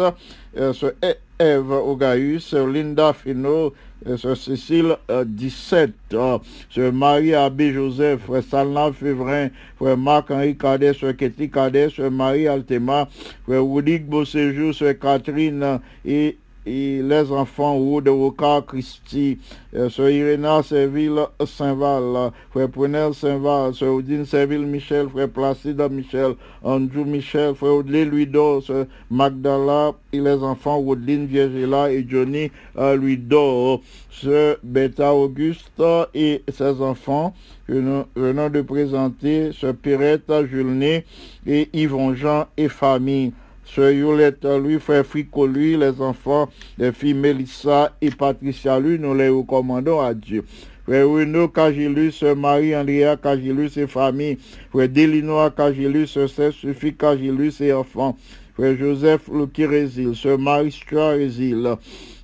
E- 1.42 1.44
Ève 1.44 1.72
Ogaïus, 1.72 2.52
Linda 2.54 3.12
Fino, 3.12 3.72
euh, 4.06 4.16
Cécile 4.36 4.96
euh, 5.10 5.24
17, 5.26 5.90
euh, 6.14 6.38
Sœur 6.70 6.92
Marie 6.92 7.34
Abbé 7.34 7.72
Joseph, 7.72 8.20
Frère 8.26 8.42
Salna 8.44 8.92
Févrin, 8.92 9.48
Frère 9.76 9.96
Marc-Henri 9.96 10.56
Cadet, 10.56 10.94
Sœur 10.94 11.16
Ketty 11.16 11.50
Cadet, 11.50 11.90
Sœur 11.90 12.10
Marie 12.10 12.46
Altema, 12.46 13.08
Frère 13.44 13.64
Woudig 13.66 14.04
Beauséjour, 14.06 14.74
Sœur 14.74 14.98
Catherine 14.98 15.62
euh, 15.62 15.78
et, 16.04 16.36
et 16.66 17.02
les 17.02 17.32
enfants 17.32 17.76
Wood 17.76 18.08
Roca 18.08 18.62
Christi, 18.66 19.38
euh, 19.74 19.88
Sœur 19.90 20.10
Iréna 20.10 20.62
Serville 20.62 21.20
Saint-Val, 21.44 22.32
Frère 22.50 22.68
Prunel 22.68 23.14
Saint-Val, 23.14 23.74
Sœur 23.74 23.94
Odine 23.94 24.24
Serville 24.24 24.66
Michel, 24.66 25.08
Frère 25.08 25.28
Placide 25.28 25.82
Michel, 25.90 26.34
Andrew 26.62 27.04
Michel, 27.04 27.54
Frère 27.54 27.74
Audley 27.74 28.04
Louis-Dor, 28.04 28.62
Sœur 28.62 28.86
Magdala 29.10 29.92
et 30.12 30.20
les 30.20 30.42
enfants 30.42 30.78
Woodline 30.78 31.26
Virgila 31.26 31.90
et 31.90 32.06
Johnny 32.08 32.50
euh, 32.78 33.76
Sœur 34.10 34.56
Beta 34.62 35.14
Auguste 35.14 35.82
et 36.14 36.42
ses 36.48 36.80
enfants, 36.80 37.34
que 37.66 37.72
nous 37.72 38.04
de 38.50 38.62
présenter, 38.62 39.52
Sœur 39.52 39.74
Pirette 39.74 40.30
Julné 40.50 41.04
et 41.46 41.68
Yvon 41.72 42.14
Jean 42.14 42.46
et 42.56 42.68
famille. 42.68 43.32
Sœur 43.74 43.90
Yolette, 43.90 44.44
lui, 44.44 44.78
frère 44.78 45.06
Frico, 45.06 45.46
lui, 45.46 45.78
les 45.78 45.98
enfants, 46.02 46.50
les 46.76 46.92
filles 46.92 47.14
Mélissa 47.14 47.90
et 48.02 48.10
Patricia, 48.10 48.78
lui, 48.78 48.98
nous 48.98 49.14
les 49.14 49.30
recommandons 49.30 49.98
à 49.98 50.12
Dieu. 50.12 50.44
Frère 50.84 51.08
Renaud 51.08 51.48
Cagilus, 51.48 52.22
Marie-Andrea 52.36 53.16
Cagilus 53.16 53.78
et 53.78 53.86
famille, 53.86 54.36
Frère 54.70 54.90
Delinois 54.90 55.50
Cagilus, 55.52 56.08
Sœur 56.08 56.52
Suffit 56.52 56.94
Cagilus 56.94 57.62
et 57.62 57.72
enfants, 57.72 58.18
Frère 58.54 58.76
Joseph 58.76 59.30
Lukirésil, 59.32 60.14
Sœur 60.16 60.38
Marie 60.38 60.78
Résil, 60.90 61.76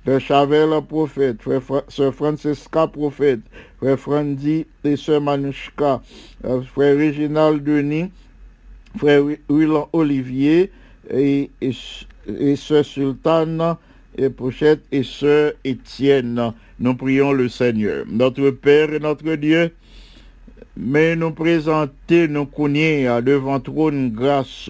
Frère 0.03 0.21
Chavel 0.21 0.69
prophète, 0.87 1.41
Frère 1.41 2.13
Francesca 2.13 2.85
prophète, 2.85 3.39
Frère 3.79 3.97
Frandy 3.99 4.67
et 4.83 4.95
Sœur 4.95 5.19
Manushka, 5.19 6.01
euh, 6.45 6.61
Frère 6.61 6.95
Réginald 6.95 7.63
Denis, 7.63 8.11
Frère 8.97 9.23
Willan 9.49 9.89
Olivier 9.93 10.71
et, 11.11 11.49
et, 11.61 11.71
et 12.27 12.55
et 14.17 14.29
Pochette 14.29 14.83
et 14.91 15.03
Sœur 15.03 15.53
Étienne. 15.63 16.53
Nous 16.79 16.95
prions 16.95 17.31
le 17.31 17.47
Seigneur. 17.47 18.05
Notre 18.07 18.49
Père 18.49 18.93
et 18.93 18.99
notre 18.99 19.35
Dieu, 19.35 19.73
mais 20.75 21.15
nous 21.15 21.31
présenter 21.31 22.27
nos 22.27 22.45
cognées 22.45 23.07
devant 23.23 23.59
trône 23.59 24.11
grâce. 24.11 24.69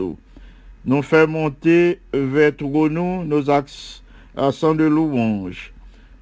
Nous 0.85 1.01
fait 1.01 1.27
monter 1.27 1.99
vers 2.13 2.55
trône 2.55 3.27
nos 3.27 3.49
accents 3.49 4.75
de 4.75 4.85
louange, 4.85 5.73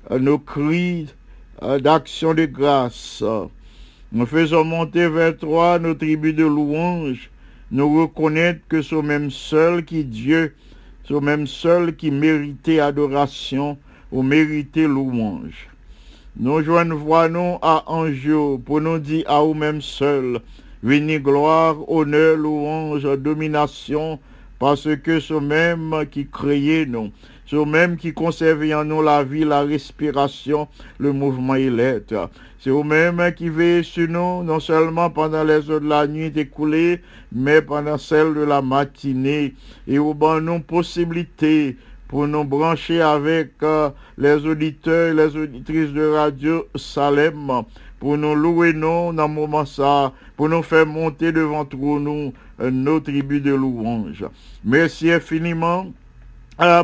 nos 0.09 0.39
cris 0.39 1.07
euh, 1.61 1.79
d'action 1.79 2.33
de 2.33 2.45
grâce. 2.45 3.23
Nous 4.11 4.25
faisons 4.25 4.63
monter 4.63 5.07
vers 5.09 5.37
toi 5.37 5.79
nos 5.79 5.93
tribus 5.93 6.35
de 6.35 6.45
louange, 6.45 7.29
nous 7.71 8.01
reconnaître 8.01 8.61
que 8.69 8.81
c'est 8.81 9.01
même 9.01 9.29
seul 9.31 9.83
qui 9.83 10.03
Dieu, 10.03 10.55
c'est 11.07 11.21
même 11.21 11.47
seul 11.47 11.95
qui 11.95 12.11
méritait 12.11 12.79
adoration 12.79 13.77
ou 14.11 14.23
méritait 14.23 14.87
louange. 14.87 15.67
Nous 16.39 16.61
joignons 16.63 17.29
nous 17.29 17.57
à 17.61 17.83
Anjou 17.87 18.61
pour 18.65 18.79
nous 18.79 18.99
dire 18.99 19.25
à 19.27 19.41
vous-même 19.41 19.81
seul, 19.81 20.39
venez 20.83 21.19
gloire, 21.19 21.77
honneur, 21.89 22.37
louange, 22.37 23.03
domination, 23.17 24.19
parce 24.59 24.87
que 25.03 25.19
c'est 25.19 25.39
même 25.39 26.05
qui 26.11 26.27
créait 26.27 26.85
nous, 26.85 27.11
c'est 27.49 27.65
même 27.65 27.95
qui 27.95 28.13
conservait 28.13 28.73
en 28.73 28.83
nous 28.83 29.01
la 29.01 29.23
vie, 29.23 29.45
la 29.45 29.61
respiration, 29.61 30.67
le 30.97 31.13
mouvement 31.13 31.55
et 31.55 31.69
l'être. 31.69 32.29
C'est 32.59 32.71
vous-même 32.71 33.21
qui 33.35 33.47
veillez 33.47 33.83
sur 33.83 34.09
nous, 34.09 34.43
non 34.43 34.59
seulement 34.59 35.09
pendant 35.09 35.43
les 35.43 35.69
heures 35.69 35.79
de 35.79 35.87
la 35.87 36.07
nuit 36.07 36.33
écoulée, 36.35 37.01
mais 37.31 37.61
pendant 37.61 37.97
celles 37.97 38.33
de 38.33 38.41
la 38.41 38.61
matinée, 38.61 39.53
et 39.87 39.97
au 39.97 40.13
bon 40.13 40.43
nous 40.43 40.59
possibilité 40.59 41.77
pour 42.09 42.27
nous 42.27 42.43
brancher 42.43 43.01
avec 43.01 43.51
euh, 43.63 43.89
les 44.17 44.45
auditeurs 44.45 45.11
et 45.11 45.13
les 45.13 45.35
auditrices 45.35 45.91
de 45.91 46.05
Radio 46.05 46.67
Salem, 46.75 47.63
pour 47.99 48.17
nous 48.17 48.35
louer 48.35 48.73
nous 48.73 49.13
dans 49.13 49.27
le 49.27 49.33
moment 49.33 49.65
ça, 49.65 50.11
pour 50.35 50.49
nous 50.49 50.63
faire 50.63 50.85
monter 50.85 51.31
devant 51.31 51.67
nous 51.73 52.33
euh, 52.59 52.71
nos 52.71 52.99
tribus 52.99 53.41
de 53.41 53.53
louange. 53.53 54.25
Merci 54.65 55.11
infiniment 55.11 55.87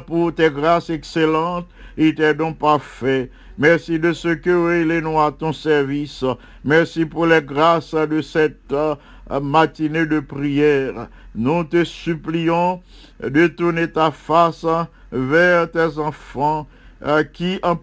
pour 0.05 0.33
tes 0.33 0.49
grâces 0.49 0.89
excellentes 0.89 1.67
et 1.97 2.13
tes 2.13 2.33
dons 2.33 2.53
parfaits. 2.53 3.31
Merci 3.57 3.99
de 3.99 4.13
ce 4.13 4.29
que 4.29 4.81
il 4.81 4.91
est 4.91 5.01
nous 5.01 5.19
à 5.19 5.31
ton 5.31 5.53
service. 5.53 6.25
Merci 6.63 7.05
pour 7.05 7.27
les 7.27 7.41
grâces 7.41 7.93
de 7.93 8.21
cette 8.21 8.71
euh, 8.71 8.95
matinée 9.41 10.07
de 10.07 10.19
prière. 10.19 11.07
Nous 11.35 11.63
te 11.63 11.83
supplions 11.83 12.81
de 13.21 13.47
tourner 13.47 13.91
ta 13.91 14.09
face 14.09 14.65
vers 15.11 15.69
tes 15.69 15.99
enfants 15.99 16.67
euh, 17.03 17.23
qui 17.23 17.59
en, 17.61 17.77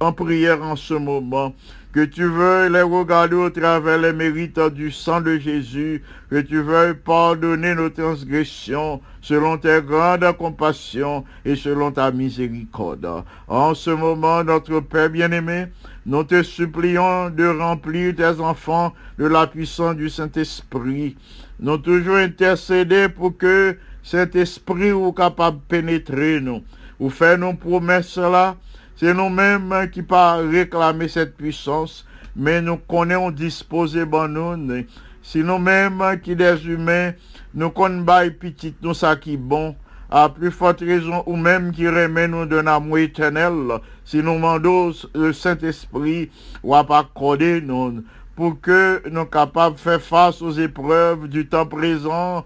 en 0.00 0.12
prière 0.12 0.62
en 0.62 0.74
ce 0.74 0.94
moment. 0.94 1.54
Que 1.92 2.06
tu 2.06 2.24
veuilles 2.24 2.72
les 2.72 2.80
regarder 2.80 3.36
au 3.36 3.50
travers 3.50 3.98
les 3.98 4.14
mérites 4.14 4.58
du 4.58 4.90
sang 4.90 5.20
de 5.20 5.36
Jésus. 5.36 6.02
Que 6.30 6.40
tu 6.40 6.62
veuilles 6.62 6.94
pardonner 6.94 7.74
nos 7.74 7.90
transgressions 7.90 9.02
selon 9.20 9.58
tes 9.58 9.82
grandes 9.82 10.32
compassions 10.38 11.24
et 11.44 11.54
selon 11.54 11.92
ta 11.92 12.10
miséricorde. 12.10 13.06
En 13.46 13.74
ce 13.74 13.90
moment, 13.90 14.42
notre 14.42 14.80
Père 14.80 15.10
bien-aimé, 15.10 15.66
nous 16.06 16.24
te 16.24 16.42
supplions 16.42 17.28
de 17.28 17.46
remplir 17.46 18.14
tes 18.16 18.40
enfants 18.40 18.94
de 19.18 19.26
la 19.26 19.46
puissance 19.46 19.94
du 19.94 20.08
Saint-Esprit. 20.08 21.16
Nous 21.60 21.76
toujours 21.76 22.16
intercéder 22.16 23.10
pour 23.10 23.36
que 23.36 23.76
cet 24.02 24.34
esprit 24.34 24.92
ou 24.92 25.12
capable 25.12 25.58
de 25.58 25.62
pénétrer 25.68 26.40
nous. 26.40 26.62
Ou 26.98 27.10
faire 27.10 27.36
nos 27.36 27.52
promesses 27.52 28.16
là. 28.16 28.56
C'est 29.02 29.14
nous-mêmes 29.14 29.90
qui 29.90 30.00
pas 30.00 30.36
réclamer 30.36 31.08
cette 31.08 31.36
puissance, 31.36 32.06
mais 32.36 32.62
nous 32.62 32.76
connaissons 32.76 33.32
disposer 33.32 34.04
bon 34.04 34.28
nous. 34.28 34.84
C'est 35.24 35.42
nous-mêmes 35.42 36.20
qui 36.22 36.36
des 36.36 36.64
humains, 36.66 37.10
nous 37.52 37.70
connaissons 37.70 38.30
petit 38.38 38.76
nous 38.80 38.94
ça 38.94 39.16
qui 39.16 39.36
bon. 39.36 39.74
À 40.08 40.28
plus 40.28 40.52
forte 40.52 40.82
raison, 40.82 41.24
ou 41.26 41.34
même 41.34 41.72
qui 41.72 41.88
remet 41.88 42.28
nous 42.28 42.46
d'un 42.46 42.68
amour 42.68 42.98
éternel, 42.98 43.80
si 44.04 44.18
nous 44.18 44.34
demandons 44.34 44.92
le 45.16 45.32
Saint-Esprit, 45.32 46.30
ou 46.62 46.72
à 46.72 46.86
pas 46.86 47.00
accorder 47.00 47.60
nous, 47.60 48.04
pour 48.36 48.60
que 48.60 49.02
nous 49.10 49.24
capables 49.24 49.74
de 49.74 49.80
faire 49.80 50.00
face 50.00 50.40
aux 50.40 50.52
épreuves 50.52 51.26
du 51.26 51.48
temps 51.48 51.66
présent, 51.66 52.44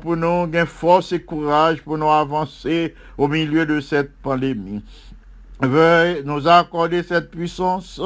pour 0.00 0.16
nous 0.16 0.46
gagner 0.46 0.66
force 0.66 1.12
et 1.12 1.22
courage 1.22 1.82
pour 1.82 1.98
nous 1.98 2.10
avancer 2.10 2.94
au 3.16 3.26
milieu 3.26 3.66
de 3.66 3.80
cette 3.80 4.16
pandémie. 4.22 4.82
Veuille 5.60 6.22
nous 6.24 6.46
accorder 6.46 7.02
cette 7.02 7.32
puissance 7.32 8.00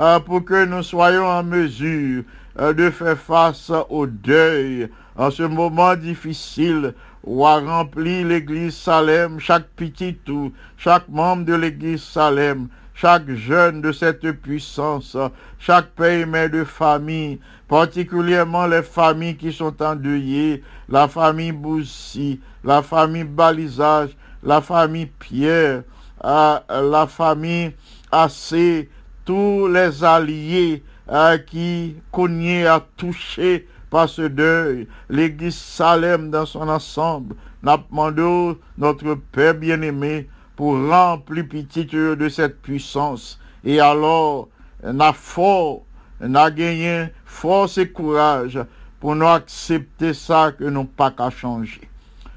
euh, 0.00 0.18
pour 0.18 0.44
que 0.44 0.64
nous 0.64 0.82
soyons 0.82 1.26
en 1.26 1.44
mesure 1.44 2.24
euh, 2.58 2.72
de 2.72 2.90
faire 2.90 3.16
face 3.16 3.70
au 3.88 4.06
deuil. 4.06 4.88
En 5.16 5.30
ce 5.30 5.44
moment 5.44 5.94
difficile 5.94 6.94
où 7.22 7.46
a 7.46 7.60
rempli 7.60 8.24
l'église 8.24 8.74
Salem, 8.74 9.38
chaque 9.38 9.68
petit 9.76 10.16
tout, 10.24 10.52
chaque 10.76 11.08
membre 11.08 11.44
de 11.44 11.54
l'église 11.54 12.02
Salem, 12.02 12.66
chaque 12.94 13.30
jeune 13.30 13.80
de 13.80 13.92
cette 13.92 14.32
puissance, 14.32 15.16
chaque 15.60 15.90
père 15.90 16.18
et 16.18 16.26
mère 16.26 16.50
de 16.50 16.64
famille, 16.64 17.38
particulièrement 17.68 18.66
les 18.66 18.82
familles 18.82 19.36
qui 19.36 19.52
sont 19.52 19.80
endeuillées, 19.80 20.64
la 20.88 21.06
famille 21.06 21.52
Boussi, 21.52 22.40
la 22.64 22.82
famille 22.82 23.22
Balisage, 23.22 24.10
la 24.42 24.60
famille 24.60 25.10
Pierre, 25.18 25.82
à 26.20 26.64
la 26.68 27.06
famille 27.06 27.72
assez, 28.10 28.88
tous 29.24 29.68
les 29.68 30.02
alliés 30.02 30.82
qui 31.46 31.96
cognaient 32.10 32.66
à 32.66 32.84
toucher 32.96 33.66
par 33.90 34.08
ce 34.08 34.22
deuil, 34.22 34.86
l'église 35.08 35.56
Salem 35.56 36.30
dans 36.30 36.44
son 36.44 36.68
ensemble, 36.68 37.36
n'a 37.62 37.82
notre 38.76 39.14
Père 39.14 39.54
bien-aimé 39.54 40.28
pour 40.56 40.74
remplir 40.88 41.48
petit 41.48 41.86
de 41.86 42.28
cette 42.28 42.60
puissance. 42.60 43.38
Et 43.64 43.80
alors, 43.80 44.48
n'a 44.82 45.12
fort, 45.12 45.82
n'a 46.20 46.50
gagné 46.50 47.06
force 47.24 47.78
et 47.78 47.90
courage 47.90 48.58
pour 49.00 49.14
nous 49.14 49.26
accepter 49.26 50.12
ça 50.12 50.52
que 50.52 50.64
nous 50.64 50.84
pas 50.84 51.10
qu'à 51.10 51.30
changer. 51.30 51.88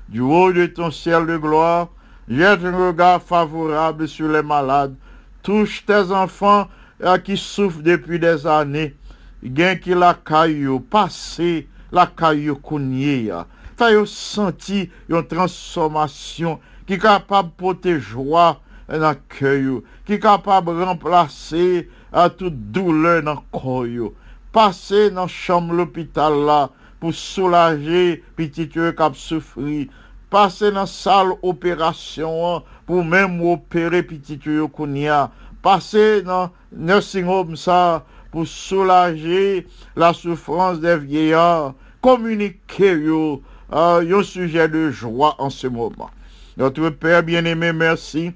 Du 0.08 0.22
haut 0.22 0.54
de 0.54 0.66
ton 0.68 0.92
ciel 0.92 1.26
de 1.26 1.38
gloire, 1.38 1.90
jette 2.32 2.64
un 2.64 2.88
regard 2.88 3.22
favorable 3.22 4.08
sur 4.08 4.30
les 4.30 4.42
malades, 4.42 4.96
touche 5.44 5.86
tes 5.86 6.12
enfants 6.12 6.68
euh, 7.04 7.18
qui 7.18 7.36
souffrent 7.36 7.82
depuis 7.82 8.20
des 8.20 8.48
années, 8.48 8.96
gain 9.44 9.76
qui 9.76 9.90
la 9.90 10.14
caillou, 10.14 10.80
passé 10.80 11.68
la 11.92 12.08
caillou 12.08 12.60
ya. 12.92 13.46
Fais 13.78 13.94
yo 13.94 14.06
senti 14.06 14.90
une 15.10 15.26
transformation 15.26 16.60
qui 16.86 16.94
est 16.94 17.00
capable 17.00 17.50
de 17.50 17.54
porter 17.56 18.00
joie 18.00 18.62
dans 18.88 19.16
cœur, 19.28 19.82
qui 20.06 20.14
est 20.14 20.20
capable 20.20 20.78
de 20.78 20.84
remplacer 20.84 21.90
à 22.14 22.30
toute 22.30 22.72
douleur 22.72 23.24
dans 23.24 23.34
le 23.34 23.40
corps. 23.52 24.12
Passer 24.52 25.10
dans 25.10 25.22
la 25.22 25.28
chambre 25.28 25.72
de 25.72 25.78
l'hôpital 25.78 26.34
là 26.46 26.70
pour 27.00 27.14
soulager 27.14 28.24
petit 28.36 28.70
qui 28.70 28.80
a 28.80 29.12
souffert. 29.14 29.88
Passer 30.32 30.72
dans 30.72 30.80
la 30.80 30.86
salle 30.86 31.34
opération 31.42 32.56
hein, 32.56 32.64
pour 32.86 33.04
même 33.04 33.42
opérer 33.42 34.02
petit 34.02 34.40
yo 34.46 34.70
kounia. 34.70 35.30
Passer 35.62 36.22
dans 36.22 36.50
nursing 36.72 37.28
home 37.28 37.58
ça 37.58 38.06
pour 38.32 38.48
soulager 38.48 39.68
la 39.94 40.14
souffrance 40.14 40.80
des 40.80 40.98
vieillards. 40.98 41.74
Communiquer 42.02 42.98
yo, 42.98 43.44
euh, 43.74 44.24
sujet 44.24 44.70
de 44.70 44.90
joie 44.90 45.36
en 45.38 45.50
ce 45.50 45.68
moment. 45.68 46.10
Notre 46.56 46.90
Père 46.92 47.24
bien-aimé, 47.24 47.74
merci 47.74 48.32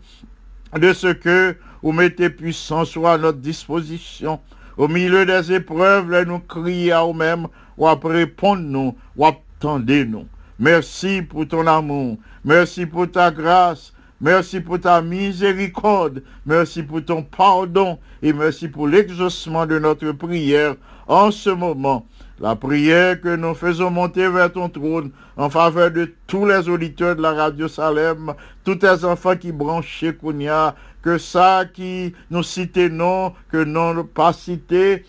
de 0.77 0.91
ce 0.91 1.07
que 1.07 1.55
vous 1.81 1.93
mettez 1.93 2.29
puissance 2.29 2.97
à 2.97 3.17
notre 3.17 3.39
disposition. 3.39 4.41
Au 4.75 4.89
milieu 4.89 5.25
des 5.25 5.53
épreuves, 5.53 6.23
nous 6.27 6.39
crier 6.39 6.91
à 6.91 7.05
nous-mêmes, 7.05 7.47
ou 7.77 7.87
à 7.87 7.97
répondre 8.03 8.63
nous, 8.63 8.97
ou 9.15 9.25
attendez 9.25 10.03
nous. 10.03 10.25
Merci 10.57 11.21
pour 11.21 11.47
ton 11.47 11.67
amour. 11.67 12.17
Merci 12.43 12.85
pour 12.85 13.11
ta 13.11 13.29
grâce. 13.29 13.91
Merci 14.21 14.61
pour 14.61 14.79
ta 14.79 15.01
miséricorde. 15.01 16.23
Merci 16.45 16.83
pour 16.83 17.03
ton 17.03 17.23
pardon. 17.23 17.99
Et 18.21 18.31
merci 18.31 18.69
pour 18.69 18.87
l'exaucement 18.87 19.65
de 19.65 19.77
notre 19.79 20.11
prière 20.13 20.75
en 21.07 21.29
ce 21.31 21.49
moment. 21.49 22.05
La 22.39 22.55
prière 22.55 23.19
que 23.19 23.35
nous 23.35 23.53
faisons 23.53 23.91
monter 23.91 24.27
vers 24.29 24.51
ton 24.51 24.69
trône 24.69 25.11
en 25.37 25.49
faveur 25.49 25.91
de 25.91 26.13
tous 26.27 26.45
les 26.45 26.67
auditeurs 26.67 27.15
de 27.15 27.21
la 27.21 27.33
radio 27.33 27.67
Salem, 27.67 28.33
tous 28.63 28.75
tes 28.75 29.03
enfants 29.05 29.35
qui 29.35 29.51
branchent 29.51 30.05
Kounia, 30.19 30.75
que 31.01 31.17
ça 31.17 31.63
qui 31.73 32.13
nous 32.31 32.43
cite 32.43 32.77
non, 32.77 33.33
que 33.49 33.63
non 33.63 34.03
pas 34.03 34.33
cité, 34.33 35.05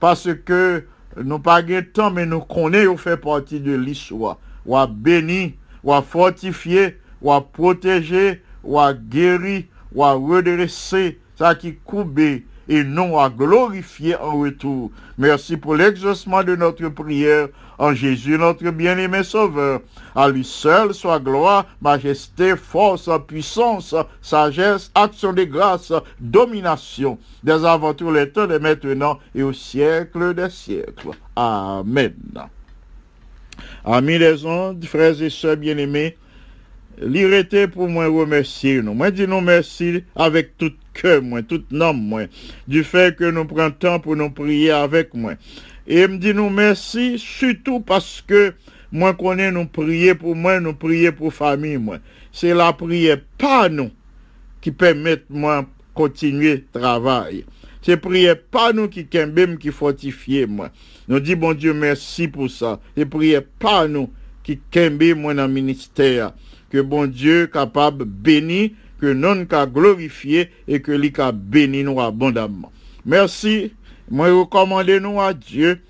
parce 0.00 0.28
que 0.44 0.84
nous 1.22 1.38
pas 1.38 1.62
temps, 1.94 2.10
mais 2.10 2.26
nous 2.26 2.40
connaissons 2.40 2.96
fait 2.96 3.16
partie 3.16 3.60
de 3.60 3.74
l'histoire. 3.74 4.38
Ou 4.66 4.76
à 4.76 4.86
béni, 4.86 5.54
ou 5.82 5.92
à 5.92 6.02
fortifier, 6.02 6.98
ou 7.20 7.32
à 7.32 7.40
protéger, 7.40 8.42
ou 8.64 8.78
à 8.78 8.92
guérir, 8.92 9.64
ou 9.92 10.04
à 10.04 10.12
redresser, 10.12 11.18
ça 11.38 11.54
qui 11.54 11.76
coubé 11.76 12.44
et 12.68 12.84
non 12.84 13.18
à 13.18 13.30
glorifier 13.30 14.16
en 14.16 14.40
retour. 14.40 14.90
Merci 15.18 15.56
pour 15.56 15.76
l'exaucement 15.76 16.42
de 16.42 16.56
notre 16.56 16.88
prière 16.88 17.48
en 17.78 17.94
Jésus, 17.94 18.38
notre 18.38 18.70
bien-aimé 18.70 19.22
Sauveur. 19.22 19.80
À 20.14 20.28
lui 20.28 20.44
seul 20.44 20.94
soit 20.94 21.20
gloire, 21.20 21.66
majesté, 21.80 22.56
force, 22.56 23.08
puissance, 23.26 23.94
sagesse, 24.22 24.90
action 24.94 25.32
de 25.32 25.44
grâce, 25.44 25.92
domination, 26.20 27.18
des 27.42 27.64
avant 27.64 27.94
tous 27.94 28.10
les 28.10 28.30
temps, 28.30 28.46
de 28.46 28.58
maintenant 28.58 29.18
et 29.34 29.42
au 29.42 29.52
siècle 29.52 30.34
des 30.34 30.50
siècles. 30.50 31.10
Amen. 31.36 32.14
Amis 33.88 34.18
les 34.18 34.44
ondes, 34.44 34.84
frères 34.84 35.22
et 35.22 35.30
sœurs 35.30 35.56
bien-aimés, 35.56 36.16
l'irrité 37.00 37.68
pour 37.68 37.88
moi 37.88 38.08
remercier 38.08 38.82
nous. 38.82 38.94
Moi 38.94 39.12
dis 39.12 39.28
nous 39.28 39.40
merci 39.40 40.02
avec 40.16 40.58
tout 40.58 40.72
cœur, 40.92 41.22
moi, 41.22 41.40
tout 41.42 41.62
nom, 41.70 41.94
moi, 41.94 42.22
du 42.66 42.82
fait 42.82 43.14
que 43.14 43.30
nous 43.30 43.44
prenons 43.44 43.70
temps 43.70 44.00
pour 44.00 44.16
nous 44.16 44.30
prier 44.30 44.72
avec 44.72 45.14
moi. 45.14 45.34
Et 45.86 46.08
me 46.08 46.18
dit 46.18 46.34
nous 46.34 46.50
merci 46.50 47.16
surtout 47.16 47.78
parce 47.78 48.24
que 48.26 48.54
moi 48.90 49.14
connais 49.14 49.52
nous 49.52 49.66
prier 49.66 50.16
pour 50.16 50.34
moi, 50.34 50.58
nous 50.58 50.74
prier 50.74 51.12
pour 51.12 51.32
famille, 51.32 51.76
moi. 51.76 51.98
C'est 52.32 52.54
la 52.54 52.72
prière 52.72 53.20
pas 53.38 53.68
nous 53.68 53.92
qui 54.60 54.72
permet 54.72 55.22
moi 55.30 55.64
continuer 55.94 56.64
travail. 56.72 57.44
C'est 57.82 57.98
prière 57.98 58.36
pas 58.50 58.72
nous 58.72 58.88
qui 58.88 59.06
qui 59.06 59.70
fortifie 59.70 60.44
moi. 60.44 60.72
Nous 61.08 61.20
dit 61.20 61.36
bon 61.36 61.54
Dieu 61.54 61.72
merci 61.72 62.28
pour 62.28 62.50
ça. 62.50 62.80
C'est 62.96 63.06
prière 63.06 63.42
pas 63.58 63.86
nous 63.86 64.10
qui 64.42 64.58
kembe 64.70 65.14
moi 65.16 65.34
dans 65.34 65.46
le 65.46 65.52
ministère. 65.52 66.32
Que 66.70 66.80
bon 66.80 67.06
Dieu 67.06 67.46
capable 67.46 68.04
béni, 68.04 68.74
que 69.00 69.12
non 69.12 69.44
qu'a 69.46 69.66
glorifié 69.66 70.50
et 70.66 70.80
que 70.80 70.92
lui 70.92 71.12
qu'a 71.12 71.32
béni 71.32 71.84
nous 71.84 72.00
abondamment. 72.00 72.72
Merci. 73.04 73.72
Moi 74.10 74.30
recommande 74.30 74.88
nous 74.88 75.20
à 75.20 75.32
Dieu 75.32 75.80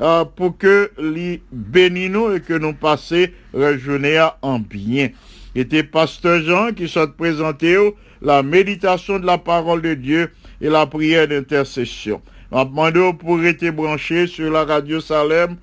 euh, 0.00 0.24
pour 0.24 0.58
que 0.58 0.90
les 0.98 1.42
bénis 1.52 2.08
nous 2.08 2.32
et 2.32 2.40
que 2.40 2.54
nous 2.54 2.74
passions 2.74 3.26
la 3.52 3.76
journée 3.76 4.24
en 4.42 4.58
bien. 4.58 5.10
Était 5.54 5.84
pasteur 5.84 6.40
Jean 6.42 6.72
qui 6.72 6.88
s'est 6.88 7.06
présenté 7.16 7.76
la 8.20 8.42
méditation 8.42 9.20
de 9.20 9.26
la 9.26 9.38
parole 9.38 9.82
de 9.82 9.94
Dieu 9.94 10.30
et 10.60 10.68
la 10.68 10.86
prière 10.86 11.28
d'intercession. 11.28 12.20
On 12.56 12.64
demande 12.64 13.18
pour 13.18 13.42
être 13.42 13.68
branché 13.70 14.28
sur 14.28 14.48
la 14.52 14.64
radio 14.64 15.00
Salem 15.00 15.56